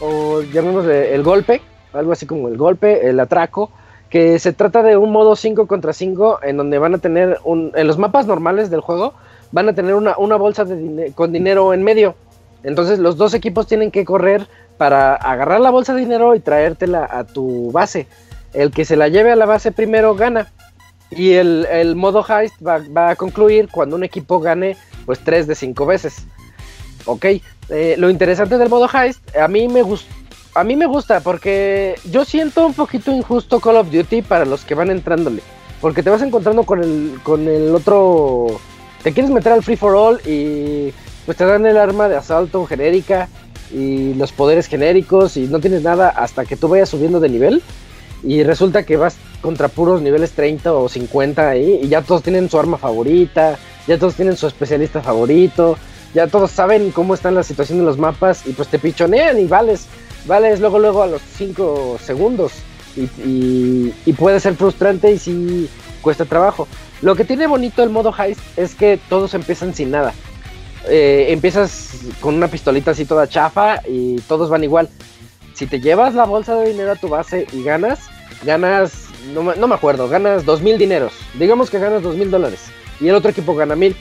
[0.00, 1.60] o llamémosle el golpe,
[1.92, 3.70] algo así como el golpe, el atraco,
[4.10, 7.72] que se trata de un modo 5 contra 5 en donde van a tener un,
[7.74, 9.14] en los mapas normales del juego
[9.52, 12.14] van a tener una, una bolsa de con dinero en medio.
[12.62, 17.08] Entonces los dos equipos tienen que correr para agarrar la bolsa de dinero y traértela
[17.10, 18.06] a tu base.
[18.52, 20.52] El que se la lleve a la base primero gana.
[21.10, 25.46] Y el, el modo heist va, va a concluir cuando un equipo gane pues 3
[25.46, 26.26] de 5 veces.
[27.04, 27.26] Ok,
[27.68, 30.12] eh, lo interesante del modo heist, a mí me gusta.
[30.54, 34.64] A mí me gusta porque yo siento un poquito injusto Call of Duty para los
[34.64, 35.42] que van entrándole.
[35.82, 38.58] Porque te vas encontrando con el, con el otro...
[39.06, 40.92] Te quieres meter al free for all y
[41.26, 43.28] pues te dan el arma de asalto genérica
[43.72, 47.62] y los poderes genéricos y no tienes nada hasta que tú vayas subiendo de nivel.
[48.24, 52.50] Y resulta que vas contra puros niveles 30 o 50 ahí y ya todos tienen
[52.50, 53.56] su arma favorita,
[53.86, 55.78] ya todos tienen su especialista favorito,
[56.12, 59.46] ya todos saben cómo están la situación de los mapas y pues te pichonean y
[59.46, 59.86] vales,
[60.26, 62.54] vales luego luego a los 5 segundos
[62.96, 65.68] y, puede ser frustrante y sí
[66.00, 66.68] cuesta trabajo.
[67.02, 70.14] Lo que tiene bonito el modo heist es que todos empiezan sin nada.
[70.88, 71.90] Eh, empiezas
[72.20, 74.88] con una pistolita así toda chafa y todos van igual.
[75.54, 78.00] Si te llevas la bolsa de dinero a tu base y ganas,
[78.44, 81.12] ganas, no, me acuerdo, ganas dos mil dineros.
[81.38, 82.66] Digamos que ganas dos mil dólares
[83.00, 83.96] y el otro equipo gana mil.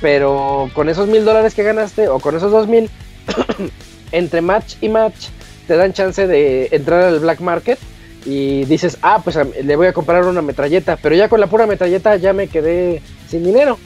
[0.00, 2.90] Pero con esos mil dólares que ganaste o con esos dos mil,
[4.12, 5.26] entre match y match,
[5.66, 7.78] te dan chance de entrar al black market
[8.24, 11.66] y dices, ah, pues le voy a comprar una metralleta, pero ya con la pura
[11.66, 13.78] metralleta ya me quedé sin dinero.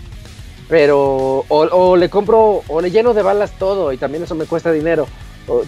[0.68, 4.72] Pero, o, le compro, o le lleno de balas todo y también eso me cuesta
[4.72, 5.06] dinero.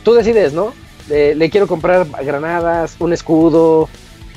[0.02, 0.72] tú decides, ¿no?
[1.09, 3.88] Le, quiero comprar granadas, un escudo.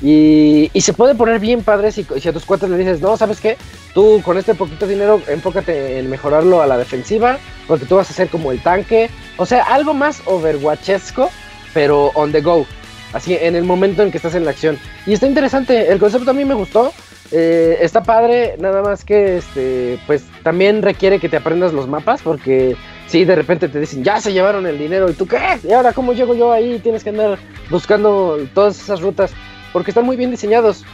[0.02, 3.40] Y, se puede poner bien padre si, si, a tus cuates le dices, no, ¿sabes
[3.40, 3.56] qué?
[3.94, 8.14] Tú con este poquito dinero enfócate en mejorarlo a la defensiva, porque tú vas a
[8.14, 9.10] ser como el tanque.
[9.38, 11.30] O sea, algo más overwatchesco,
[11.74, 12.66] pero on the go.
[13.12, 14.78] Así, en el momento en que estás en la acción.
[15.06, 16.92] Y está interesante, el concepto a mí me gustó.
[17.32, 22.22] Eh, está padre, nada más que este, pues también requiere que te aprendas los mapas,
[22.22, 22.76] porque
[23.06, 25.38] si de repente te dicen, ya se llevaron el dinero, ¿y tú qué?
[25.62, 26.80] ¿Y ahora cómo llego yo ahí?
[26.80, 27.38] Tienes que andar
[27.68, 29.32] buscando todas esas rutas,
[29.72, 30.84] porque están muy bien diseñados.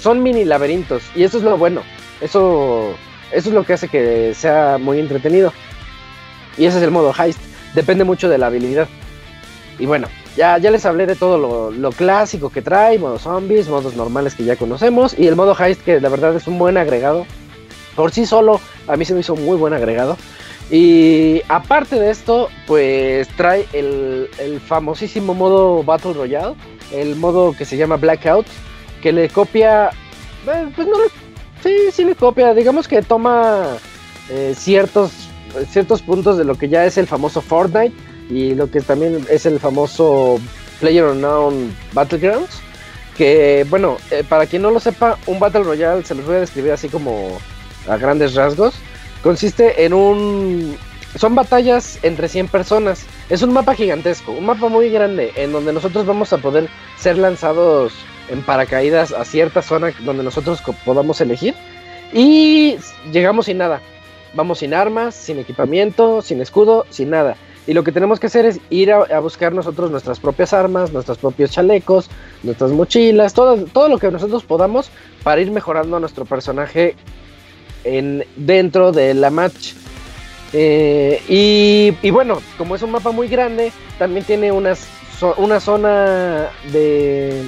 [0.00, 1.82] Son mini laberintos, y eso es lo bueno.
[2.22, 2.94] Eso,
[3.30, 5.52] eso es lo que hace que sea muy entretenido.
[6.56, 7.40] Y ese es el modo heist.
[7.74, 8.88] Depende mucho de la habilidad.
[9.78, 13.94] Y bueno, ya, ya les hablé de todo lo, clásico que trae, modos zombies, modos
[13.96, 17.26] normales que ya conocemos y el modo heist que la verdad es un buen agregado.
[17.94, 20.16] Por sí solo, a mí se me hizo muy buen agregado.
[20.70, 24.28] Y aparte de esto, pues trae el,
[24.66, 26.54] famosísimo modo Battle Royale,
[26.92, 28.46] el modo que se llama Blackout,
[29.02, 29.90] que le copia,
[30.46, 30.96] eh, pues no,
[31.62, 33.76] sí, sí le copia, digamos que toma
[34.30, 35.12] eh, ciertos,
[35.68, 39.46] ciertos puntos de lo que ya es el famoso Fortnite y lo que también es
[39.46, 40.40] el famoso
[40.80, 42.60] Player Unknown Battlegrounds.
[43.16, 46.40] Que bueno, eh, para quien no lo sepa, un Battle Royale se los voy a
[46.40, 47.38] describir así como
[47.88, 48.74] a grandes rasgos.
[49.22, 50.76] Consiste en un.
[51.16, 53.04] Son batallas entre 100 personas.
[53.28, 56.68] Es un mapa gigantesco, un mapa muy grande, en donde nosotros vamos a poder
[56.98, 57.92] ser lanzados
[58.28, 61.54] en paracaídas a cierta zona donde nosotros podamos elegir.
[62.12, 62.76] Y
[63.12, 63.80] llegamos sin nada.
[64.34, 67.36] Vamos sin armas, sin equipamiento, sin escudo, sin nada.
[67.66, 71.18] Y lo que tenemos que hacer es ir a, buscar nosotros nuestras propias armas, nuestros
[71.18, 72.10] propios chalecos,
[72.42, 74.90] nuestras mochilas, todo, todo lo que nosotros podamos
[75.22, 76.96] para ir mejorando a nuestro personaje
[77.84, 79.74] en, dentro de la match.
[80.52, 81.22] Eh,
[82.02, 87.46] y, bueno, como es un mapa muy grande, también tiene una zona de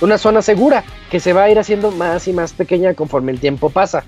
[0.00, 3.40] una zona segura que se va a ir haciendo más y más pequeña conforme el
[3.40, 4.04] tiempo pasa.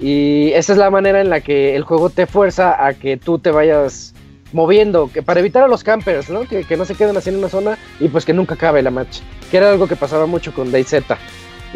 [0.00, 3.38] Y esa es la manera en la que el juego te fuerza a que tú
[3.38, 4.13] te vayas
[4.54, 6.44] moviendo, que para evitar a los campers, ¿no?
[6.46, 9.18] Que, no se queden así en una zona y pues que nunca acabe la match,
[9.50, 11.02] que era algo que pasaba mucho con DayZ.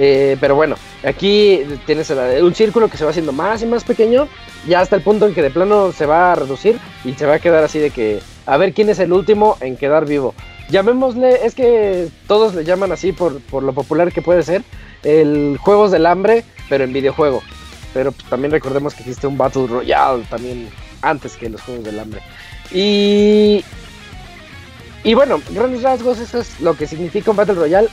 [0.00, 4.28] Eh, pero bueno, aquí tienes un círculo que se va haciendo más y más pequeño,
[4.66, 7.34] ya hasta el punto en que de plano se va a reducir y se va
[7.34, 10.34] a quedar así de que a ver quién es el último en quedar vivo.
[10.70, 14.62] Llamémosle, es que todos le llaman así por, por lo popular que puede ser,
[15.02, 17.42] el Juegos del Hambre, pero en videojuego.
[17.92, 20.68] Pero pues, también recordemos que existe un Battle Royale también
[21.02, 22.20] antes que los Juegos del Hambre.
[22.72, 23.64] Y,
[25.04, 27.88] y bueno, grandes rasgos, eso es lo que significa un Battle Royale.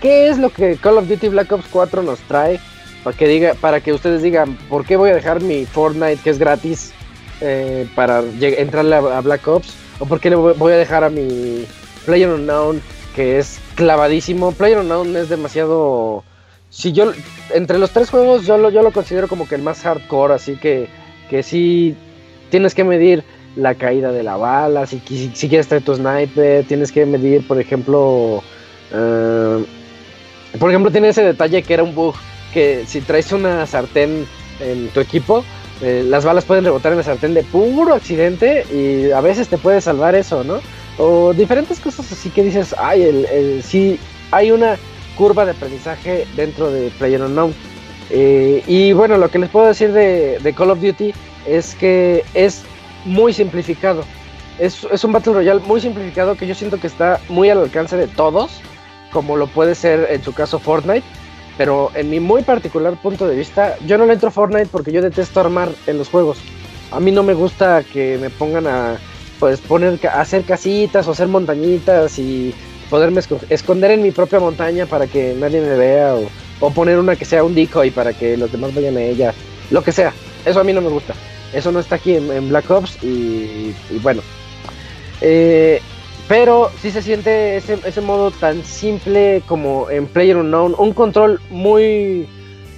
[0.00, 2.60] ¿Qué es lo que Call of Duty Black Ops 4 nos trae?
[3.02, 6.30] Para que, diga, para que ustedes digan, ¿por qué voy a dejar mi Fortnite que
[6.30, 6.92] es gratis
[7.40, 9.74] eh, para entrarle a, Black Ops?
[9.98, 11.64] ¿O por qué le voy a dejar a mi
[12.06, 12.80] Player Unknown
[13.14, 14.52] que es clavadísimo?
[14.52, 16.24] Player Unknown es demasiado...
[16.70, 17.12] Si yo,
[17.54, 20.56] entre los tres juegos, yo lo, yo lo considero como que el más hardcore, así
[20.56, 20.88] que,
[21.30, 21.96] que sí
[22.50, 23.24] tienes que medir
[23.58, 28.42] la caída de la bala, si, quieres traer tu sniper, tienes que medir, por ejemplo,
[28.92, 29.64] eh,
[30.58, 32.14] por ejemplo, tiene ese detalle que era un bug,
[32.54, 34.26] que si traes una sartén
[34.60, 35.44] en tu equipo,
[35.82, 39.58] eh, las balas pueden rebotar en la sartén de puro accidente y a veces te
[39.58, 40.60] puede salvar eso, ¿no?
[40.96, 43.98] O diferentes cosas así que dices, ay, sí,
[44.30, 44.76] hay una
[45.16, 47.52] curva de aprendizaje dentro de PlayerUnknown.
[48.10, 51.12] Eh, y bueno, lo que les puedo decir de, de Call of Duty
[51.46, 52.62] es que es
[53.08, 54.04] muy simplificado.
[54.58, 58.06] Es, un Battle Royale muy simplificado que yo siento que está muy al alcance de
[58.06, 58.50] todos,
[59.12, 61.06] como lo puede ser en su caso Fortnite.
[61.56, 64.92] Pero en mi muy particular punto de vista, yo no le entro a Fortnite porque
[64.92, 66.38] yo detesto armar en los juegos.
[66.92, 68.96] A mí no me gusta que me pongan a
[69.40, 72.54] pues poner hacer casitas o hacer montañitas y
[72.90, 76.28] poderme esco- esconder en mi propia montaña para que nadie me vea o,
[76.60, 79.34] o poner una que sea un decoy para que los demás vayan a ella,
[79.70, 80.12] lo que sea.
[80.44, 81.14] Eso a mí no me gusta.
[81.52, 84.22] Eso no está aquí en, Black Ops y, bueno.
[85.20, 85.80] Eh,
[86.28, 90.74] pero sí se siente ese, ese modo tan simple como en Player Unknown.
[90.76, 92.28] Un control muy,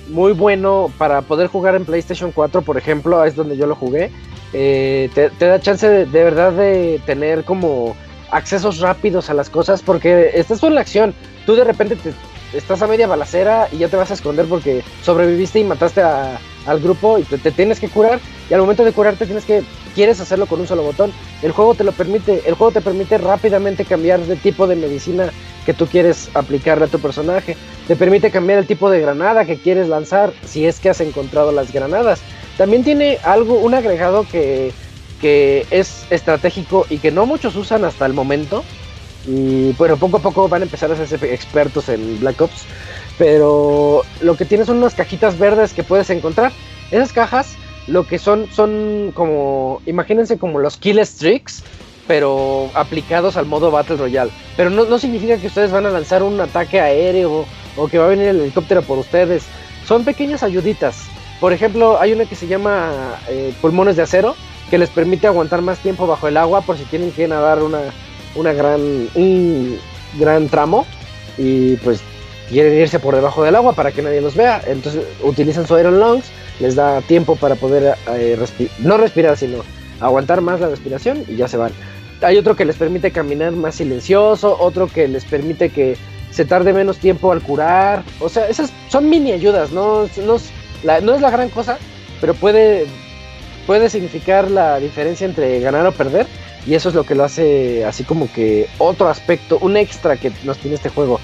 [0.08, 3.24] muy bueno para poder jugar en PlayStation 4, por ejemplo.
[3.24, 4.10] Es donde yo lo jugué.
[4.52, 7.96] Eh, te, da chance de, de verdad de tener como
[8.30, 11.14] accesos rápidos a las cosas porque estás en la acción.
[11.44, 12.12] Tú de repente te,
[12.56, 16.38] estás a media balacera y ya te vas a esconder porque sobreviviste y mataste a-
[16.66, 19.62] al grupo y te, tienes que curar y al momento de curarte tienes que
[19.94, 21.12] quieres hacerlo con un solo botón.
[21.42, 25.30] El juego te lo permite, el juego te permite rápidamente cambiar de tipo de medicina
[25.66, 27.56] que tú quieres aplicarle a tu personaje.
[27.86, 31.52] Te permite cambiar el tipo de granada que quieres lanzar si es que has encontrado
[31.52, 32.20] las granadas.
[32.56, 34.72] También tiene algo, un agregado que,
[35.20, 38.64] que es estratégico y que no muchos usan hasta el momento.
[39.26, 42.64] Y bueno, poco a poco van a empezar a hacerse expertos en Black Ops.
[43.20, 46.52] Pero lo que tienes son unas cajitas verdes que puedes encontrar.
[46.90, 47.54] Esas cajas
[47.86, 51.62] lo que son son como, imagínense como los kill streaks,
[52.08, 54.30] pero aplicados al modo Battle Royale.
[54.56, 57.44] Pero no, no significa que ustedes van a lanzar un ataque aéreo
[57.76, 59.44] o que va a venir el helicóptero por ustedes.
[59.86, 61.02] Son pequeñas ayuditas.
[61.40, 64.34] Por ejemplo, hay una que se llama eh, pulmones de acero,
[64.70, 67.80] que les permite aguantar más tiempo bajo el agua por si tienen que nadar una,
[68.34, 68.80] una gran,
[69.14, 69.78] un
[70.18, 70.86] gran tramo
[71.36, 72.02] y pues
[72.50, 74.60] quieren irse por debajo del agua para que nadie los vea.
[74.66, 76.26] Entonces utilizan su Iron Lungs,
[76.58, 78.38] les da tiempo para poder eh,
[78.80, 79.62] no respirar, sino
[80.00, 81.72] aguantar más la respiración y ya se van.
[82.22, 85.96] Hay otro que les permite caminar más silencioso, otro que les permite que
[86.30, 88.02] se tarde menos tiempo al curar.
[88.18, 90.18] O sea, esas son mini ayudas, no, es,
[90.82, 91.78] la, gran cosa,
[92.20, 92.86] pero puede
[93.88, 96.26] significar la diferencia entre ganar o perder.
[96.66, 100.30] Y eso es lo que lo hace así como que otro aspecto, un extra que
[100.44, 101.20] nos tiene este juego.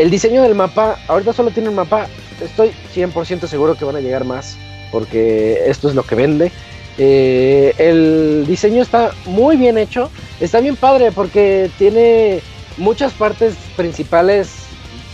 [0.00, 2.06] El diseño del mapa, ahorita solo tiene un mapa,
[2.42, 4.56] estoy 100% seguro que van a llegar más,
[4.90, 6.50] porque esto es lo que vende.
[6.96, 10.10] Eh, el diseño está muy bien hecho,
[10.40, 12.40] está bien padre porque tiene
[12.78, 14.48] muchas partes principales.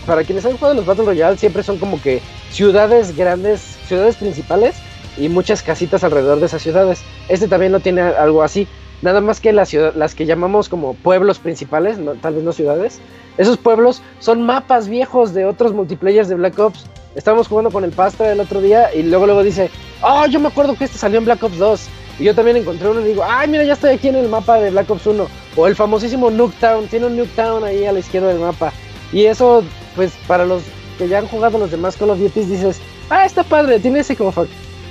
[0.07, 2.23] Para quienes han jugado los Battle Royale, siempre son como que
[2.53, 4.77] ciudades grandes, ciudades principales
[5.19, 7.01] y muchas casitas alrededor de esas ciudades.
[7.29, 8.69] Este también no tiene algo así.
[9.03, 13.01] Nada más que las, las que llamamos como pueblos principales, tal vez no ciudades.
[13.39, 16.87] Esos pueblos son mapas viejos de otros multiplayers de Black Ops.
[17.15, 19.71] Estábamos jugando con el Pastra el otro día y luego luego dice,
[20.03, 21.89] oh, yo me acuerdo que este salió en Black Ops 2.
[22.19, 24.59] Y yo también encontré uno y digo, ay, mira, ya estoy aquí en el mapa
[24.59, 25.27] de Black Ops 1.
[25.57, 28.73] O el famosísimo Nuketown, tiene un Nuketown ahí a la izquierda del mapa.
[29.13, 29.63] Y eso,
[29.95, 30.63] pues, para los
[30.99, 34.17] que ya han jugado los demás Call of Duty, dices, ah, está padre, tiene ese
[34.17, 34.33] como...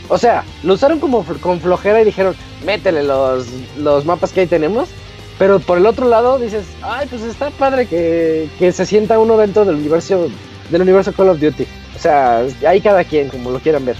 [0.09, 4.47] O sea, lo usaron como con flojera y dijeron, métele los, los mapas que ahí
[4.47, 4.89] tenemos.
[5.37, 9.35] Pero por el otro lado dices, ay, pues está padre que, que se sienta uno
[9.35, 10.29] dentro del universo,
[10.69, 11.65] del universo Call of Duty.
[11.95, 13.97] O sea, hay cada quien, como lo quieran ver.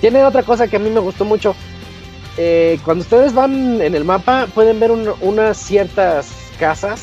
[0.00, 1.54] Tiene otra cosa que a mí me gustó mucho.
[2.36, 6.28] Eh, cuando ustedes van en el mapa, pueden ver un- unas ciertas
[6.58, 7.00] casas,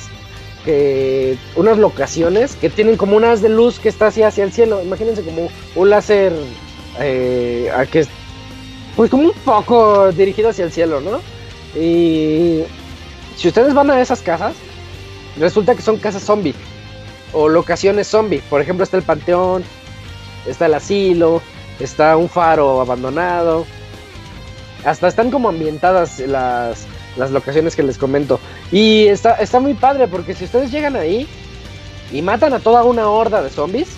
[0.65, 4.81] que, unas locaciones que tienen como unas de luz que está así hacia el cielo.
[4.83, 6.33] Imagínense como un láser
[6.99, 8.05] eh, a que,
[8.95, 11.21] pues como un foco dirigido hacia el cielo, ¿no?
[11.79, 12.63] Y
[13.37, 14.53] si ustedes van a esas casas,
[15.37, 16.55] resulta que son casas zombie
[17.33, 18.41] o locaciones zombie.
[18.49, 19.63] Por ejemplo, está el panteón,
[20.45, 21.41] está el asilo,
[21.79, 23.65] está un faro abandonado.
[24.83, 26.85] Hasta están como ambientadas las,
[27.15, 28.39] las locaciones que les comento.
[28.71, 31.27] Y está, está muy padre porque si ustedes llegan ahí
[32.11, 33.89] y matan a toda una horda de zombies,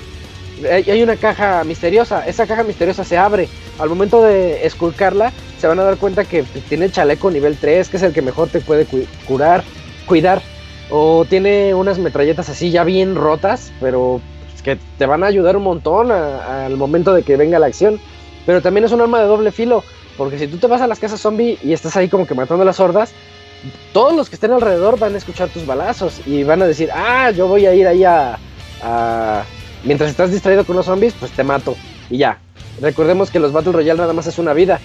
[0.69, 2.27] hay una caja misteriosa.
[2.27, 3.49] Esa caja misteriosa se abre.
[3.79, 7.97] Al momento de esculcarla, se van a dar cuenta que tiene chaleco nivel 3, que
[7.97, 9.63] es el que mejor te puede cu- curar,
[10.05, 10.41] cuidar.
[10.89, 14.21] O tiene unas metralletas así ya bien rotas, pero
[14.51, 17.99] pues, que te van a ayudar un montón al momento de que venga la acción.
[18.45, 19.83] Pero también es un arma de doble filo,
[20.17, 22.61] porque si tú te vas a las casas zombie y estás ahí como que matando
[22.63, 23.11] a las hordas,
[23.93, 27.31] todos los que estén alrededor van a escuchar tus balazos y van a decir, ah,
[27.31, 28.37] yo voy a ir ahí a...
[28.83, 29.43] a-
[29.83, 31.75] Mientras estás distraído con los zombies, pues te mato.
[32.09, 32.39] Y ya.
[32.81, 34.79] Recordemos que los Battle Royale nada más es una vida.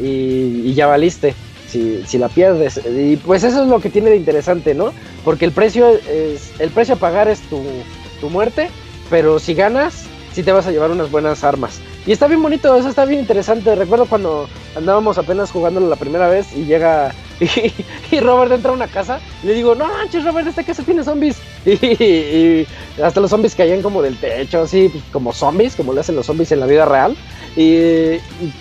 [0.00, 1.34] Y, ya valiste.
[1.68, 2.80] Si, si la pierdes.
[2.86, 4.92] Y pues eso es lo que tiene de interesante, ¿no?
[5.24, 6.52] Porque el precio es.
[6.58, 7.62] El precio a pagar es tu,
[8.20, 8.70] tu muerte.
[9.10, 11.80] Pero si ganas, sí te vas a llevar unas buenas armas.
[12.06, 13.74] Y está bien bonito, eso está bien interesante.
[13.74, 17.14] Recuerdo cuando andábamos apenas jugándolo la primera vez y llega
[18.10, 21.02] y, Robert entra a una casa y le digo, no manches Robert, esta casa tiene
[21.02, 21.38] zombies.
[21.64, 22.66] Y,
[23.02, 26.26] hasta los zombies caían como del techo, así pues, como zombies, como le hacen los
[26.26, 27.16] zombies en la vida real.
[27.56, 28.52] Y, y,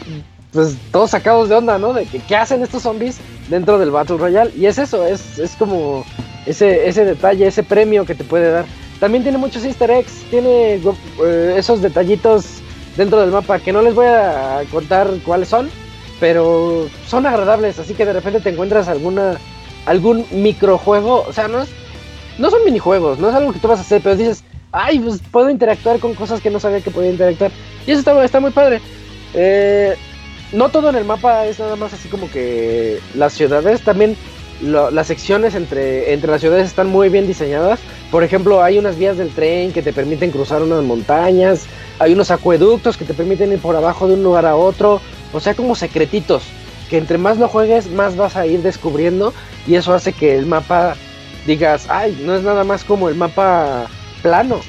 [0.53, 1.93] pues todos sacados de onda, ¿no?
[1.93, 3.17] De que qué hacen estos zombies
[3.49, 4.51] dentro del Battle Royale.
[4.55, 6.05] Y es eso, es, es como
[6.45, 8.65] ese, ese detalle, ese premio que te puede dar.
[8.99, 12.62] También tiene muchos easter eggs, tiene eh, esos detallitos
[12.95, 15.69] dentro del mapa que no les voy a contar cuáles son,
[16.19, 19.37] pero son agradables, así que de repente te encuentras alguna
[19.85, 21.69] algún microjuego, o sea, no es,
[22.37, 25.21] no son minijuegos, no es algo que tú vas a hacer, pero dices, ay, pues
[25.31, 27.51] puedo interactuar con cosas que no sabía que podía interactuar.
[27.85, 28.81] Y eso está, está muy padre.
[29.33, 29.95] Eh,
[30.51, 34.15] no todo en el mapa es nada más así como que las ciudades, también
[34.63, 37.79] las secciones entre, entre las ciudades están muy bien diseñadas.
[38.11, 41.65] Por ejemplo, hay unas vías del tren que te permiten cruzar unas montañas,
[41.99, 45.39] hay unos acueductos que te permiten ir por abajo de un lugar a otro, o
[45.39, 46.43] sea, como secretitos,
[46.89, 49.33] que entre más lo juegues, más vas a ir descubriendo
[49.67, 50.95] y eso hace que el mapa
[51.45, 53.87] digas, ay, no es nada más como el mapa
[54.21, 54.61] plano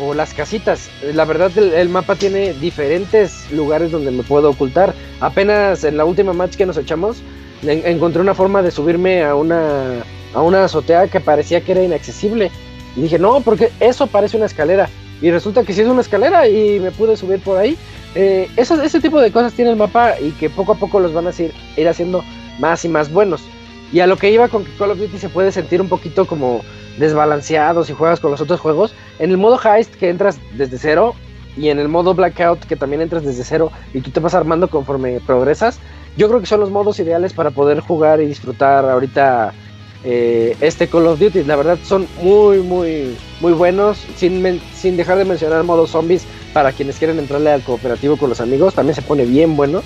[0.00, 0.90] o las casitas.
[1.14, 4.94] La verdad el, mapa tiene diferentes lugares donde me puedo ocultar.
[5.20, 7.22] Apenas en la última match que nos echamos,
[7.62, 10.04] encontré una forma de subirme a una,
[10.34, 12.50] a una azotea que parecía que era inaccesible.
[12.96, 14.88] Y dije, no, porque eso parece una escalera.
[15.20, 17.76] Y resulta que sí es una escalera y me pude subir por ahí.
[18.14, 21.26] Eh, ese tipo de cosas tiene el mapa y que poco a poco los van
[21.26, 22.24] a ir, ir haciendo
[22.58, 23.42] más y más buenos.
[23.92, 26.26] Y a lo que iba con que Call of Duty se puede sentir un poquito
[26.26, 26.62] como
[26.98, 28.94] desbalanceado si juegas con los otros juegos.
[29.18, 31.14] En el modo Heist que entras desde cero
[31.56, 34.68] y en el modo Blackout que también entras desde cero y tú te vas armando
[34.68, 35.80] conforme progresas.
[36.18, 39.54] Yo creo que son los modos ideales para poder jugar y disfrutar ahorita
[40.02, 41.44] eh, este Call of Duty.
[41.44, 44.04] La verdad son muy, muy, muy buenos.
[44.16, 48.40] Sin, sin dejar de mencionar modo zombies para quienes quieren entrarle al cooperativo con los
[48.40, 48.74] amigos.
[48.74, 49.80] También se pone bien bueno.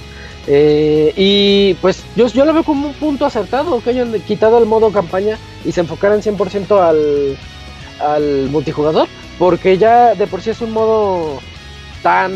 [0.46, 4.64] Eh, y pues yo, yo lo veo como un punto acertado, que hayan quitado el
[4.64, 5.36] modo campaña
[5.66, 7.36] y se enfocaran 100% al,
[8.00, 9.06] al multijugador,
[9.38, 11.40] porque ya de por sí es un modo
[12.02, 12.32] tan...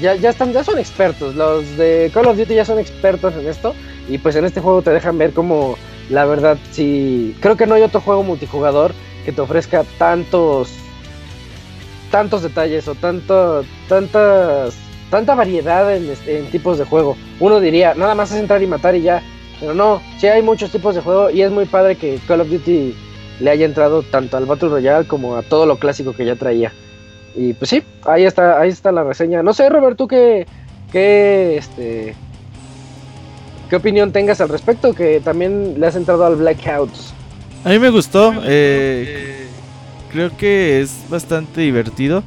[0.00, 3.46] Ya, ya, están, ya son expertos, los de Call of Duty ya son expertos en
[3.46, 3.74] esto
[4.08, 5.76] y pues en este juego te dejan ver como
[6.08, 8.92] la verdad si creo que no hay otro juego multijugador
[9.24, 10.70] que te ofrezca tantos
[12.10, 14.74] tantos detalles o tanto tantas
[15.10, 17.16] tanta variedad este, en, tipos de juego.
[17.40, 19.22] Uno diría, nada más es entrar y matar y ya.
[19.58, 22.48] Pero no, sí hay muchos tipos de juego y es muy padre que Call of
[22.48, 22.94] Duty
[23.40, 26.72] le haya entrado tanto al Battle Royale como a todo lo clásico que ya traía.
[27.34, 29.42] Y pues sí, ahí está, ahí está la reseña.
[29.42, 30.46] No sé, Robert, tú qué,
[30.90, 32.14] qué, este,
[33.68, 37.14] qué opinión tengas al respecto, que también le has entrado al Blackouts.
[37.64, 39.46] A mí me gustó, eh,
[40.10, 42.22] creo que es bastante divertido.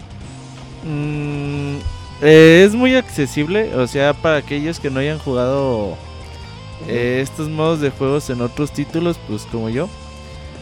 [0.86, 1.78] Mm,
[2.22, 5.98] eh, es muy accesible, o sea, para aquellos que no hayan jugado
[6.88, 9.90] eh, estos modos de juegos en otros títulos, pues como yo.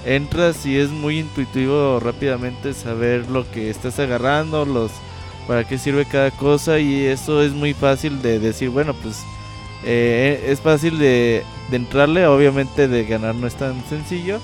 [0.05, 4.91] Entras y es muy intuitivo rápidamente saber lo que estás agarrando, los
[5.47, 9.23] para qué sirve cada cosa y eso es muy fácil de decir, bueno, pues
[9.83, 14.39] eh, es fácil de, de entrarle, obviamente de ganar no es tan sencillo.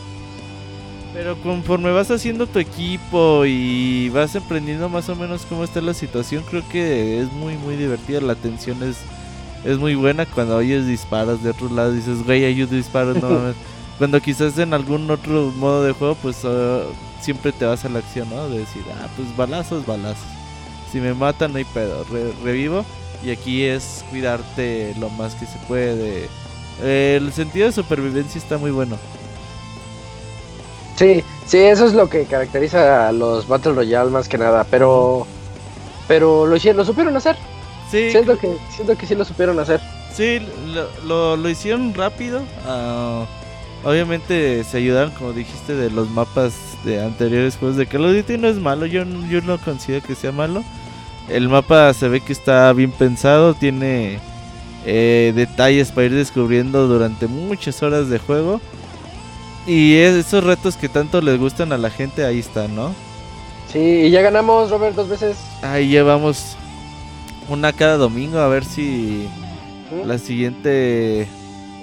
[1.14, 5.96] Pero conforme vas haciendo tu equipo y vas aprendiendo más o menos cómo está la
[5.96, 8.22] situación, creo que es muy muy divertida.
[8.22, 8.98] La tensión es,
[9.66, 11.92] es muy buena cuando oyes disparos de otro lado.
[11.92, 13.30] Dices, güey, hay disparos, no
[13.98, 16.82] Cuando quizás en algún otro modo de juego, pues ah,
[17.20, 18.50] siempre te vas a la acción, ¿no?
[18.50, 20.28] De decir, ah, pues balazos, balazos.
[20.92, 22.06] Si me matan, no hay pedo,
[22.44, 22.86] revivo.
[23.24, 26.30] Y aquí es cuidarte lo más que se puede.
[26.84, 28.98] el sentido de supervivencia está muy bueno.
[30.96, 35.28] Sí, sí, eso es lo que caracteriza a los Battle Royale más que nada, pero
[36.08, 37.36] pero lo hicieron, lo supieron hacer.
[37.92, 38.12] Sí.
[38.12, 39.82] Siento que, siento que sí lo supieron hacer.
[40.14, 40.42] Sí,
[41.06, 42.42] lo, lo, hicieron rápido.
[42.66, 43.26] Ah,
[43.88, 46.54] obviamente se ayudaron, como dijiste, de los mapas
[46.84, 48.38] de anteriores juegos de Call of Duty.
[48.38, 50.64] No es malo, yo, yo no considero que sea malo.
[51.30, 54.20] El mapa se ve que está bien pensado, tiene
[54.86, 58.60] eh, detalles para ir descubriendo durante muchas horas de juego.
[59.66, 62.94] Y esos retos que tanto les gustan a la gente, ahí están, ¿no?
[63.72, 65.38] Sí, y ya ganamos, Robert, dos veces.
[65.62, 66.58] Ahí llevamos
[67.48, 69.28] una cada domingo, a ver si
[70.06, 71.28] la siguiente,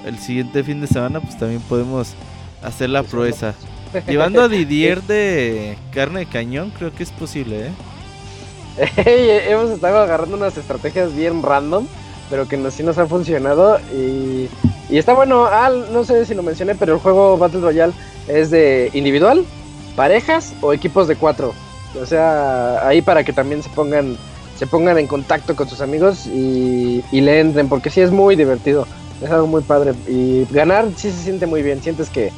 [0.05, 2.14] el siguiente fin de semana, pues también podemos
[2.62, 3.55] hacer la proeza.
[4.09, 7.72] Llevando a Didier de carne de cañón, creo que es posible, ¿eh?
[9.48, 11.86] hemos estado agarrando unas estrategias bien random,
[12.28, 14.48] pero que sí nos han funcionado y
[14.89, 17.93] y está bueno, ah, no sé si lo mencioné, pero el juego Battle Royale
[18.28, 19.44] es de individual,
[19.97, 21.55] parejas o equipos de cuatro.
[22.01, 24.16] O sea, ahí para que también se pongan,
[24.56, 28.86] se pongan en contacto con sus amigos y, le entren, porque sí es muy divertido.
[29.23, 29.95] Es algo muy padre.
[30.09, 31.82] Y ganar sí se siente muy bien.
[31.82, 32.32] Sientes que,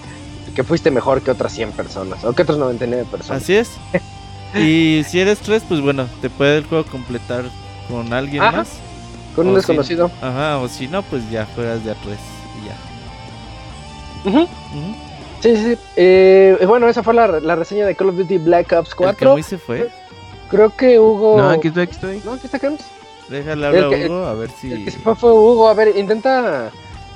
[0.65, 3.43] fuiste mejor que otras 100 personas o que otras 99 personas.
[3.43, 3.71] Así es.
[4.55, 7.45] y si eres tres, pues bueno, te puede el juego completar
[7.89, 8.69] con alguien más.
[9.35, 10.11] Con un desconocido.
[10.23, 12.19] ajá, o si no, pues ya juegas de a tres.
[14.25, 14.31] Sí,
[15.41, 15.79] Sí, sí, sí.
[15.97, 18.97] Eh, bueno, esa fue la, la reseña de Call of Duty Black Ops ¿El que
[18.97, 19.33] 4.
[19.33, 19.91] muy se fue?
[20.51, 21.39] Creo que Hugo.
[21.39, 22.23] No, aquí estoy, aquí estoy.
[22.25, 22.85] No, aquí está Camps.
[23.29, 24.73] Déjale hablar a Hugo a ver si.
[24.73, 25.69] El que se fue fue Hugo.
[25.69, 26.71] A ver, intenta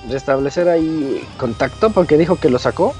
[0.08, 2.94] restablecer ahí contacto porque dijo que lo sacó.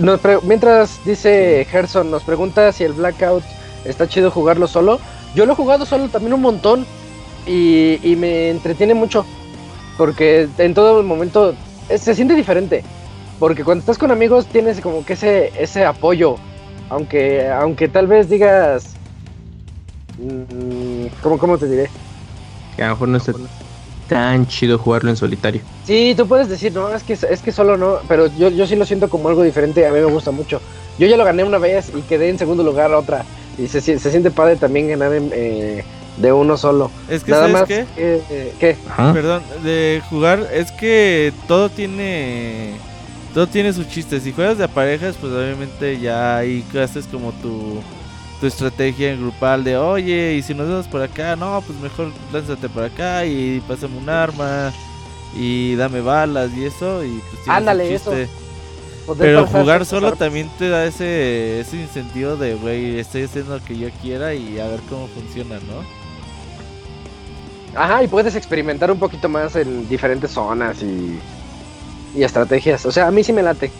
[0.00, 3.42] Nos mientras dice Gerson, nos pregunta si el Blackout
[3.84, 5.00] está chido jugarlo solo.
[5.34, 6.86] Yo lo he jugado solo también un montón
[7.46, 9.24] y, y me entretiene mucho
[9.98, 11.54] porque en todo momento
[11.88, 12.84] se siente diferente.
[13.38, 16.36] Porque cuando estás con amigos tienes como que ese, ese apoyo.
[16.88, 18.94] Aunque, aunque tal vez digas...
[21.22, 21.90] ¿cómo, ¿Cómo te diré?
[22.76, 23.32] Que a lo mejor no está
[24.08, 25.60] tan chido jugarlo en solitario.
[25.84, 28.74] Sí, tú puedes decir, no, es que, es que solo no, pero yo, yo sí
[28.74, 30.60] lo siento como algo diferente, a mí me gusta mucho.
[30.98, 33.24] Yo ya lo gané una vez y quedé en segundo lugar otra,
[33.58, 35.84] y se, se siente padre también ganar en, eh,
[36.16, 36.90] de uno solo.
[37.08, 37.86] Es que, Nada ¿sabes más qué?
[37.94, 38.76] que, eh, ¿qué?
[39.12, 42.74] Perdón, de jugar, es que todo tiene.
[43.34, 44.20] Todo tiene su chiste.
[44.20, 47.80] Si juegas de parejas, pues obviamente ya ahí haces como tu,
[48.40, 52.12] tu estrategia en grupal de, oye, y si nos vemos por acá, no, pues mejor
[52.32, 54.72] lánzate por acá y pásame un arma
[55.34, 57.04] y dame balas y eso.
[57.04, 58.12] Y pues Ándale, eso.
[59.18, 63.64] Pero pasar jugar solo también te da ese, ese incentivo de, güey, estoy haciendo lo
[63.64, 65.98] que yo quiera y a ver cómo funciona, ¿no?
[67.74, 71.18] Ajá, y puedes experimentar un poquito más en diferentes zonas y,
[72.14, 72.84] y estrategias.
[72.84, 73.70] O sea, a mí sí me late.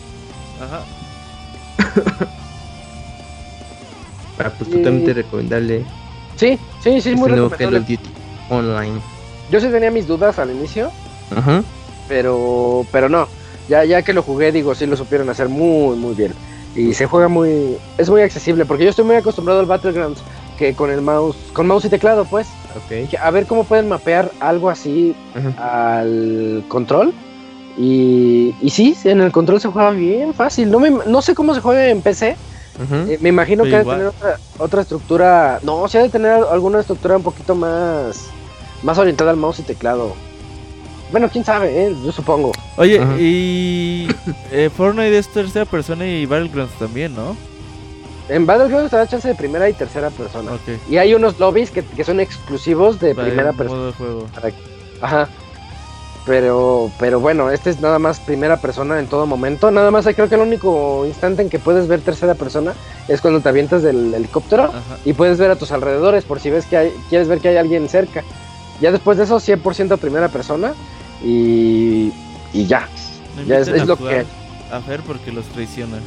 [0.59, 0.83] Ajá.
[4.39, 5.83] Para pues totalmente recomendarle
[6.37, 7.79] Sí, sí, sí, este muy recomendable.
[7.81, 7.99] Duty
[8.49, 9.01] Online.
[9.51, 10.89] Yo sí tenía mis dudas al inicio,
[11.35, 11.61] Ajá.
[12.07, 13.27] pero pero no
[13.67, 16.33] ya ya que lo jugué digo sí lo supieron hacer muy muy bien
[16.73, 20.21] y se juega muy es muy accesible porque yo estoy muy acostumbrado al Battlegrounds
[20.57, 22.47] que con el mouse con mouse y teclado pues
[22.77, 23.09] Ok.
[23.09, 25.91] que a ver cómo pueden mapear algo así Ajá.
[25.91, 27.13] al control
[27.77, 31.53] y, y sí en el control se juega bien fácil no me, no sé cómo
[31.53, 32.37] se juega en PC
[32.79, 36.09] Eh, me imagino Pero que ha de tener otra, otra estructura no sí ha de
[36.09, 38.27] tener alguna estructura un poquito más
[38.83, 40.15] más orientada al mouse y teclado
[41.11, 44.07] bueno quién sabe eh, yo supongo Oye, y
[44.51, 47.35] eh, Fortnite es tercera persona y Battlegrounds también, ¿no?
[48.29, 50.51] En Battlegrounds te da chance de primera y tercera persona.
[50.89, 53.79] Y hay unos lobbies que, que son exclusivos de Para primera persona.
[53.79, 54.27] modo de juego.
[55.01, 55.27] Ajá.
[56.29, 59.71] Pero, pero bueno, este es nada más primera persona en todo momento.
[59.71, 62.73] Nada más creo que el único instante en que puedes ver tercera persona
[63.07, 64.79] es cuando te avientas del helicóptero Ajá.
[65.05, 67.57] y puedes ver a tus alrededores por si ves que hay, quieres ver que hay
[67.57, 68.23] alguien cerca.
[68.79, 70.73] Ya después de eso, 100% primera persona
[71.25, 72.13] y,
[72.53, 72.87] y ya.
[73.35, 76.01] No Ya es- inviten es a lo jugar que- A Fer porque los traicionan.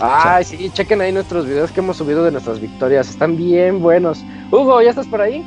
[0.00, 3.10] Ay, sí, chequen ahí nuestros videos que hemos subido de nuestras victorias.
[3.10, 4.24] Están bien buenos.
[4.50, 5.44] Hugo, ¿ya estás por ahí?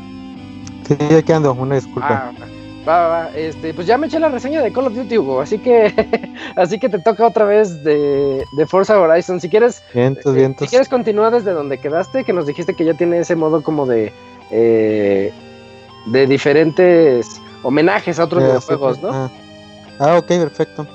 [0.88, 2.31] Sí, aquí ando, una disculpa.
[2.39, 2.45] Ah,
[2.88, 3.30] va, va, va.
[3.35, 5.93] Este, pues ya me eché la reseña de Call of Duty, Hugo, así que
[6.55, 9.39] así que te toca otra vez de, de Forza Horizon.
[9.39, 10.65] Si quieres, vientos, eh, vientos.
[10.65, 13.85] si quieres continuar desde donde quedaste, que nos dijiste que ya tiene ese modo como
[13.85, 14.14] de
[14.51, 15.34] eh,
[16.07, 19.09] de diferentes homenajes a otros videojuegos, sí, ¿no?
[19.11, 19.31] Ah.
[19.99, 20.85] Ah, ok, perfecto.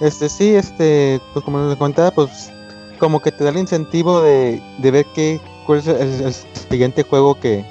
[0.00, 2.52] Este, sí, este, pues como les comentaba, pues
[2.98, 7.02] como que te da el incentivo de, de ver qué, cuál es el, el siguiente
[7.02, 7.64] juego que,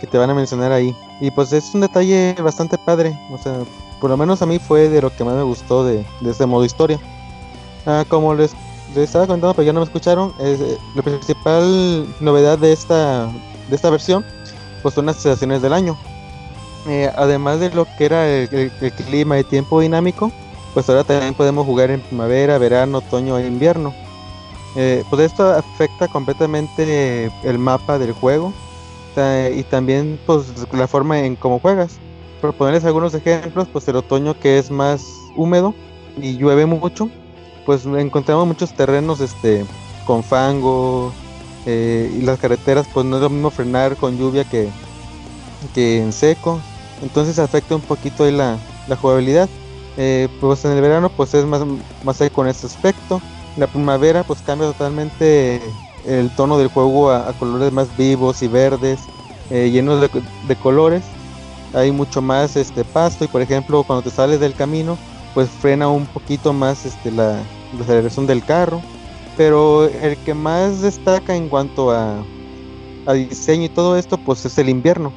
[0.00, 0.94] que te van a mencionar ahí.
[1.20, 3.58] Y pues es un detalle bastante padre, o sea,
[4.00, 6.44] por lo menos a mí fue de lo que más me gustó de, de este
[6.46, 6.98] modo historia.
[7.86, 8.52] Ah, como les,
[8.94, 13.26] les estaba contando, pero ya no me escucharon, es, eh, la principal novedad de esta,
[13.68, 14.24] de esta versión,
[14.82, 15.96] pues son las estaciones del año.
[16.86, 20.30] Eh, además de lo que era el, el- el clima y tiempo dinámico,
[20.74, 23.94] pues ahora también podemos jugar en primavera, verano, otoño e invierno.
[24.76, 28.52] Eh, pues esto afecta completamente el mapa del juego
[29.16, 31.98] y también pues la forma en cómo juegas.
[32.40, 35.04] Por ponerles algunos ejemplos, pues el otoño que es más
[35.36, 35.74] húmedo
[36.20, 37.08] y llueve mucho,
[37.64, 39.64] pues encontramos muchos terrenos este
[40.06, 41.12] con fango
[41.66, 44.68] eh, y las carreteras pues no es lo mismo frenar con lluvia que,
[45.74, 46.60] que en seco.
[47.02, 49.48] Entonces afecta un poquito ahí la, la jugabilidad.
[49.98, 51.62] Eh, pues en el verano pues es más,
[52.04, 53.20] más seco en aspecto.
[53.56, 55.60] La primavera pues cambia totalmente
[56.06, 59.00] el tono del juego a, colores más vivos y verdes,
[59.50, 60.08] eh, llenos de,
[60.46, 61.02] de colores.
[61.74, 64.96] Hay mucho más este pasto y por ejemplo cuando te sales del camino
[65.34, 67.32] pues frena un poquito más este, la,
[67.76, 68.80] la aceleración del carro.
[69.36, 72.24] Pero el que más destaca en cuanto a,
[73.04, 75.12] a diseño y todo esto pues es el invierno.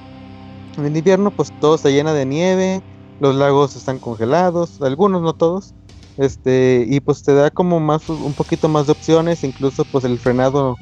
[0.78, 2.82] En el invierno pues todo se llena de nieve,
[3.20, 5.74] los lagos están congelados, algunos no todos.
[6.20, 10.20] Este, y pues te da como más un poquito más de opciones, incluso pues el
[10.20, 10.76] frenado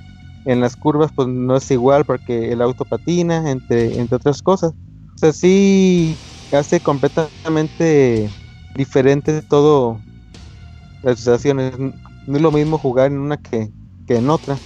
[0.46, 4.72] en las curvas pues no es igual porque el auto patina, entre, entre otras cosas.
[4.72, 6.20] O sea, sí
[6.52, 8.32] hace completamente
[8.76, 10.02] diferente todo
[11.02, 11.78] las estaciones.
[11.78, 13.72] No es lo mismo jugar en una que,
[14.08, 14.60] que en otra.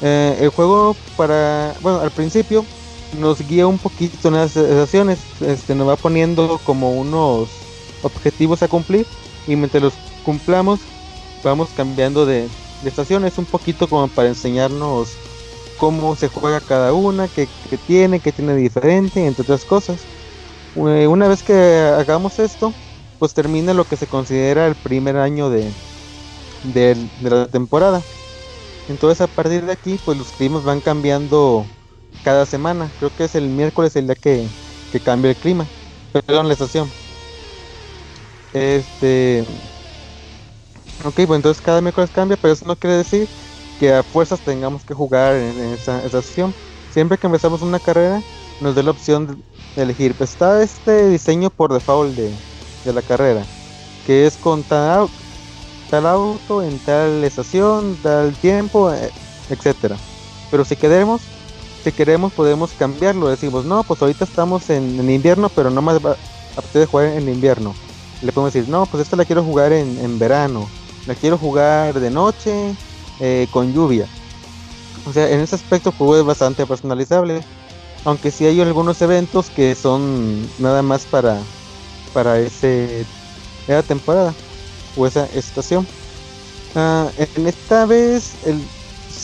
[0.00, 2.66] Eh, el juego para, bueno, al principio
[3.12, 7.50] nos guía un poquito en las estaciones, este, nos va poniendo como unos
[8.02, 9.06] objetivos a cumplir
[9.46, 10.92] y mientras los cumplamos
[11.42, 15.22] vamos cambiando de, estaciones un poquito como para enseñarnos
[15.76, 17.54] cómo se juega cada una, qué,
[17.86, 20.08] tiene, qué tiene diferente, entre otras cosas.
[20.74, 22.80] Eh, Una vez que hagamos esto,
[23.18, 25.80] pues termina lo que se considera el primer año de,
[26.62, 28.08] de, de la temporada.
[28.86, 31.72] Entonces a partir de aquí, pues los climas van cambiando
[32.22, 32.94] cada semana.
[32.98, 34.56] Creo que es el miércoles el día que,
[34.90, 35.72] que cambia el clima.
[36.12, 36.94] Perdón, la estación.
[38.52, 39.44] Este.
[41.04, 43.30] Ok, bueno, entonces cada miércoles cambia, pero eso no quiere decir
[43.78, 46.54] que a fuerzas tengamos que jugar en, en esa estación.
[46.88, 48.22] Siempre que empezamos una carrera,
[48.58, 49.26] nos da la opción
[49.74, 50.14] de elegir.
[50.16, 52.44] Pues está este diseño por default de,
[52.92, 53.48] la carrera,
[54.02, 55.12] que es con tal, au-
[55.86, 59.12] tal auto en tal estación, tal tiempo, eh,
[59.48, 60.02] etcétera.
[60.50, 61.32] Pero si queremos,
[61.80, 63.28] si queremos podemos cambiarlo.
[63.28, 66.16] Decimos, no, pues ahorita estamos en, en invierno, pero no más va a
[66.54, 67.78] partir de jugar en invierno.
[68.22, 70.68] Le podemos decir, no, pues esta la quiero jugar en, en verano,
[71.06, 72.74] la quiero jugar de noche,
[73.18, 74.06] eh, con lluvia.
[75.06, 77.42] O sea, en ese aspecto pues es bastante personalizable.
[78.04, 81.38] Aunque sí hay algunos eventos que son nada más para,
[82.14, 83.04] para ese,
[83.66, 84.34] esa temporada
[84.96, 85.86] o esa estación.
[86.74, 88.62] Ah, en esta vez el-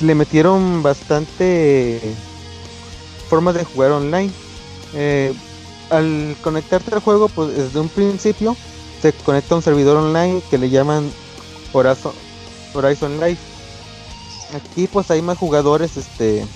[0.06, 2.00] le metieron bastante
[3.28, 4.32] formas de jugar online.
[4.94, 5.32] Eh,
[5.90, 8.56] al conectarte al juego, pues desde un principio
[9.00, 11.10] se conecta a un servidor online que le llaman
[11.72, 12.12] Horizon,
[12.74, 13.38] Horizon Live.
[14.54, 16.46] Aquí pues hay más jugadores este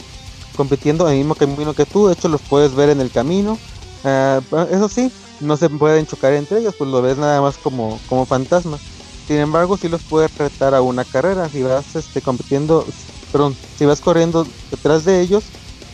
[0.57, 3.59] compitiendo en el mismo camino que tú, de hecho los puedes ver en el camino.
[4.05, 4.41] Ah,
[4.71, 5.11] eso sí,
[5.41, 8.81] no se pueden chocar entre ellos, pues lo ves nada más como, como fantasmas.
[9.27, 11.49] Sin embargo, sí los puedes retar a una carrera.
[11.49, 12.85] Si vas este, compitiendo,
[13.31, 15.45] perdón, si vas corriendo detrás de ellos,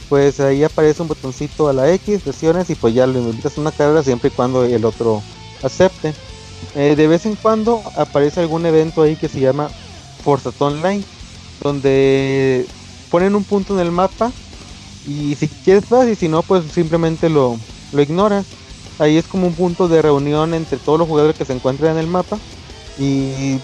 [0.09, 3.73] pues ahí aparece un botoncito a la X, presiones y pues ya lo invitas una
[3.73, 5.23] carrera siempre y cuando el otro
[5.63, 6.15] acepte.
[6.75, 9.71] Eh, de vez en cuando aparece algún evento ahí que se llama
[10.23, 11.05] Forzaton Line,
[11.63, 12.67] donde
[13.11, 14.31] ponen un punto en el mapa
[15.07, 17.59] y si quieres vas y si no pues simplemente lo,
[17.93, 18.47] lo ignoras.
[18.99, 21.99] Ahí es como un punto de reunión entre todos los jugadores que se encuentran en
[21.99, 22.39] el mapa
[22.99, 23.59] y,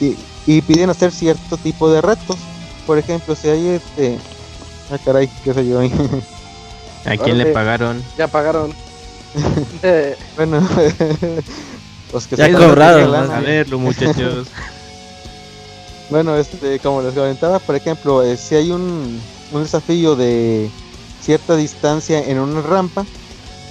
[0.00, 2.38] y, y piden hacer cierto tipo de retos.
[2.86, 4.18] Por ejemplo, si hay este...
[4.90, 5.92] Ah, caray, qué sé yo ahí.
[7.04, 8.02] ¿A quién le pagaron?
[8.18, 8.74] Ya pagaron.
[10.36, 10.66] Bueno,
[12.12, 14.48] los que Ya se cobraron, A verlo, muchachos.
[16.10, 19.20] Bueno, este, como les comentaba, por ejemplo, eh, si hay un,
[19.52, 20.68] un desafío de
[21.22, 23.06] cierta distancia en una rampa,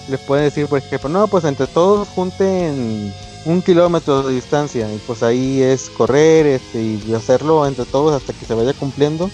[0.08, 3.14] les pueden decir, por ejemplo, no, pues entre todos junten
[3.44, 8.32] un kilómetro de distancia, y pues ahí es correr este, y hacerlo entre todos hasta
[8.32, 9.30] que se vaya cumpliendo.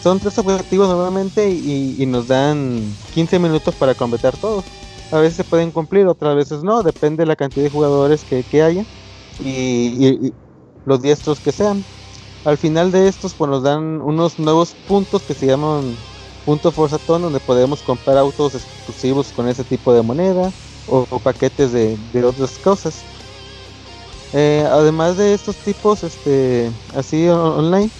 [0.00, 2.80] Son tres objetivos normalmente y, y nos dan
[3.14, 4.64] 15 minutos para completar todos.
[5.10, 8.44] A veces se pueden cumplir, otras veces no, depende de la cantidad de jugadores que,
[8.44, 8.84] que haya
[9.38, 10.34] y,
[10.84, 11.86] los diestros que sean.
[12.44, 15.96] Al final de estos pues nos dan unos nuevos puntos que se llaman
[16.44, 20.52] punto Forzatón donde podemos comprar autos exclusivos con ese tipo de moneda
[20.86, 23.04] o, paquetes de, de otras cosas.
[24.32, 27.90] Eh, además de estos tipos este así on- online,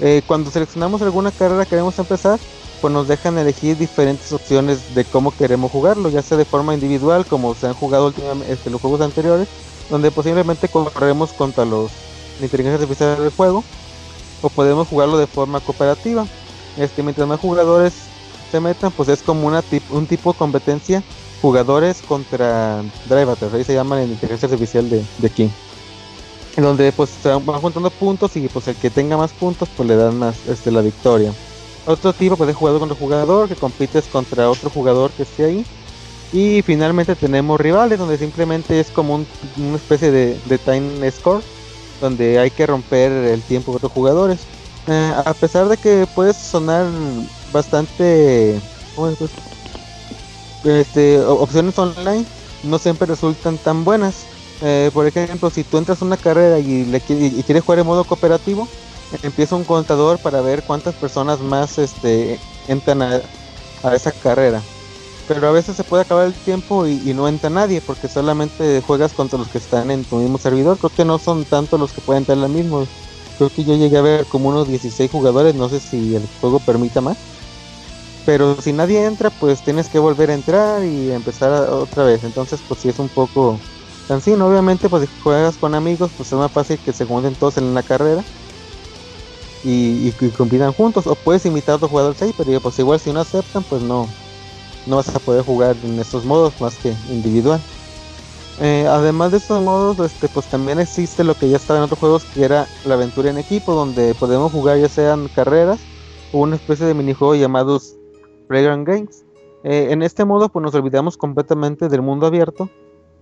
[0.00, 2.40] eh, cuando seleccionamos alguna carrera que queremos empezar,
[2.80, 7.26] pues nos dejan elegir diferentes opciones de cómo queremos jugarlo, ya sea de forma individual
[7.26, 9.48] como se han jugado últimamente este, los juegos anteriores,
[9.90, 11.90] donde posiblemente corremos contra los
[12.40, 13.64] inteligencia artificial del juego
[14.40, 16.26] o podemos jugarlo de forma cooperativa.
[16.78, 17.92] Este, mientras más jugadores
[18.50, 21.02] se metan, pues es como una tip- un tipo de competencia
[21.42, 25.50] jugadores contra Drivaters, ahí se llama la inteligencia artificial de, de aquí.
[26.56, 29.96] Donde pues se van juntando puntos y pues el que tenga más puntos pues le
[29.96, 31.32] dan más este, la victoria.
[31.86, 35.66] Otro tipo pues es jugador contra jugador, que compites contra otro jugador que esté ahí.
[36.32, 41.42] Y finalmente tenemos rivales, donde simplemente es como un- una especie de, de time score
[42.00, 44.46] donde hay que romper el tiempo de otros jugadores.
[44.86, 46.86] Eh, a pesar de que puede sonar
[47.52, 48.60] bastante
[50.64, 52.26] este, opciones online,
[52.62, 54.26] no siempre resultan tan buenas.
[54.62, 56.84] Eh, por ejemplo, si tú entras a una carrera y
[57.44, 58.68] quieres jugar en modo cooperativo,
[59.22, 62.38] empieza un contador para ver cuántas personas más este,
[62.68, 63.20] entran a,
[63.94, 64.62] esa carrera.
[65.26, 69.12] Pero a veces se puede acabar el tiempo y, no entra nadie porque solamente juegas
[69.12, 70.76] contra los que están en tu mismo servidor.
[70.78, 72.86] Creo que no son tanto los que pueden entrar al mismo.
[73.38, 76.58] Creo que yo llegué a ver como unos 16 jugadores, no sé si el juego
[76.58, 77.16] permita más.
[78.26, 82.22] Pero si nadie entra, pues tienes que volver a entrar y empezar otra vez.
[82.24, 83.58] Entonces, pues sí es un poco
[84.08, 84.46] cansino.
[84.46, 87.72] Obviamente, pues si juegas con amigos, pues es más fácil que se junten todos en
[87.72, 88.22] la carrera
[89.64, 91.06] y, y, combinan juntos.
[91.06, 94.08] O puedes invitar a otro jugador ahí, pero pues igual si no aceptan, pues no,
[94.86, 97.60] no vas a poder jugar en estos modos más que individual.
[98.60, 101.98] Eh, además de estos modos, este, pues también existe lo que ya estaba en otros
[101.98, 105.80] juegos, que era la aventura en equipo, donde podemos jugar ya sean carreras
[106.32, 107.96] o una especie de minijuego llamados
[108.48, 109.24] Playground Games.
[109.64, 112.68] Eh, en este modo, pues nos olvidamos completamente del mundo abierto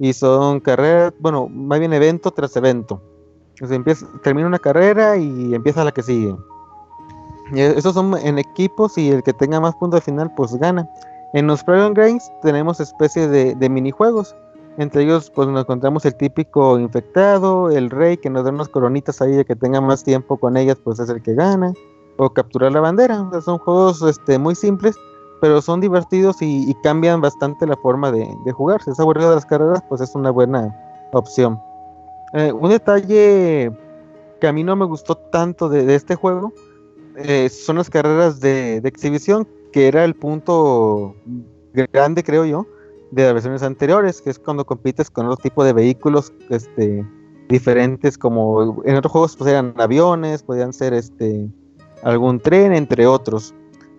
[0.01, 3.01] y son carreras, bueno, más bien evento tras evento.
[4.23, 6.37] Termina una carrera y empieza la que sigue.
[7.53, 10.89] Y esos son en equipos y el que tenga más puntos al final, pues gana.
[11.33, 14.35] En los Playground Games tenemos especie de, de minijuegos
[14.79, 19.21] entre ellos, pues nos encontramos el típico infectado, el rey que nos da unas coronitas
[19.21, 21.73] ahí de que tenga más tiempo con ellas, pues es el que gana.
[22.17, 23.29] O capturar la bandera.
[23.45, 24.97] son juegos este, muy simples,
[25.41, 28.81] pero son divertidos y, cambian bastante la forma de, jugar.
[28.83, 30.73] Si aburrido de las carreras, pues es una buena
[31.13, 31.61] opción.
[32.33, 33.73] Eh, un detalle
[34.41, 36.53] que a mí no me gustó tanto de, este juego
[37.17, 41.17] eh, son las carreras de, exhibición, que era el punto
[41.93, 42.67] grande, creo yo
[43.11, 47.05] de las versiones anteriores, que es cuando compites con otro tipo de vehículos este,
[47.49, 51.49] diferentes, como en otros juegos pues eran aviones, podían ser este,
[52.03, 53.55] algún tren, entre otros.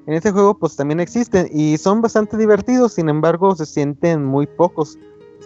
[0.05, 4.47] En este juego pues también existen y son bastante divertidos, sin embargo se sienten muy
[4.47, 4.97] pocos.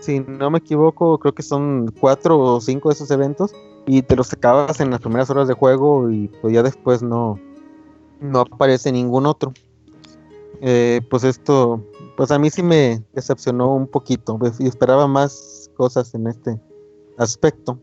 [0.04, 3.54] Si no me equivoco, creo que son cuatro o cinco de esos eventos
[3.86, 7.40] y te los acabas en las primeras horas de juego y pues ya después no,
[8.20, 9.54] no aparece ningún otro.
[10.62, 11.82] Eh, pues esto
[12.16, 16.60] pues a mí sí me decepcionó un poquito pues, y esperaba más cosas en este
[17.18, 17.80] aspecto.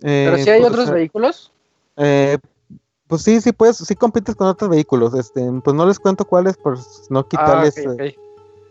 [0.00, 1.52] ¿Pero si hay pues, otros vehículos?
[1.96, 2.38] Eh,
[3.06, 6.56] pues sí, sí puedes, sí compites con otros vehículos, este, pues no les cuento cuáles
[6.56, 6.78] por
[7.10, 8.16] no ah, quitarles eh,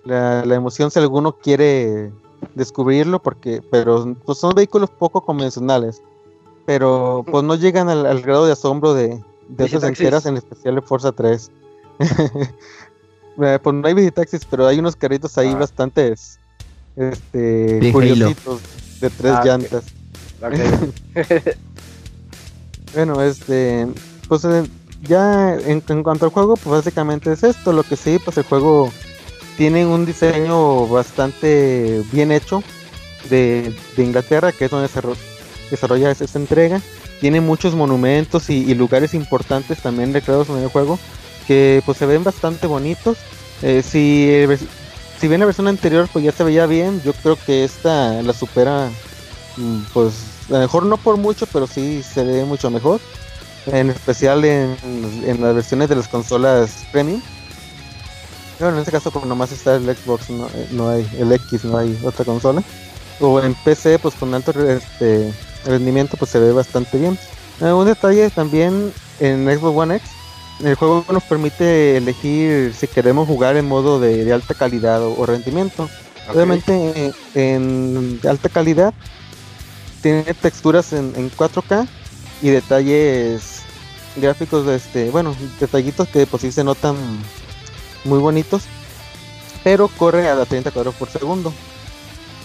[0.05, 2.11] La, emoción si alguno quiere
[2.55, 6.01] descubrirlo, porque, pero pues son vehículos poco convencionales,
[6.65, 10.81] pero pues no llegan al, grado de asombro de, de esas enteras, en especial de
[10.81, 11.51] Forza 3.
[13.39, 15.59] Eh, pues no hay visitaxis, pero hay unos carritos ahí ah.
[15.59, 16.39] bastantes
[16.95, 18.61] este, curiositos
[18.99, 19.83] de tres ah, llantas.
[22.95, 23.87] bueno, este,
[24.27, 24.63] pues eh,
[25.03, 27.71] ya en, cuanto al juego, pues básicamente es esto.
[27.73, 28.91] Lo que sí, pues el juego
[29.57, 32.63] tiene un diseño bastante bien hecho
[33.29, 35.01] de, Inglaterra, que es donde se
[35.71, 36.81] desarrolla esa, entrega.
[37.19, 40.99] Tiene muchos monumentos y, lugares importantes también recreados en el juego
[41.47, 43.17] que pues se ven bastante bonitos.
[43.63, 44.45] Eh, si,
[45.19, 48.33] si bien la versión anterior pues ya se veía bien, yo creo que esta la
[48.33, 48.89] supera,
[49.55, 50.13] mm, pues
[50.49, 53.01] a lo mejor no por mucho, pero sí se ve mucho mejor.
[53.65, 54.77] En especial en,
[55.41, 57.21] las versiones de las consolas premium.
[58.59, 61.63] Bueno, en este caso como nomás está el Xbox, no, eh, no hay el X,
[61.65, 62.63] no hay otra consola.
[63.19, 65.33] O en PC pues con alto este,
[65.65, 67.17] rendimiento pues se ve bastante bien.
[67.61, 70.09] Eh, un detalle también en Xbox One X
[70.63, 75.89] el juego nos permite elegir si queremos jugar en modo de, alta calidad o, rendimiento.
[76.33, 78.93] Obviamente en, alta calidad
[80.01, 81.87] tiene texturas en, 4K
[82.41, 83.61] y detalles
[84.15, 86.95] gráficos, de este, bueno, detallitos que pues sí se notan
[88.07, 88.63] muy bonitos,
[89.63, 91.53] pero corre a 30 cuadros por segundo.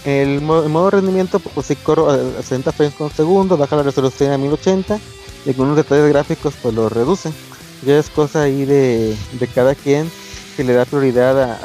[0.05, 4.39] El, modo rendimiento pues sí corre a 60 frames por segundo, baja la resolución a
[4.39, 4.99] 1080
[5.47, 7.33] y con unos detalles gráficos pues lo reduce
[7.85, 9.17] ya es cosa ahí de,
[9.55, 10.11] cada quien
[10.57, 11.59] que le da prioridad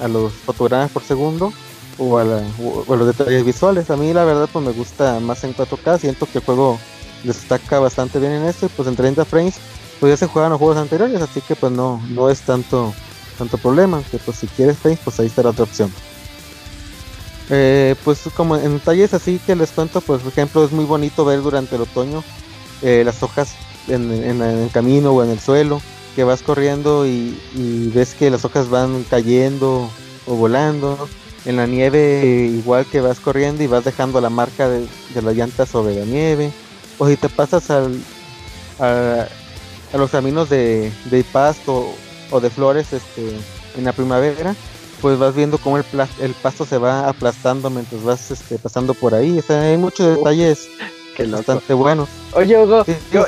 [0.00, 1.52] a, los fotogramas por segundo
[1.98, 3.90] o a, los detalles visuales.
[3.90, 6.78] A mí la verdad pues me gusta más en 4K, siento que el juego
[7.24, 9.56] destaca bastante bien en esto y pues en 30 frames
[9.98, 12.94] pues ya se juegan los juegos anteriores, así que pues no, no es tanto,
[13.40, 15.92] tanto problema, que pues si quieres frames pues ahí está la otra opción.
[17.48, 21.24] Eh, pues como en detalles así que les cuento, pues por ejemplo es muy bonito
[21.24, 22.22] ver durante el otoño
[22.82, 23.54] eh, las hojas
[23.88, 24.10] en,
[24.40, 25.82] el camino o en el suelo,
[26.14, 27.36] que vas corriendo y,
[27.94, 29.90] ves que las hojas van cayendo
[30.26, 31.08] o volando.
[31.46, 34.86] En la nieve igual que vas corriendo y vas dejando la marca de,
[35.22, 36.52] la llanta sobre la nieve.
[36.98, 37.98] O si te pasas al,
[38.78, 39.26] a,
[39.94, 40.92] los caminos de,
[41.32, 41.94] pasto
[42.30, 43.36] o de flores este,
[43.76, 44.54] en la primavera,
[45.00, 45.84] pues vas viendo cómo el,
[46.20, 49.42] el pasto se va aplastando mientras vas este, pasando por ahí.
[49.48, 50.68] hay muchos detalles
[51.28, 52.08] bastante bueno.
[52.32, 53.26] Oye, Hugo, yo,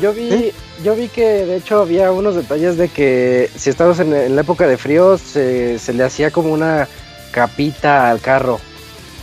[0.00, 0.52] yo, vi,
[0.82, 4.66] yo vi que de hecho había unos detalles de que si estabas en, la época
[4.66, 6.88] de frío se, le hacía como una
[7.30, 8.58] capita al carro.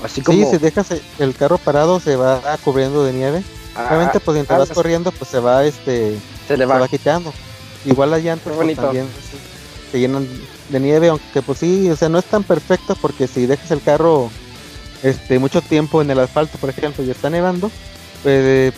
[0.03, 0.38] Así como...
[0.38, 0.88] Sí, si dejas
[1.19, 3.43] el carro parado se va cubriendo de nieve.
[3.76, 7.34] Ah, Obviamente, pues mientras vas corriendo, pues se va este se le va, quitando.
[7.86, 9.07] Igual las llantas pues, también
[9.91, 10.28] se llenan
[10.70, 13.82] de nieve, aunque pues sí, o sea, no es tan perfecto porque si dejas el
[13.82, 14.30] carro
[15.03, 17.70] este mucho tiempo en el asfalto, por ejemplo, y está nevando,
[18.24, 18.72] pues eh,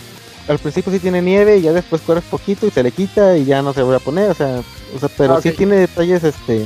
[0.48, 3.46] al principio sí tiene nieve y ya después corres poquito y se le quita y
[3.46, 4.62] ya no se vuelve a poner, o sea,
[4.96, 6.66] o sea pero Ah, sí tiene detalles este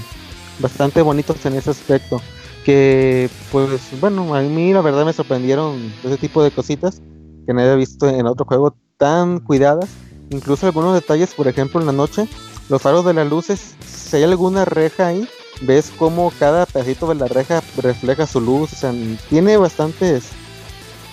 [0.59, 2.21] bastante bonitos en ese aspecto.
[2.63, 7.01] Que pues bueno, a mí la verdad me sorprendieron ese tipo de cositas
[7.45, 9.89] que no había visto en otro juego tan cuidadas.
[10.31, 12.25] Incluso algunos detalles, por ejemplo, en la noche,
[12.69, 15.27] los faros de las luces, si hay alguna reja ahí,
[15.61, 18.93] ves como cada pedacito de la reja refleja su luz, o sea,
[19.29, 20.29] tiene bastantes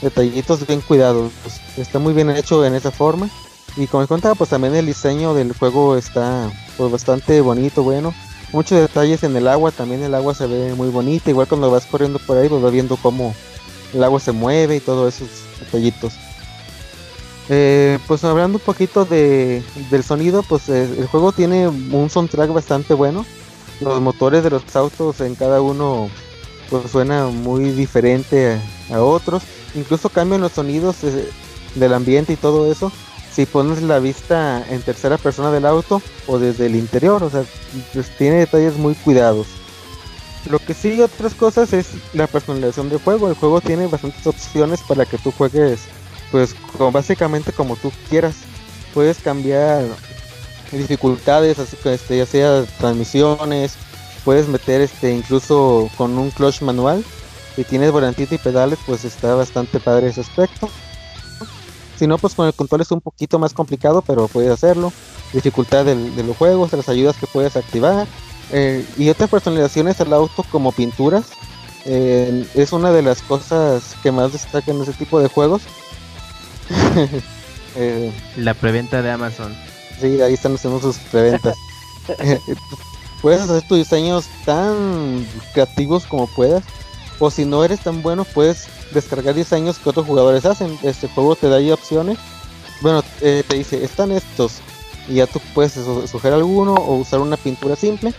[0.01, 3.29] detallitos bien cuidados, pues, está muy bien hecho en esa forma.
[3.77, 8.15] Y como contaba, pues también el diseño del juego está pues bastante bonito, bueno.
[8.53, 11.87] Muchos detalles en el agua, también el agua se ve muy bonita, igual cuando vas
[11.87, 13.35] corriendo por ahí, pues vas viendo cómo
[13.93, 15.29] el agua se mueve y todos esos
[15.61, 16.13] detallitos.
[17.51, 22.53] Eh, pues hablando un poquito de, del sonido, pues eh, el juego tiene un soundtrack
[22.53, 23.25] bastante bueno.
[23.81, 26.11] Los motores de los autos en cada uno
[26.69, 28.61] pues suena muy diferente
[28.91, 29.43] a, otros.
[29.75, 31.29] Incluso cambian los sonidos eh,
[31.75, 32.93] del ambiente y todo eso.
[33.33, 37.45] Si pones la vista en tercera persona del auto o desde el interior, o sea,
[37.93, 39.47] pues, tiene detalles muy cuidados.
[40.51, 43.29] Lo que sí, otras cosas es la personalización del juego.
[43.29, 45.81] El juego tiene bastantes opciones para que tú juegues,
[46.31, 46.55] pues
[46.93, 48.37] básicamente como tú quieras.
[48.95, 49.85] Puedes cambiar
[50.73, 53.75] dificultades, así que este, ya sea transmisiones,
[54.25, 57.05] puedes meter este incluso con un clutch manual.
[57.57, 60.69] Si tienes volantito y pedales, pues está bastante padre ese aspecto.
[61.99, 64.93] Si no, pues con el control es un poquito más complicado, pero puedes hacerlo.
[65.33, 68.07] Dificultad del- de los juegos, las ayudas que puedes activar.
[68.51, 71.25] eh, y otras personalizaciones al auto como pinturas.
[71.85, 75.63] eh, es una de las cosas que más destacan en ese tipo de juegos.
[77.77, 79.55] Eh, La preventa de Amazon.
[80.01, 81.57] Sí, ahí están haciendo sus preventas.
[82.21, 82.41] Eh,
[83.21, 86.65] puedes hacer tus diseños tan creativos como puedas.
[87.19, 90.79] O si no eres tan bueno, puedes descargar diseños que otros jugadores hacen.
[90.83, 92.17] Este juego te da ahí opciones.
[92.81, 94.61] Bueno, eh, te dice, están estos.
[95.07, 98.15] Y ya tú puedes su- sugerir alguno o usar una pintura simple.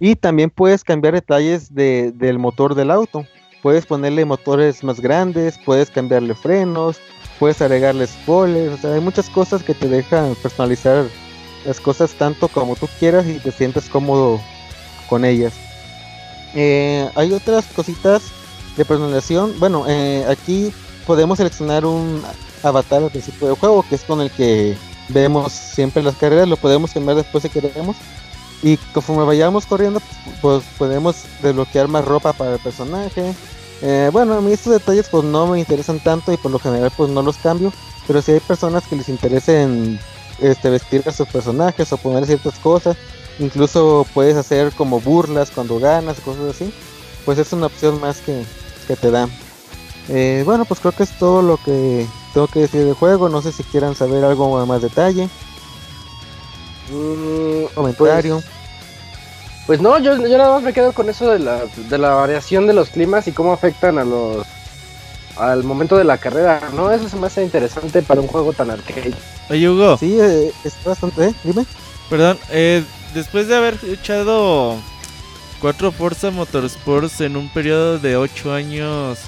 [0.00, 3.26] Y también puedes cambiar detalles de- del motor del auto.
[3.62, 6.96] Puedes ponerle motores más grandes, puedes cambiarle frenos,
[7.38, 8.74] puedes agregarle spoilers.
[8.74, 11.06] O sea, hay muchas cosas que te dejan personalizar
[11.64, 14.40] las cosas tanto como tú quieras y te sientes cómodo
[15.08, 15.52] con ellas.
[16.54, 18.22] Eh, hay otras cositas
[18.76, 19.58] de personalización.
[19.58, 20.72] Bueno, eh, aquí
[21.06, 22.22] podemos seleccionar un
[22.62, 24.76] avatar al principio del juego, que es con el que
[25.08, 26.48] vemos siempre las carreras.
[26.48, 27.96] Lo podemos cambiar después si queremos.
[28.62, 30.02] Y conforme vayamos corriendo,
[30.40, 33.34] pues podemos desbloquear más ropa para el personaje.
[33.82, 36.92] Eh, bueno, a mí estos detalles pues no me interesan tanto y por lo general
[36.96, 37.72] pues no los cambio.
[38.06, 40.00] Pero si hay personas que les interesen
[40.40, 42.96] este, vestir a sus personajes o poner ciertas cosas,
[43.38, 46.72] incluso puedes hacer como burlas cuando ganas, cosas así,
[47.24, 48.44] pues es una opción más que,
[48.86, 49.30] que te dan.
[50.08, 53.28] Eh, bueno, pues creo que es todo lo que tengo que decir del juego.
[53.28, 55.28] No sé si quieran saber algo más detalle,
[56.90, 58.34] Mm, comentario.
[58.34, 58.57] Pues
[59.80, 62.72] no, yo, yo nada más me quedo con eso de la, de la variación de
[62.72, 64.46] los climas y cómo afectan a los
[65.36, 66.90] al momento de la carrera, ¿no?
[66.90, 69.12] Eso se me hace interesante para un juego tan arcade.
[69.50, 71.26] Oye, Hugo, Sí, eh, está bastante.
[71.28, 71.34] ¿eh?
[71.44, 71.64] Dime.
[72.10, 72.82] perdón, eh,
[73.14, 74.74] después de haber echado
[75.60, 79.18] cuatro Forza Motorsports en un periodo de ocho años,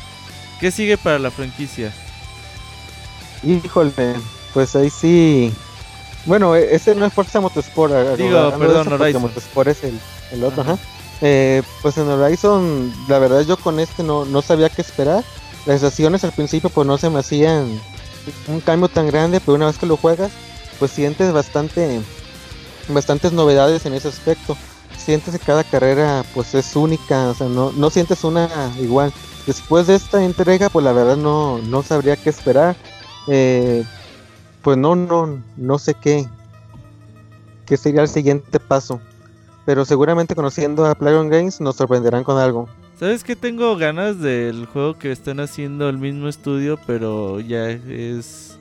[0.59, 1.93] ¿qué sigue para la franquicia?
[3.43, 4.15] Híjole,
[4.53, 5.53] pues ahí sí.
[6.27, 8.17] Bueno, e- ese no es Forza Motorsport.
[8.17, 9.23] Digo, perdón, Horizon.
[9.23, 9.99] Motorsport es el,
[10.33, 10.73] el otro, Ajá.
[10.73, 10.83] ajá.
[11.23, 15.23] Eh, pues en Horizon, la verdad yo con este no, no sabía qué esperar.
[15.67, 17.79] Las estaciones al principio pues no se me hacían
[18.49, 20.31] un cambio tan grande, pero una vez que lo juegas,
[20.79, 22.01] pues sientes bastante,
[22.89, 24.57] bastantes novedades en ese aspecto.
[24.97, 28.49] Sientes que cada carrera pues es única, o sea, no, no sientes una
[28.79, 29.13] igual.
[29.47, 32.77] Después de esta entrega, pues la verdad no, no sabría qué esperar.
[33.27, 33.85] Eh,
[34.63, 36.27] pues no, no, no sé qué,
[37.67, 39.01] qué sería el siguiente paso.
[39.67, 42.69] Pero seguramente conociendo a PlayerUnknown's Games nos sorprenderán con algo.
[42.99, 43.37] ¿Sabes qué?
[43.37, 48.59] Tengo ganas del juego que están haciendo el mismo estudio, pero ya es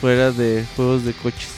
[0.00, 1.50] fuera de juegos de coches.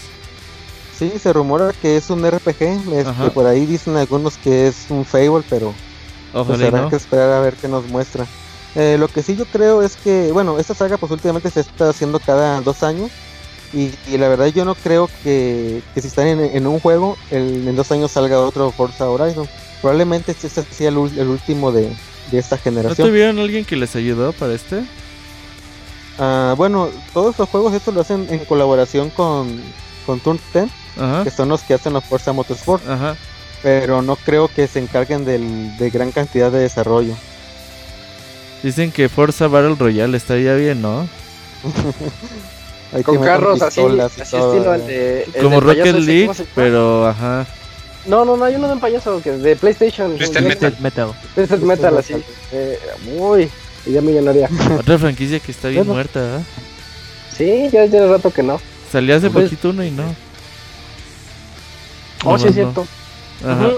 [0.99, 2.62] Sí, se rumora que es un RPG.
[2.93, 5.74] este, por ahí dicen algunos que es un Fable, pero
[6.33, 6.89] pues Ojalá no.
[6.89, 8.27] que esperar a ver qué nos muestra.
[8.74, 11.91] Eh, lo que sí yo creo es que, bueno, esta saga pues últimamente se está
[11.91, 13.11] haciendo cada dos años.
[13.73, 17.16] Y, y la verdad yo no creo que, que si están en, en un juego,
[17.31, 19.49] el- en dos años salga otro Forza Horizon.
[19.81, 21.90] Probablemente este sea el, el último de,
[22.31, 23.09] de esta ¿No generación.
[23.09, 24.85] tuvieron alguien que les ayudó para este?
[26.19, 29.61] Ah, bueno, todos los juegos estos lo hacen en colaboración con,
[30.07, 30.66] con Turn 10,
[30.99, 31.24] Ajá.
[31.24, 33.16] que son los que hacen los Forza Motorsport, Ajá.
[33.62, 37.15] pero no creo que se encarguen del, de gran cantidad de desarrollo.
[38.62, 41.09] Dicen que Forza Battle Royale estaría bien, ¿no?
[42.93, 44.77] Hay Con carros así, así todo, estilo eh.
[44.77, 45.23] el de.
[45.35, 47.47] el Como Rocket League, pero ajá.
[48.05, 50.16] No, no, no, hay uno de un payaso que de PlayStation.
[50.19, 50.77] Twisted Metal.
[50.81, 51.12] Metal.
[51.35, 52.14] Twisted Metal, así.
[52.52, 52.78] Eh,
[53.16, 53.48] uy,
[53.86, 54.48] idea millonaria.
[54.78, 56.43] Otra franquicia que está bien muerta, ¿verdad?
[57.36, 58.60] Sí, ya tiene rato que no.
[58.90, 60.02] Salió hace Pues- poquito uno y no.
[62.24, 62.86] Oh, sí, Nomás es cierto.
[63.43, 63.51] no.
[63.51, 63.70] Ajá.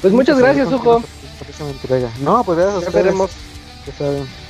[0.00, 1.02] Pues muchas gracias, ¿Por qué Hugo.
[1.02, 2.12] no-?
[2.38, 3.30] No, pues gracias a Ya veremos.
[3.86, 4.45] ya saben.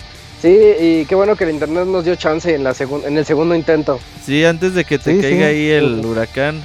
[0.47, 2.73] Sí, y qué bueno que el internet nos dio chance en, la
[3.05, 3.99] en el segundo intento.
[4.25, 5.55] Sí, antes de que te Sí, caiga sí.
[5.55, 6.63] ahí el huracán.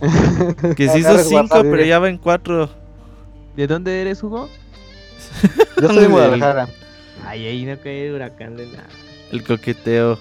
[0.76, 1.66] Que se hizo Agarres 5, WhatsApp.
[1.70, 2.70] pero ya va en 4.
[3.56, 4.48] ¿De dónde eres, Hugo?
[5.82, 6.68] Yo soy de Guadalajara.
[7.26, 8.86] Ay, ahí no cae el huracán de nada.
[9.30, 10.18] El coqueteo.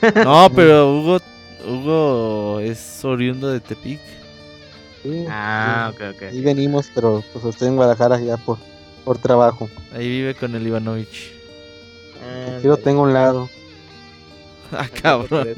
[0.24, 1.18] No, pero Hugo,
[1.68, 3.98] Hugo es oriundo de Tepic.
[5.02, 6.02] Sí, Ah, sí.
[6.04, 6.22] ok, ok.
[6.30, 8.58] Ahí venimos, pero pues estoy en Guadalajara ya por,
[9.04, 9.68] por trabajo.
[9.94, 11.32] Ahí vive con el Ivanovich.
[12.56, 13.48] Aquí lo tengo a un lado.
[14.72, 15.48] Ah, cabrón.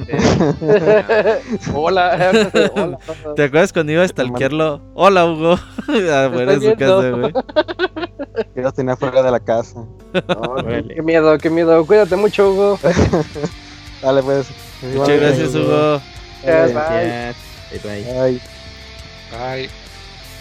[1.75, 2.33] Hola,
[2.75, 2.99] hola.
[3.37, 4.81] ¿Te acuerdas cuando iba a stalkearlo?
[4.95, 5.53] Hola, Hugo.
[5.83, 7.33] Afuera de su casa, güey.
[8.57, 9.85] Yo los tenía fuera de la casa.
[10.15, 11.85] No, qué, qué miedo, qué miedo.
[11.87, 12.79] Cuídate mucho, Hugo.
[14.01, 14.47] Dale, pues.
[14.95, 16.01] Muchas gracias, Hugo.
[16.43, 16.73] Bye.
[16.73, 17.37] Gracias.
[17.71, 18.19] Bye, bye.
[18.19, 18.41] Ay,
[19.39, 19.69] Ay,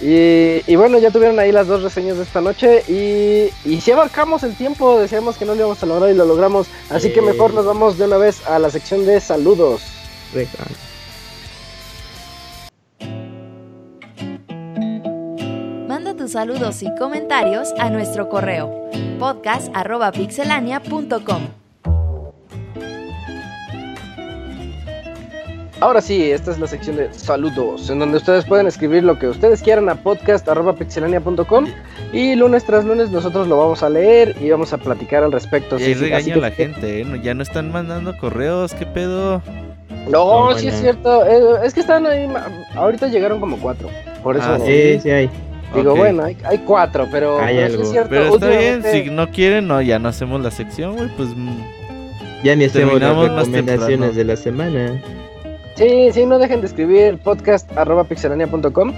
[0.02, 2.84] Y, y bueno, ya tuvieron ahí las dos reseñas de esta noche.
[2.88, 6.26] Y, y si abarcamos el tiempo, decíamos que no lo íbamos a lograr y lo
[6.26, 6.68] logramos.
[6.90, 9.84] Así que mejor nos vamos de una vez a la sección de saludos.
[10.34, 10.50] Venga.
[15.88, 21.61] Manda tus saludos y comentarios a nuestro correo podcast.pixelania.com.
[25.82, 29.28] Ahora sí, esta es la sección de saludos, en donde ustedes pueden escribir lo que
[29.28, 31.66] ustedes quieran a podcast.pixelania.com
[32.14, 35.80] y lunes tras lunes nosotros lo vamos a leer y vamos a platicar al respecto.
[35.80, 37.22] Y ahí Sí, regaño a que- la gente, ¿eh?
[37.24, 39.42] Ya no están mandando correos, ¿qué pedo?
[40.08, 41.26] No, No, sí es cierto.
[41.26, 42.28] eh, es que están ahí.
[42.76, 43.90] Ahorita llegaron como cuatro.
[44.22, 45.30] Por eso Ah, Sí, sí hay.
[45.74, 47.84] digo, bueno, hay, hay cuatro, pero, Hay pero sí algo.
[47.84, 48.10] es cierto.
[48.12, 51.30] Pero está bien, si no quieren, no, ya no hacemos la sección, güey, pues...
[51.36, 51.50] mm,
[52.44, 55.02] Ya ni hacemos las recomendaciones de la semana.
[55.76, 58.94] Sí, sí, no dejen de escribir podcast.pixelania.com.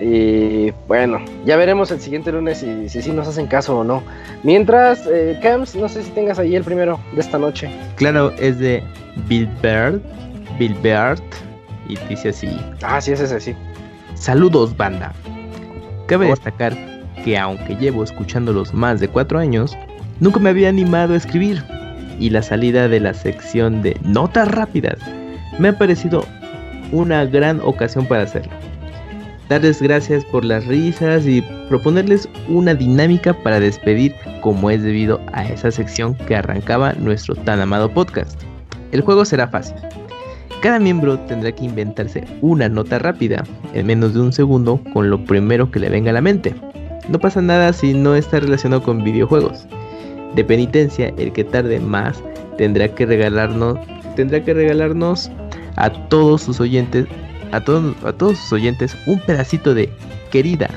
[0.00, 4.02] Y bueno, ya veremos el siguiente lunes si si, nos hacen caso o no.
[4.42, 7.70] Mientras, eh, Cams, no sé si tengas ahí el primero de esta noche.
[7.96, 8.82] Claro, es de
[9.28, 10.02] Bilbert.
[10.58, 11.22] Bilbert.
[11.88, 12.48] Y dice así.
[12.82, 13.54] Ah, sí, es ese, sí.
[14.14, 15.12] Saludos, banda.
[16.06, 16.74] Cabe destacar
[17.24, 19.76] que aunque llevo escuchándolos más de cuatro años,
[20.20, 21.62] nunca me había animado a escribir.
[22.18, 24.98] Y la salida de la sección de notas rápidas
[25.60, 26.24] me ha parecido
[26.90, 28.52] una gran ocasión para hacerlo.
[29.50, 35.44] Darles gracias por las risas y proponerles una dinámica para despedir como es debido a
[35.44, 38.40] esa sección que arrancaba nuestro tan amado podcast.
[38.92, 39.76] El juego será fácil.
[40.62, 45.24] Cada miembro tendrá que inventarse una nota rápida, en menos de un segundo, con lo
[45.24, 46.54] primero que le venga a la mente.
[47.08, 49.66] No pasa nada si no está relacionado con videojuegos.
[50.34, 52.22] De penitencia, el que tarde más
[52.56, 53.78] tendrá que regalarnos,
[54.16, 55.30] tendrá que regalarnos
[55.80, 57.06] a todos sus oyentes,
[57.52, 59.90] a todos, a todos sus oyentes, un pedacito de
[60.30, 60.70] querida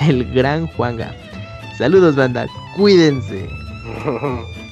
[0.00, 1.14] del gran Juanga.
[1.78, 2.46] Saludos, banda,
[2.76, 3.48] cuídense.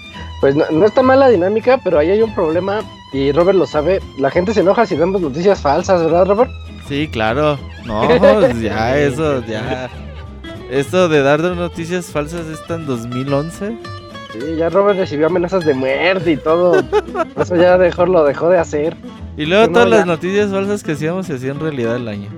[0.41, 2.81] Pues no, no está mal la dinámica, pero ahí hay un problema
[3.13, 4.01] y Robert lo sabe.
[4.19, 6.51] La gente se enoja si damos noticias falsas, ¿verdad, Robert?
[6.89, 7.59] Sí, claro.
[7.85, 9.91] No, pues ya, eso, ya.
[10.71, 13.77] Esto de dar noticias falsas está en 2011.
[14.33, 16.83] Sí, ya Robert recibió amenazas de muerte y todo.
[17.35, 18.97] Por Eso ya dejó, lo dejó de hacer.
[19.37, 19.97] Y luego No, todas ya.
[19.97, 22.29] las noticias falsas que hacíamos se hacían realidad el año.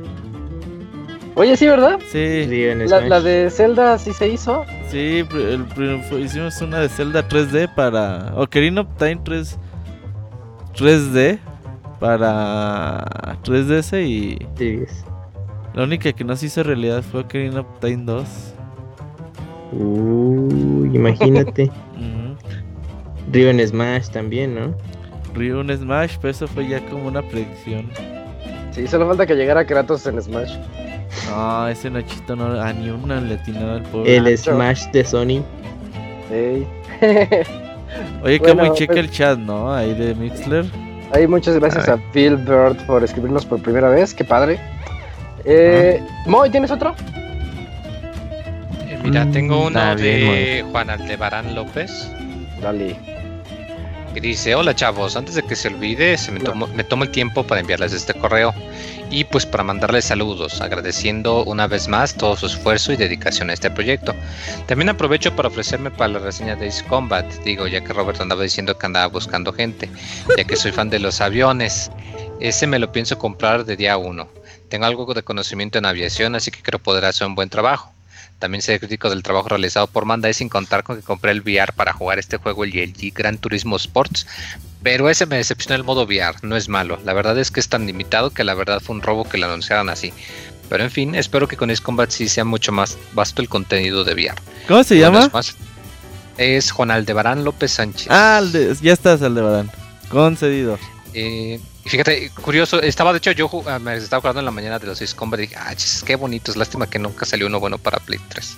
[1.34, 1.98] Oye, sí, ¿verdad?
[2.10, 2.46] Sí,
[2.88, 4.64] La, la de Zelda sí se hizo.
[4.90, 5.66] sí, el
[6.20, 9.58] hicimos una de Zelda 3D para Ocarina of Time 3
[10.76, 11.38] 3D
[11.98, 13.02] para
[13.44, 14.38] 3DS y
[15.74, 18.24] la única que no se hizo realidad fue Ocarina of Time 2.
[19.72, 21.70] Uy, imagínate.
[23.32, 24.74] Riven Smash también, ¿no?
[25.34, 27.88] Ryu en Smash, pero eso fue ya como una predicción.
[28.72, 30.56] Sí, solo falta que llegara Kratos en Smash.
[31.30, 34.16] No, ese Nachito no, a ni una le atinaba el pobre.
[34.16, 34.54] El Nacho.
[34.54, 35.42] Smash de Sony.
[36.30, 36.66] Ey.
[38.22, 39.72] Oye, que Bueno, muy checa pues- el chat, ¿no?
[39.72, 40.64] Ahí de Mixler.
[41.14, 41.94] Ahí muchas gracias Ay.
[41.94, 44.14] a Bill Bird por escribirnos por primera vez.
[44.14, 44.58] Qué padre.
[45.44, 46.94] Eh, Moy, ¿tienes otro?
[49.02, 52.10] Mira, Mm, tengo uno bien, de Juan Aldebarán López.
[52.60, 52.96] Dale.
[54.14, 57.10] Y dice, hola chavos, antes de que se olvide, se me, tomo, me tomo el
[57.10, 58.54] tiempo para enviarles este correo
[59.10, 63.54] y pues para mandarles saludos, agradeciendo una vez más todo su esfuerzo y dedicación a
[63.54, 64.14] este proyecto.
[64.66, 68.42] También aprovecho para ofrecerme para la reseña de Ace Combat, digo, ya que Robert andaba
[68.42, 69.88] diciendo que andaba buscando gente,
[70.36, 71.90] ya que soy fan de los aviones.
[72.40, 74.28] Ese me lo pienso comprar de día uno.
[74.68, 77.91] Tengo algo de conocimiento en aviación, así que creo poder hacer un buen trabajo.
[78.42, 81.72] También soy crítico del trabajo realizado por Manda sin contar con que compré el VR
[81.72, 84.26] para jugar este juego, el LG Gran Turismo Sports.
[84.82, 86.98] Pero ese me decepcionó el modo VR, no es malo.
[87.04, 89.46] La verdad es que es tan limitado que la verdad fue un robo que lo
[89.46, 90.12] anunciaran así.
[90.68, 94.02] Pero en fin, espero que con Ace Combat sí sea mucho más vasto el contenido
[94.02, 94.34] de VR.
[94.66, 95.26] ¿Cómo se llama?
[95.26, 95.54] es, más-
[96.36, 98.08] es Juan Aldebarán López Sánchez.
[98.10, 99.70] Ah, Alde- ya estás, Aldebarán.
[100.08, 100.80] Concedido.
[101.14, 104.78] Eh, y fíjate, curioso, estaba de hecho yo ah, me estaba acordando en la mañana
[104.78, 107.58] de los Ace Combat y dije, ah, chis, qué bonitos, lástima que nunca salió uno
[107.60, 108.56] bueno para Play 3.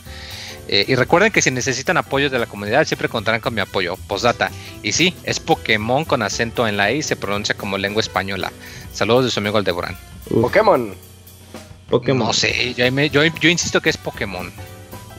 [0.67, 3.97] Eh, y recuerden que si necesitan apoyo de la comunidad, siempre contarán con mi apoyo.
[4.09, 4.51] Postdata.
[4.83, 8.51] Y sí, es Pokémon con acento en la I y se pronuncia como lengua española.
[8.93, 9.97] Saludos de su amigo Aldeborán.
[10.31, 10.95] Uf, Pokémon.
[11.91, 12.27] Pokémon.
[12.29, 14.51] No sé, yo, ahí me- yo, yo insisto que es Pokémon.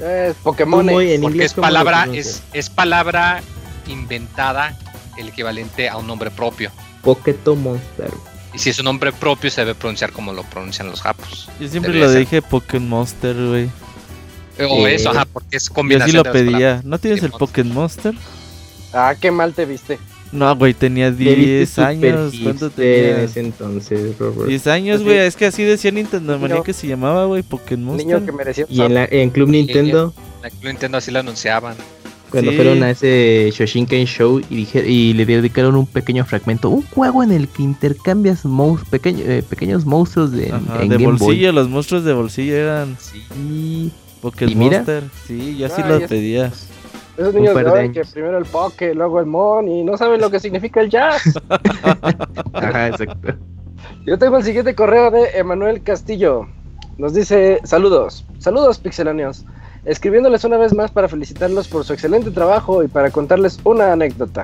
[0.01, 0.85] Es Pokémon.
[0.87, 3.43] ¿Cómo en Porque es palabra, es, es palabra
[3.87, 4.75] inventada,
[5.17, 6.71] el equivalente a un nombre propio.
[7.05, 8.11] Poketo Monster.
[8.53, 11.49] Y si es un nombre propio, se debe pronunciar como lo pronuncian los japos.
[11.59, 12.19] Yo siempre Debería lo ser.
[12.21, 13.69] dije Pokémon Monster, güey.
[14.69, 16.73] O Eh, eso, ajá, porque es Yo combinación sí lo de las palabras.
[16.81, 16.89] pedía.
[16.89, 17.73] ¿No tienes el Pokémon.
[17.73, 18.13] Monster?
[18.93, 19.99] Ah, qué mal te viste.
[20.31, 22.33] No, güey, tenía Te viste 10 super años.
[22.41, 23.31] ¿Cuánto hipster en tenías?
[23.31, 24.47] ese entonces, Robert.
[24.49, 25.17] 10 años, güey.
[25.17, 28.25] Es que así decía Nintendo Manía Niño- que se llamaba, güey, Pokémon Niño Monster.
[28.25, 28.65] que mereció.
[28.69, 30.13] Y en, la, en Club Nintendo,
[30.43, 31.75] Aquí lo Nintendo así lo anunciaban.
[32.35, 32.57] Cuando Sí.
[32.57, 37.23] fueron a ese Shoshinken Show y, dije, y le dedicaron un pequeño fragmento, un juego
[37.23, 41.51] en el que intercambias mous- pequeño- eh, pequeños monstruos de, Ajá, en de Game bolsillo,
[41.51, 42.97] los monstruos de bolsillo eran
[43.35, 43.91] Boy.
[44.21, 44.77] Pokémon ¿Y mira?
[44.77, 45.03] Monster.
[45.27, 46.51] Sí, yo sí Ay, lo es- pedía.
[47.17, 50.29] Esos niños de hoy que primero el Poké, luego el Mon y no saben lo
[50.29, 51.21] que significa el jazz.
[52.53, 53.33] Ajá, exacto.
[54.05, 56.47] Yo tengo el siguiente correo de Emanuel Castillo.
[56.97, 59.45] Nos dice, saludos, saludos pixeláneos.
[59.85, 64.43] Escribiéndoles una vez más para felicitarlos por su excelente trabajo y para contarles una anécdota.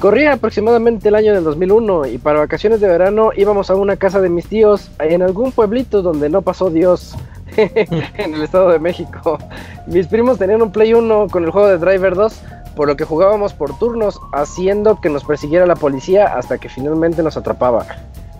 [0.00, 4.20] Corría aproximadamente el año del 2001 y para vacaciones de verano íbamos a una casa
[4.20, 7.16] de mis tíos en algún pueblito donde no pasó Dios
[7.56, 9.38] en el Estado de México.
[9.86, 12.40] Mis primos tenían un Play 1 con el juego de Driver 2,
[12.76, 17.22] por lo que jugábamos por turnos, haciendo que nos persiguiera la policía hasta que finalmente
[17.22, 17.84] nos atrapaba.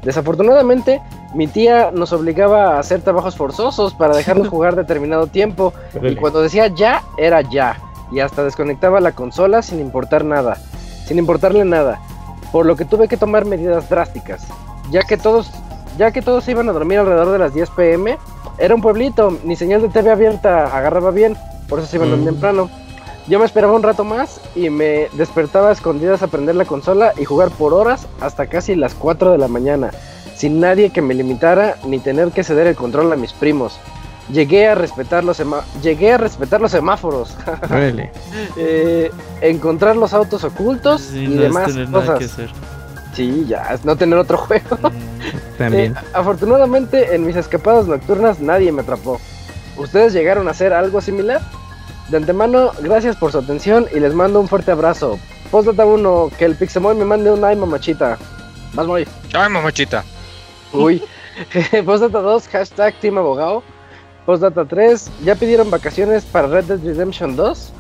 [0.02, 1.00] Desafortunadamente,
[1.34, 5.72] mi tía nos obligaba a hacer trabajos forzosos para dejarnos jugar determinado tiempo
[6.02, 7.78] y cuando decía ya, era ya.
[8.12, 10.56] Y hasta desconectaba la consola sin importar nada.
[11.06, 12.00] Sin importarle nada.
[12.50, 14.42] Por lo que tuve que tomar medidas drásticas.
[14.90, 15.50] Ya que todos,
[15.96, 18.18] ya que todos iban a dormir alrededor de las 10 pm,
[18.58, 21.36] era un pueblito, ni señal de TV abierta agarraba bien,
[21.68, 22.24] por eso se iban tan Mm.
[22.24, 22.70] temprano.
[23.30, 27.12] Yo me esperaba un rato más y me despertaba a escondidas a prender la consola
[27.16, 29.92] y jugar por horas hasta casi las 4 de la mañana,
[30.34, 33.78] sin nadie que me limitara ni tener que ceder el control a mis primos.
[34.32, 35.40] Llegué a respetar los,
[35.80, 37.36] llegué a respetar los semáforos,
[38.56, 42.32] eh, encontrar los autos ocultos Sí, y no es demás tener nada que cosas.
[42.32, 42.50] hacer.
[43.14, 44.76] Sí, ya, es no tener otro juego.
[44.76, 45.92] Mm, También.
[45.92, 49.20] Eh, afortunadamente, en mis escapadas nocturnas nadie me atrapó.
[49.76, 51.40] ¿Ustedes llegaron a hacer algo similar?
[52.10, 55.18] De antemano, gracias por su atención y les mando un fuerte abrazo.
[55.50, 58.18] Postdata 1, que el Pixemoy me mande un ay mamachita.
[58.74, 59.06] Más muy.
[59.32, 60.04] Ay, mamachita.
[60.72, 61.02] Uy.
[61.86, 63.62] Postdata 2, hashtag Team Abogado.
[64.26, 67.72] Postdata 3, ¿ya pidieron vacaciones para Red Dead Redemption 2?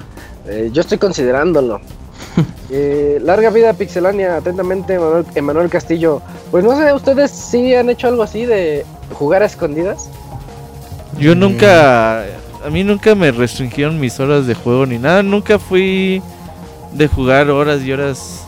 [0.46, 1.80] Eh, yo estoy considerándolo.
[2.72, 6.22] Eh, larga vida Pixelania, atentamente Emanuel, Emanuel Castillo.
[6.52, 10.08] Pues no sé, ¿ustedes sí han hecho algo así de jugar a escondidas?
[11.18, 12.24] Yo nunca.
[12.64, 15.22] A mí nunca me restringieron mis horas de juego ni nada.
[15.22, 16.22] Nunca fui
[16.92, 18.44] de jugar horas y horas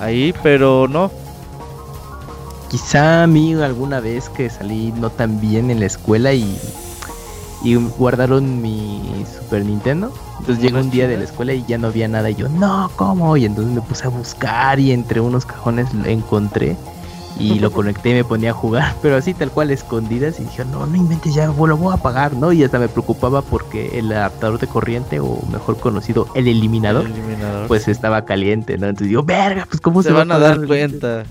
[0.00, 1.10] ahí, pero no.
[2.70, 6.58] Quizá a mí alguna vez que salí no tan bien en la escuela y,
[7.62, 10.12] y guardaron mi Super Nintendo.
[10.40, 12.30] Entonces llegó un día de la escuela y ya no había nada.
[12.30, 13.36] Y yo, no, ¿cómo?
[13.36, 16.76] Y entonces me puse a buscar y entre unos cajones lo encontré.
[17.38, 20.38] Y lo conecté y me ponía a jugar, pero así tal cual escondidas.
[20.40, 22.52] Y dije, no, no inventes, ya lo voy a apagar, ¿no?
[22.52, 27.12] Y hasta me preocupaba porque el adaptador de corriente, o mejor conocido, el eliminador, El
[27.12, 27.66] eliminador.
[27.68, 28.86] pues estaba caliente, ¿no?
[28.86, 31.24] Entonces digo, verga, pues cómo se, se va van a dar cuenta.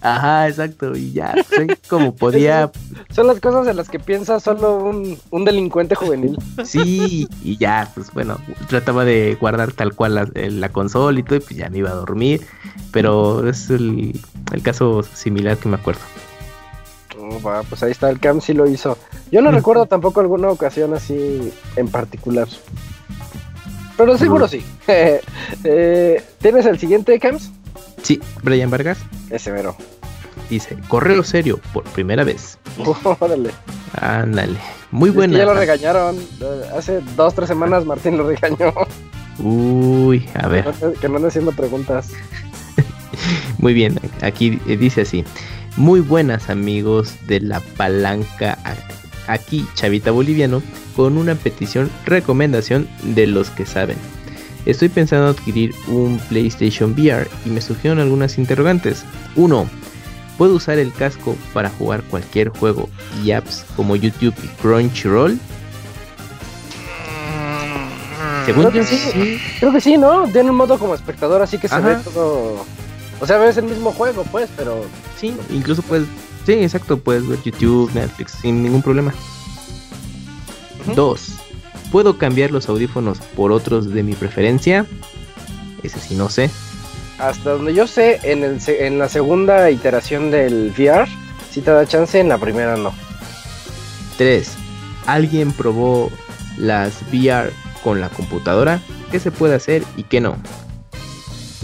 [0.00, 0.96] Ajá, exacto.
[0.96, 2.70] Y ya, pues, como podía,
[3.10, 6.36] Son las cosas en las que piensa solo un, un delincuente juvenil.
[6.64, 11.22] sí, y ya, pues bueno, trataba de guardar tal cual la, eh, la consola y
[11.22, 12.46] todo, y pues ya me iba a dormir.
[12.92, 14.18] Pero es el,
[14.52, 16.00] el caso similar que me acuerdo.
[17.18, 18.96] Oh, va, pues ahí está, el Cam sí lo hizo.
[19.32, 22.46] Yo no recuerdo tampoco alguna ocasión así en particular.
[23.96, 24.64] Pero seguro sí.
[25.64, 27.50] Eh, ¿Tienes el siguiente, Cams?
[28.06, 28.98] Sí, Brian Vargas
[29.30, 29.74] Ese mero.
[30.48, 32.56] dice, correo serio por primera vez.
[33.18, 33.50] Órale.
[34.00, 34.58] Ándale.
[34.92, 35.38] Muy Es que buena.
[35.38, 36.16] ya lo regañaron.
[36.76, 38.72] Hace dos, tres semanas Martín lo regañó.
[39.40, 40.64] Uy, a ver.
[41.00, 42.10] que no ande haciendo preguntas.
[43.58, 45.24] Muy bien, aquí eh, dice así.
[45.76, 48.56] Muy buenas amigos de la palanca.
[49.26, 50.62] Aquí, Chavita Boliviano,
[50.94, 53.96] con una petición, recomendación de los que saben.
[54.66, 59.04] Estoy pensando adquirir un PlayStation VR y me surgieron algunas interrogantes.
[59.36, 59.66] 1.
[60.36, 62.90] ¿Puedo usar el casco para jugar cualquier juego
[63.24, 65.38] y apps como YouTube y Crunchyroll?
[68.44, 68.96] Según Creo que sí.
[69.12, 69.38] sí.
[69.60, 70.24] Creo que sí, ¿no?
[70.28, 72.64] Tiene un modo como espectador, así que se ve todo.
[73.20, 74.84] O sea, ves el mismo juego, pues, pero.
[75.16, 76.06] Sí, incluso puedes,
[76.44, 79.14] sí, exacto, puedes ver YouTube, Netflix sin ningún problema.
[80.82, 80.94] Ujú.
[80.94, 81.30] Dos,
[81.90, 84.86] ¿puedo cambiar los audífonos por otros de mi preferencia?
[85.82, 86.50] Ese sí no sé.
[87.18, 91.08] Hasta donde yo sé, en, el, en la segunda iteración del VR,
[91.50, 92.92] sí te da chance, en la primera no.
[94.18, 94.52] Tres,
[95.06, 96.10] ¿alguien probó
[96.58, 97.52] las VR
[97.82, 98.80] con la computadora?
[99.10, 100.36] ¿Qué se puede hacer y qué no?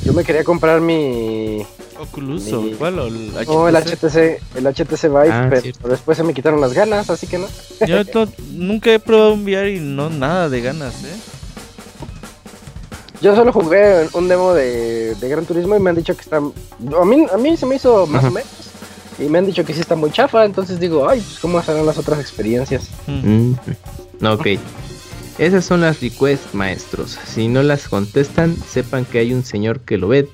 [0.04, 1.66] Yo me quería comprar mi.
[2.02, 3.96] Oculus Mi- o cuál o el No, el HTC?
[3.96, 5.88] HTC, el HTC Vive, Ah, pero cierto.
[5.88, 7.46] después se me quitaron las ganas, así que no.
[7.86, 11.16] Yo to- nunca he probado un VR y no nada de ganas, ¿eh?
[13.20, 16.38] Yo solo jugué un demo de, de Gran Turismo y me han dicho que está.
[16.38, 18.28] A mí, a mí se me hizo más Ajá.
[18.28, 18.48] o menos.
[19.18, 21.86] Y me han dicho que sí está muy chafa, entonces digo, ay, pues cómo serán
[21.86, 22.88] las otras experiencias.
[23.06, 23.52] Mm.
[24.20, 24.46] Mm, ok.
[25.38, 27.16] Esas son las requests, maestros.
[27.26, 30.28] Si no las contestan, sepan que hay un señor que lo ve,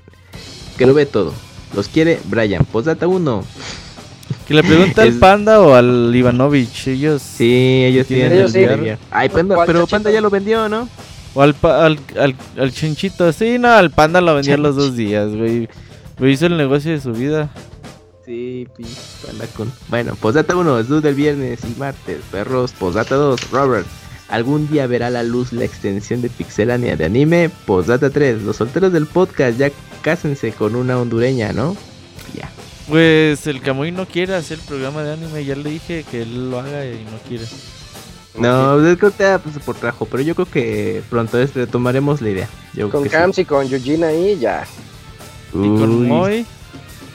[0.78, 1.34] que lo ve todo.
[1.74, 2.64] Los quiere Brian.
[2.64, 3.44] Postdata 1.
[4.46, 7.20] Que le pregunta al Panda o al Ivanovich, ellos.
[7.22, 8.90] Sí, ellos ¿Tienen ellos el sí?
[9.10, 9.90] Ay, Panda, ¿Cuál pero chachito?
[9.96, 10.88] Panda ya lo vendió, ¿no?
[11.34, 13.30] O al, pa- al, al, al Chinchito.
[13.32, 15.68] Sí, no, al Panda lo vendía los dos días, güey.
[16.18, 17.50] Lo hizo el negocio de su vida.
[18.24, 18.94] Sí, pinche
[19.26, 19.70] Panda con.
[19.88, 22.18] Bueno, Postdata 1, es luz del viernes y martes.
[22.32, 23.86] Perros, Postdata 2, Robert.
[24.28, 27.50] ¿Algún día verá la luz la extensión de Pixelania de anime?
[27.66, 29.70] Postdata 3, los solteros del podcast ya
[30.02, 31.76] cásense con una hondureña, ¿no?
[32.34, 32.50] Ya.
[32.88, 35.44] Pues el Camuy no quiere hacer el programa de anime.
[35.44, 37.44] Ya le dije que él lo haga y no quiere.
[38.38, 41.60] No, pues, creo que te da pues, por trabajo, pero yo creo que pronto este,
[41.60, 42.48] retomaremos la idea.
[42.74, 43.08] Yo Con sí.
[43.10, 44.64] Camps y con Eugene ahí, ya.
[45.52, 46.46] Y con Moy,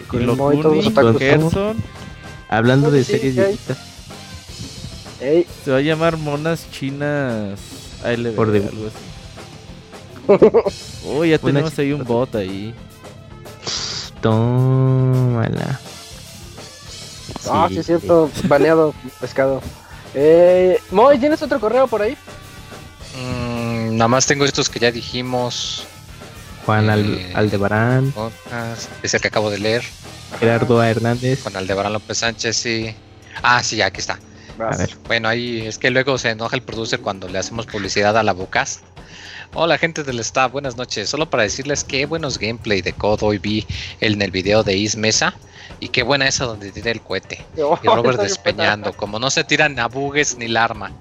[0.08, 1.78] con y el Moy, todos los con.
[2.50, 3.78] Hablando de Sí, series viejitas,
[5.24, 7.60] Ey, Se va a llamar Monas Chinas
[8.04, 8.36] ALB.
[8.36, 8.98] Por de- algo así.
[11.08, 12.74] Oh, ya Monas tenemos ahí un bot ahí.
[14.22, 15.80] tómala.
[17.50, 19.62] ah, sí es cierto, baneado, pescado.
[20.14, 22.16] Eh, Moy, ¿tienes otro correo por ahí?
[23.18, 25.86] Mm, nada más tengo estos que ya dijimos.
[26.66, 27.32] Juan Al- Eh.
[27.36, 28.14] Aldebarán,
[29.02, 29.84] es el que acabo de leer.
[30.40, 30.82] Gerardo.
[30.84, 31.44] Hernández.
[31.44, 32.96] Con Aldebarán López Sánchez, sí.
[33.42, 34.18] Ah, sí, aquí está.
[34.58, 34.76] Vas.
[34.76, 34.98] A ver.
[35.08, 38.34] Bueno, ahí es que luego se enoja el producer cuando le hacemos publicidad a la
[38.34, 38.82] Bocast.
[39.56, 41.10] Hola gente del staff, buenas noches.
[41.10, 43.68] Solo para decirles qué buenos gameplay de COD hoy vi
[44.00, 45.36] en el video de Is Mesa.
[45.80, 47.46] Y qué buena esa donde tira el cohete.
[47.84, 48.94] Y Robert despeñando.
[48.94, 50.92] Como no se tiran a bugues ni la arma.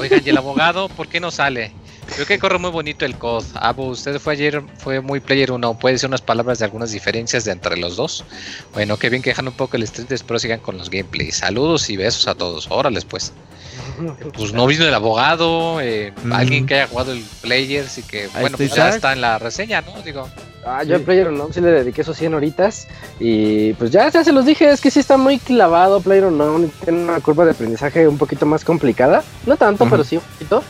[0.00, 1.72] Oigan, ¿y el abogado por qué no sale?
[2.14, 3.44] Creo que corre muy bonito el COD.
[3.54, 5.74] Abu, usted fue ayer, fue muy player 1.
[5.78, 8.24] ¿Puede decir unas palabras de algunas diferencias de entre los dos?
[8.74, 11.36] Bueno, qué bien que dejan un poco el street, espero sigan con los gameplays.
[11.38, 12.66] Saludos y besos a todos.
[12.70, 13.32] Órales pues.
[14.34, 16.32] Pues no vino el abogado, eh, Mm.
[16.32, 19.82] alguien que haya jugado el Players y que, bueno, pues ya está en la reseña,
[19.82, 20.00] ¿no?
[20.02, 20.28] Digo,
[20.64, 22.86] Ah, yo al Player no sí le dediqué esos 100 horitas
[23.18, 26.60] y pues ya, ya se los dije, es que sí está muy clavado Player no
[26.84, 30.62] tiene una curva de aprendizaje un poquito más complicada, no tanto, pero sí un poquito,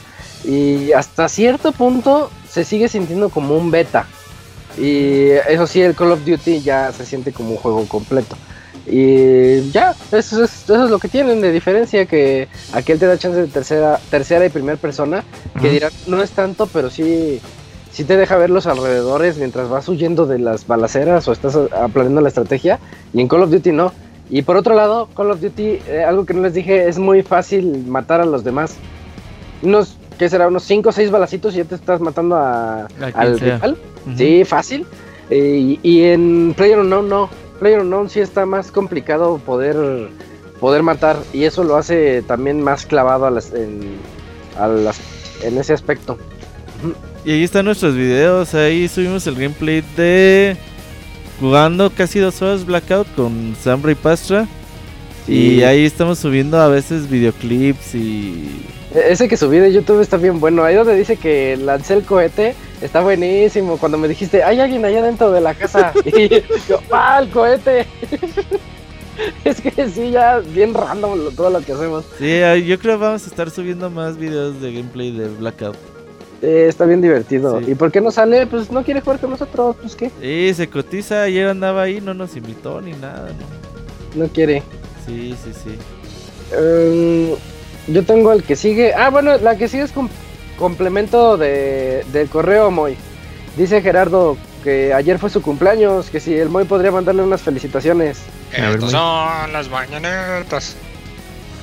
[0.45, 4.07] y hasta cierto punto se sigue sintiendo como un beta,
[4.77, 8.37] y eso sí, el Call of Duty ya se siente como un juego completo.
[8.87, 13.19] Y ya, eso es, eso es lo que tienen de diferencia, que aquel te da
[13.19, 15.23] chance de tercera, tercera y primera persona,
[15.61, 15.75] que Ujú.
[15.75, 17.41] dirán, no es tanto, pero sí,
[17.91, 21.59] sí te deja ver los alrededores mientras vas huyendo de las balaceras o estás
[21.93, 22.81] planeando la estrategia,
[23.13, 23.93] y en Call of Duty no.
[24.31, 27.23] Y por otro lado, Call of Duty, eh, algo que no les dije, es muy
[27.23, 28.77] fácil matar a los demás.
[29.63, 30.49] Unos, ¿qué será?
[30.49, 33.79] Unos 5 o 6 balacitos y ya te estás matando a, al rival.
[34.19, 34.85] Sí, fácil.
[35.31, 37.31] Eh, y, en PlayerUnknown no.
[37.59, 40.11] PlayerUnknown sí está más complicado poder
[40.61, 43.97] poder matar y eso lo hace también más clavado a las, en,
[44.59, 45.01] a las-
[45.43, 46.19] en ese aspecto.
[47.25, 48.53] Y ahí están nuestros videos.
[48.55, 50.55] Ahí subimos el gameplay de
[51.41, 54.47] jugando casi dos horas Blackout con Zambra y Pastra.
[55.27, 58.67] Y ahí estamos subiendo a veces videoclips y.
[58.95, 60.65] E- Ese que subí de YouTube está bien bueno.
[60.65, 63.77] Ahí donde dice que lancé el cohete Está buenísimo.
[63.77, 65.93] Cuando me dijiste, hay alguien allá dentro de la casa.
[66.05, 66.29] Y
[66.69, 67.87] yo, ¡ah, el cohete!
[69.45, 72.05] es que sí, ya bien random lo- todo lo que hacemos.
[72.19, 75.77] Sí, ay, yo creo que vamos a estar subiendo más videos de gameplay de Blackout.
[76.43, 77.61] Eh, está bien divertido.
[77.61, 77.73] Sí.
[77.73, 78.47] ¿Y por qué no sale?
[78.47, 79.77] Pues no quiere jugar con nosotros.
[79.83, 83.29] Pues qué, Y se cotiza, ayer andaba ahí, no nos invitó ni nada,
[84.15, 84.23] ¿no?
[84.25, 84.63] no quiere.
[85.07, 85.71] Sí, sí, sí.
[86.57, 87.37] Em,
[87.93, 88.95] yo tengo el que sigue.
[88.95, 90.09] Ah, bueno, la que sigue es com-
[90.59, 92.97] complemento de, del correo Moy.
[93.57, 98.19] Dice Gerardo que ayer fue su cumpleaños, que si el Moy podría mandarle unas felicitaciones.
[98.53, 100.77] Estas son las mañanetas.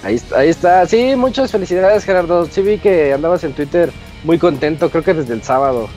[0.03, 0.85] Ahí está, ahí está.
[0.88, 2.45] Sí, muchas felicidades, Gerardo.
[2.45, 3.91] Sí vi que andabas en Twitter
[4.23, 5.89] muy contento, creo que desde el sábado.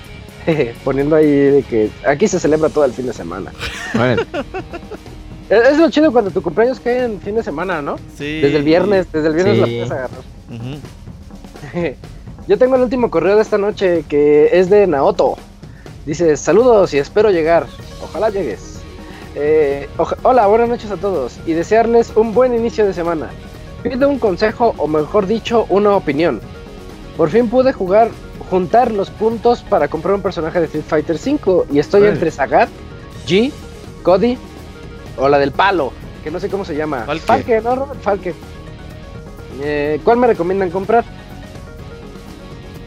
[0.85, 3.53] Poniendo ahí de que aquí se celebra todo el fin de semana.
[3.95, 4.27] Órale.
[5.51, 7.97] Es, es lo chido cuando tu cumpleaños cae en fin de semana, ¿no?
[8.17, 8.41] Sí.
[8.41, 9.61] Desde el viernes, desde el viernes Sí.
[9.61, 10.21] la puedes agarrar.
[12.49, 15.37] Yo tengo el último correo de esta noche que es de Naoto.
[16.07, 17.67] Dice, saludos y espero llegar.
[18.03, 18.81] Ojalá llegues.
[19.37, 23.31] Eh, oja- hola, buenas noches a todos y desearles un buen inicio de semana.
[23.83, 26.41] Pido un consejo o mejor dicho, una opinión.
[27.17, 28.09] Por fin pude jugar,
[28.51, 32.69] juntar los puntos para comprar un personaje de Street Fighter V y estoy entre Sagat,
[33.27, 33.53] G,
[34.03, 34.37] Cody
[35.21, 35.93] o la del palo,
[36.25, 37.07] que no sé cómo se llama.
[37.25, 37.61] Falke.
[37.61, 38.01] ¿no, Robert?
[38.03, 38.35] Falke.
[39.63, 41.05] Eh, ¿Cuál me recomiendan comprar?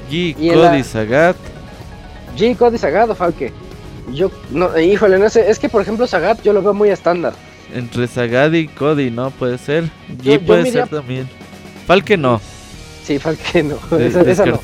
[0.09, 1.35] G, Y Cody, la- Sagat.
[2.37, 3.51] G, Cody, Sagat o Falke.
[4.13, 6.89] Yo, no, eh, híjole, no sé, es que por ejemplo Sagat yo lo veo muy
[6.89, 7.33] estándar.
[7.73, 9.31] Entre Sagat y Cody, ¿no?
[9.31, 9.85] Puede ser.
[9.85, 9.89] G
[10.21, 11.29] Yo- yo puede ser también.
[11.87, 12.41] Falke no.
[13.03, 14.59] Sí, Falke no, De- esa, esa no.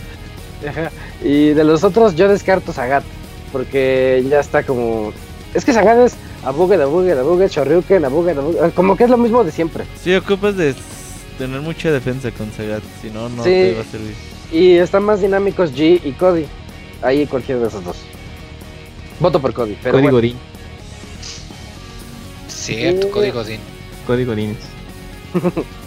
[0.67, 0.91] Ajá.
[1.23, 3.03] Y de los otros yo descarto Sagat,
[3.51, 5.13] porque ya está como...
[5.53, 9.43] Es que Sagat es Abuget, Abuget, Abuget, Shoryuken, Abuget, Abuget, como que es lo mismo
[9.43, 9.83] de siempre.
[10.01, 10.73] Sí, ocupas de
[11.37, 12.81] tener mucha defensa con Sagat.
[13.01, 13.49] Si no, no Sí.
[13.49, 14.13] te va a servir.
[14.51, 16.45] Y están más dinámicos G y Cody.
[17.01, 17.97] Ahí cualquiera de esos dos.
[19.19, 20.21] Voto por Cody, pero Código bueno.
[20.21, 20.37] DIN.
[22.47, 23.59] Cierto, código DIN.
[24.07, 24.55] Código DIN.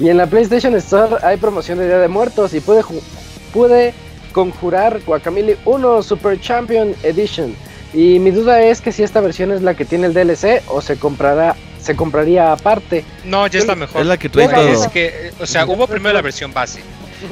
[0.00, 3.92] Y en la PlayStation Store hay promoción de Día de Muertos y pude
[4.32, 7.54] conjurar Guacamole 1 Super Champion Edition.
[7.94, 10.80] Y mi duda es que si esta versión es la que tiene el DLC o
[10.82, 13.04] se comprará se compraría aparte.
[13.24, 14.02] No, ya es la mejor.
[14.02, 14.68] Es la que trae todo.
[14.68, 16.80] Es que, o sea, hubo primero la versión base,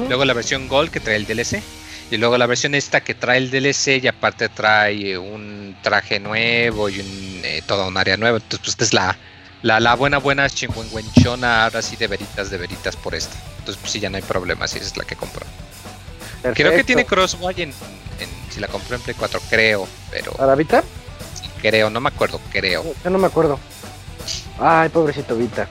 [0.07, 1.61] luego la versión Gold que trae el DLC,
[2.09, 6.19] y luego la versión esta que trae el DLC y aparte trae eh, un traje
[6.19, 8.37] nuevo y un, eh, toda un área nueva.
[8.37, 9.17] Entonces, pues esta es la,
[9.61, 13.37] la, la buena, buena chingüengüenchona, ahora sí de veritas, de veritas por esta.
[13.59, 15.45] Entonces, pues sí, ya no hay problema, si esa es la que compró.
[16.53, 17.73] Creo que tiene crossbuy en,
[18.19, 20.83] en- si la compró en Play 4, creo, pero ¿Para Vita?
[21.35, 22.83] sí, creo, no me acuerdo, creo.
[23.03, 23.59] Yo no me acuerdo.
[24.59, 25.67] Ay, pobrecito Vita.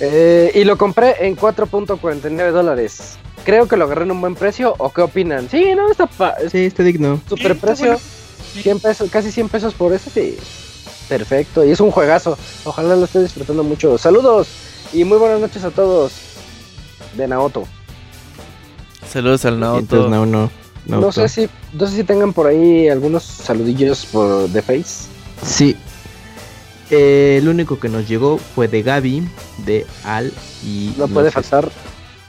[0.00, 3.16] Eh, y lo compré en 4.49 dólares.
[3.44, 4.74] Creo que lo agarré en un buen precio.
[4.78, 5.48] ¿O qué opinan?
[5.50, 7.20] Sí, no, está pa- Sí, está digno.
[7.28, 7.86] super precio.
[7.86, 8.00] bueno.
[8.62, 10.10] 100 pesos, casi 100 pesos por eso.
[10.12, 10.36] Sí.
[11.08, 11.64] Perfecto.
[11.64, 12.38] Y es un juegazo.
[12.64, 13.98] Ojalá lo esté disfrutando mucho.
[13.98, 14.48] Saludos
[14.92, 16.12] y muy buenas noches a todos.
[17.14, 17.64] De Naoto.
[19.12, 19.80] Saludos al Naoto.
[19.80, 20.10] Entonces,
[20.86, 25.08] no, sé si, no sé si tengan por ahí algunos saludillos por The Face.
[25.42, 25.76] Sí.
[26.90, 29.26] Eh, el único que nos llegó fue de Gaby,
[29.64, 30.32] de Al
[30.64, 30.92] y...
[30.98, 31.70] No puede faltar.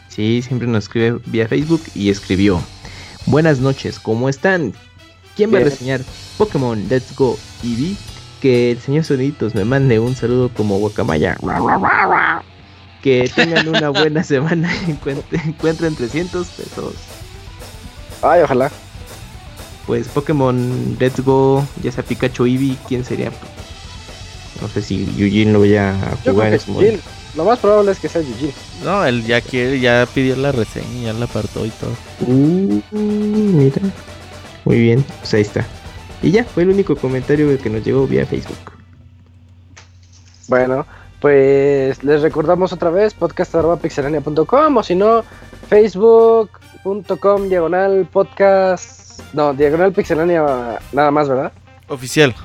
[0.08, 2.61] Sí, siempre nos escribe vía Facebook y escribió.
[3.25, 4.74] Buenas noches, ¿cómo están?
[5.35, 6.01] ¿Quién va a reseñar
[6.38, 7.95] Pokémon Let's Go Eevee?
[8.42, 11.35] Que el señor Soniditos me mande un saludo como guacamaya.
[13.01, 16.93] Que tengan una buena semana y encuent- encuentren 300 pesos.
[18.26, 18.72] Ay, ojalá.
[19.86, 23.32] Pues Pokémon Let's Go, ya sea Pikachu Eevee, ¿quién sería?
[24.62, 26.82] No sé si Eugene lo vaya a Yo jugar creo en momento.
[26.82, 27.00] Eugene.
[27.36, 28.54] Lo más probable es que sea Eugene.
[28.84, 31.92] No, él ya quiere, ya pidió la reseña, ya la apartó y todo.
[32.22, 33.82] Uh, mira.
[34.64, 35.66] Muy bien, pues ahí está.
[36.24, 38.72] Y ya, fue el único comentario que nos llegó vía Facebook.
[40.48, 40.86] Bueno,
[41.19, 45.24] pues les recordamos otra vez podcast.pixelania.com o si no,
[45.69, 49.19] facebook.com diagonal podcast.
[49.34, 51.52] No, diagonal pixelania nada más, ¿verdad?
[51.88, 52.35] Oficial.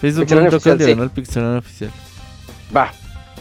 [0.00, 0.84] Facebook.com sí.
[0.84, 1.90] diagonal Pixelania oficial.
[2.74, 2.92] Va.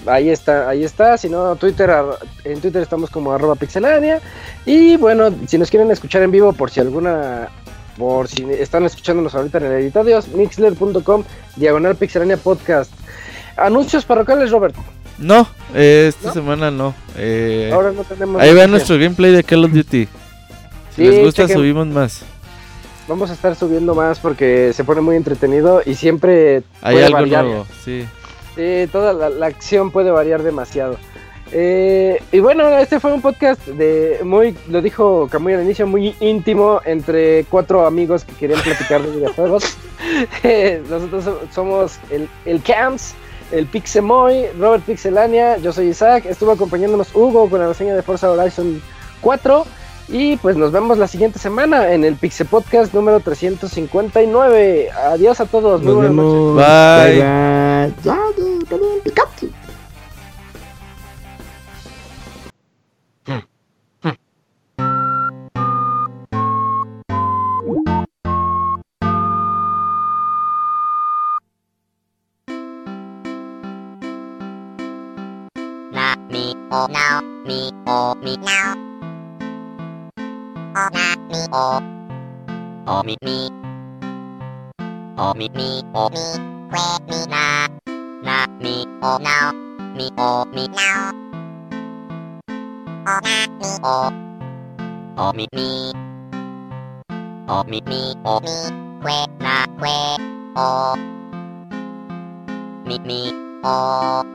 [0.08, 1.18] Ahí está, ahí está.
[1.18, 1.92] Si no, Twitter,
[2.44, 4.22] en Twitter estamos como arroba pixelania.
[4.66, 7.50] Y bueno, si nos quieren escuchar en vivo, por si alguna,
[7.98, 11.24] por si están escuchándonos ahorita en el editadio, mixler.com,
[11.56, 12.92] diagonal pixelania podcast.
[13.58, 14.76] Anuncios parroquiales, Robert.
[15.18, 16.34] No, eh, esta ¿No?
[16.34, 16.94] semana no.
[17.18, 18.42] Eh, Ahora no tenemos.
[18.42, 20.06] ahí va nuestro gameplay de Call of Duty.
[20.08, 20.10] Si
[20.96, 21.58] Sí, les gusta, chequen.
[21.58, 22.22] subimos más.
[23.08, 27.18] Vamos a estar subiendo más porque se pone muy entretenido y siempre Hay puede algo
[27.20, 27.46] variar.
[27.46, 28.06] nuevo, sí.
[28.56, 30.98] Sí, toda la, la acción puede variar demasiado.
[31.52, 36.16] Eh, y bueno, este fue un podcast de muy, lo dijo Camuy al inicio, muy
[36.20, 39.78] íntimo entre cuatro amigos que querían platicar de videojuegos.
[40.44, 43.16] Eh, nosotros somos el, el Camps,
[43.52, 48.30] el Pixemoy, Robert Pixelania, yo soy Isaac, estuvo acompañándonos Hugo con la reseña de Forza
[48.32, 48.82] Horizon
[49.22, 49.66] 4
[50.08, 54.92] y pues nos vemos la siguiente semana en el Pixel Podcast número 359.
[54.92, 56.34] Adiós a todos, muy Nos buenas noches.
[56.34, 56.56] vemos.
[58.04, 58.14] Bye.
[59.54, 59.65] bye.
[77.46, 78.74] Now mi o mi now
[80.76, 81.82] o na mi o
[82.88, 83.50] o mi mi
[85.18, 86.26] o mi mi o mi
[86.72, 87.68] que mi na
[88.24, 89.52] na mi o now
[89.96, 91.12] mi o mi now
[93.06, 93.98] o na mi o
[95.18, 95.94] o mi mi
[97.48, 98.58] o mi mi o mi
[99.04, 99.98] que na que
[100.58, 100.96] o
[102.88, 103.22] mi mi
[103.64, 104.35] o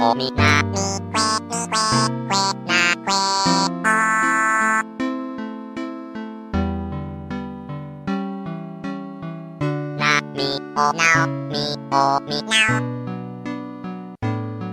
[0.00, 0.08] mi que now que.
[0.08, 3.96] O mi na mi que mi que que na que o.
[9.98, 11.62] Na mi o now, mi
[11.92, 12.80] o mi now.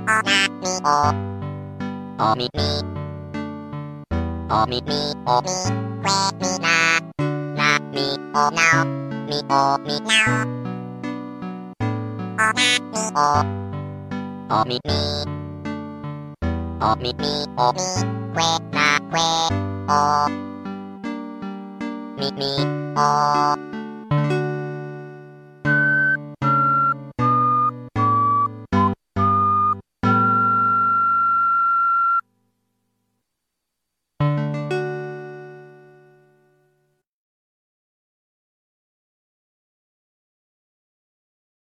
[0.08, 1.00] O na mi o,
[2.20, 2.68] o mi mi.
[4.50, 5.56] O mi mi o mi
[6.04, 6.76] que mi na
[7.58, 8.86] na mi o now
[9.28, 10.48] mi o mi now
[12.40, 12.70] o na mi
[13.16, 13.44] o
[14.50, 14.64] o
[16.80, 17.26] おみみ
[17.58, 19.50] おみくえなくえ
[19.90, 20.30] お
[22.20, 22.46] みみ
[22.96, 23.77] お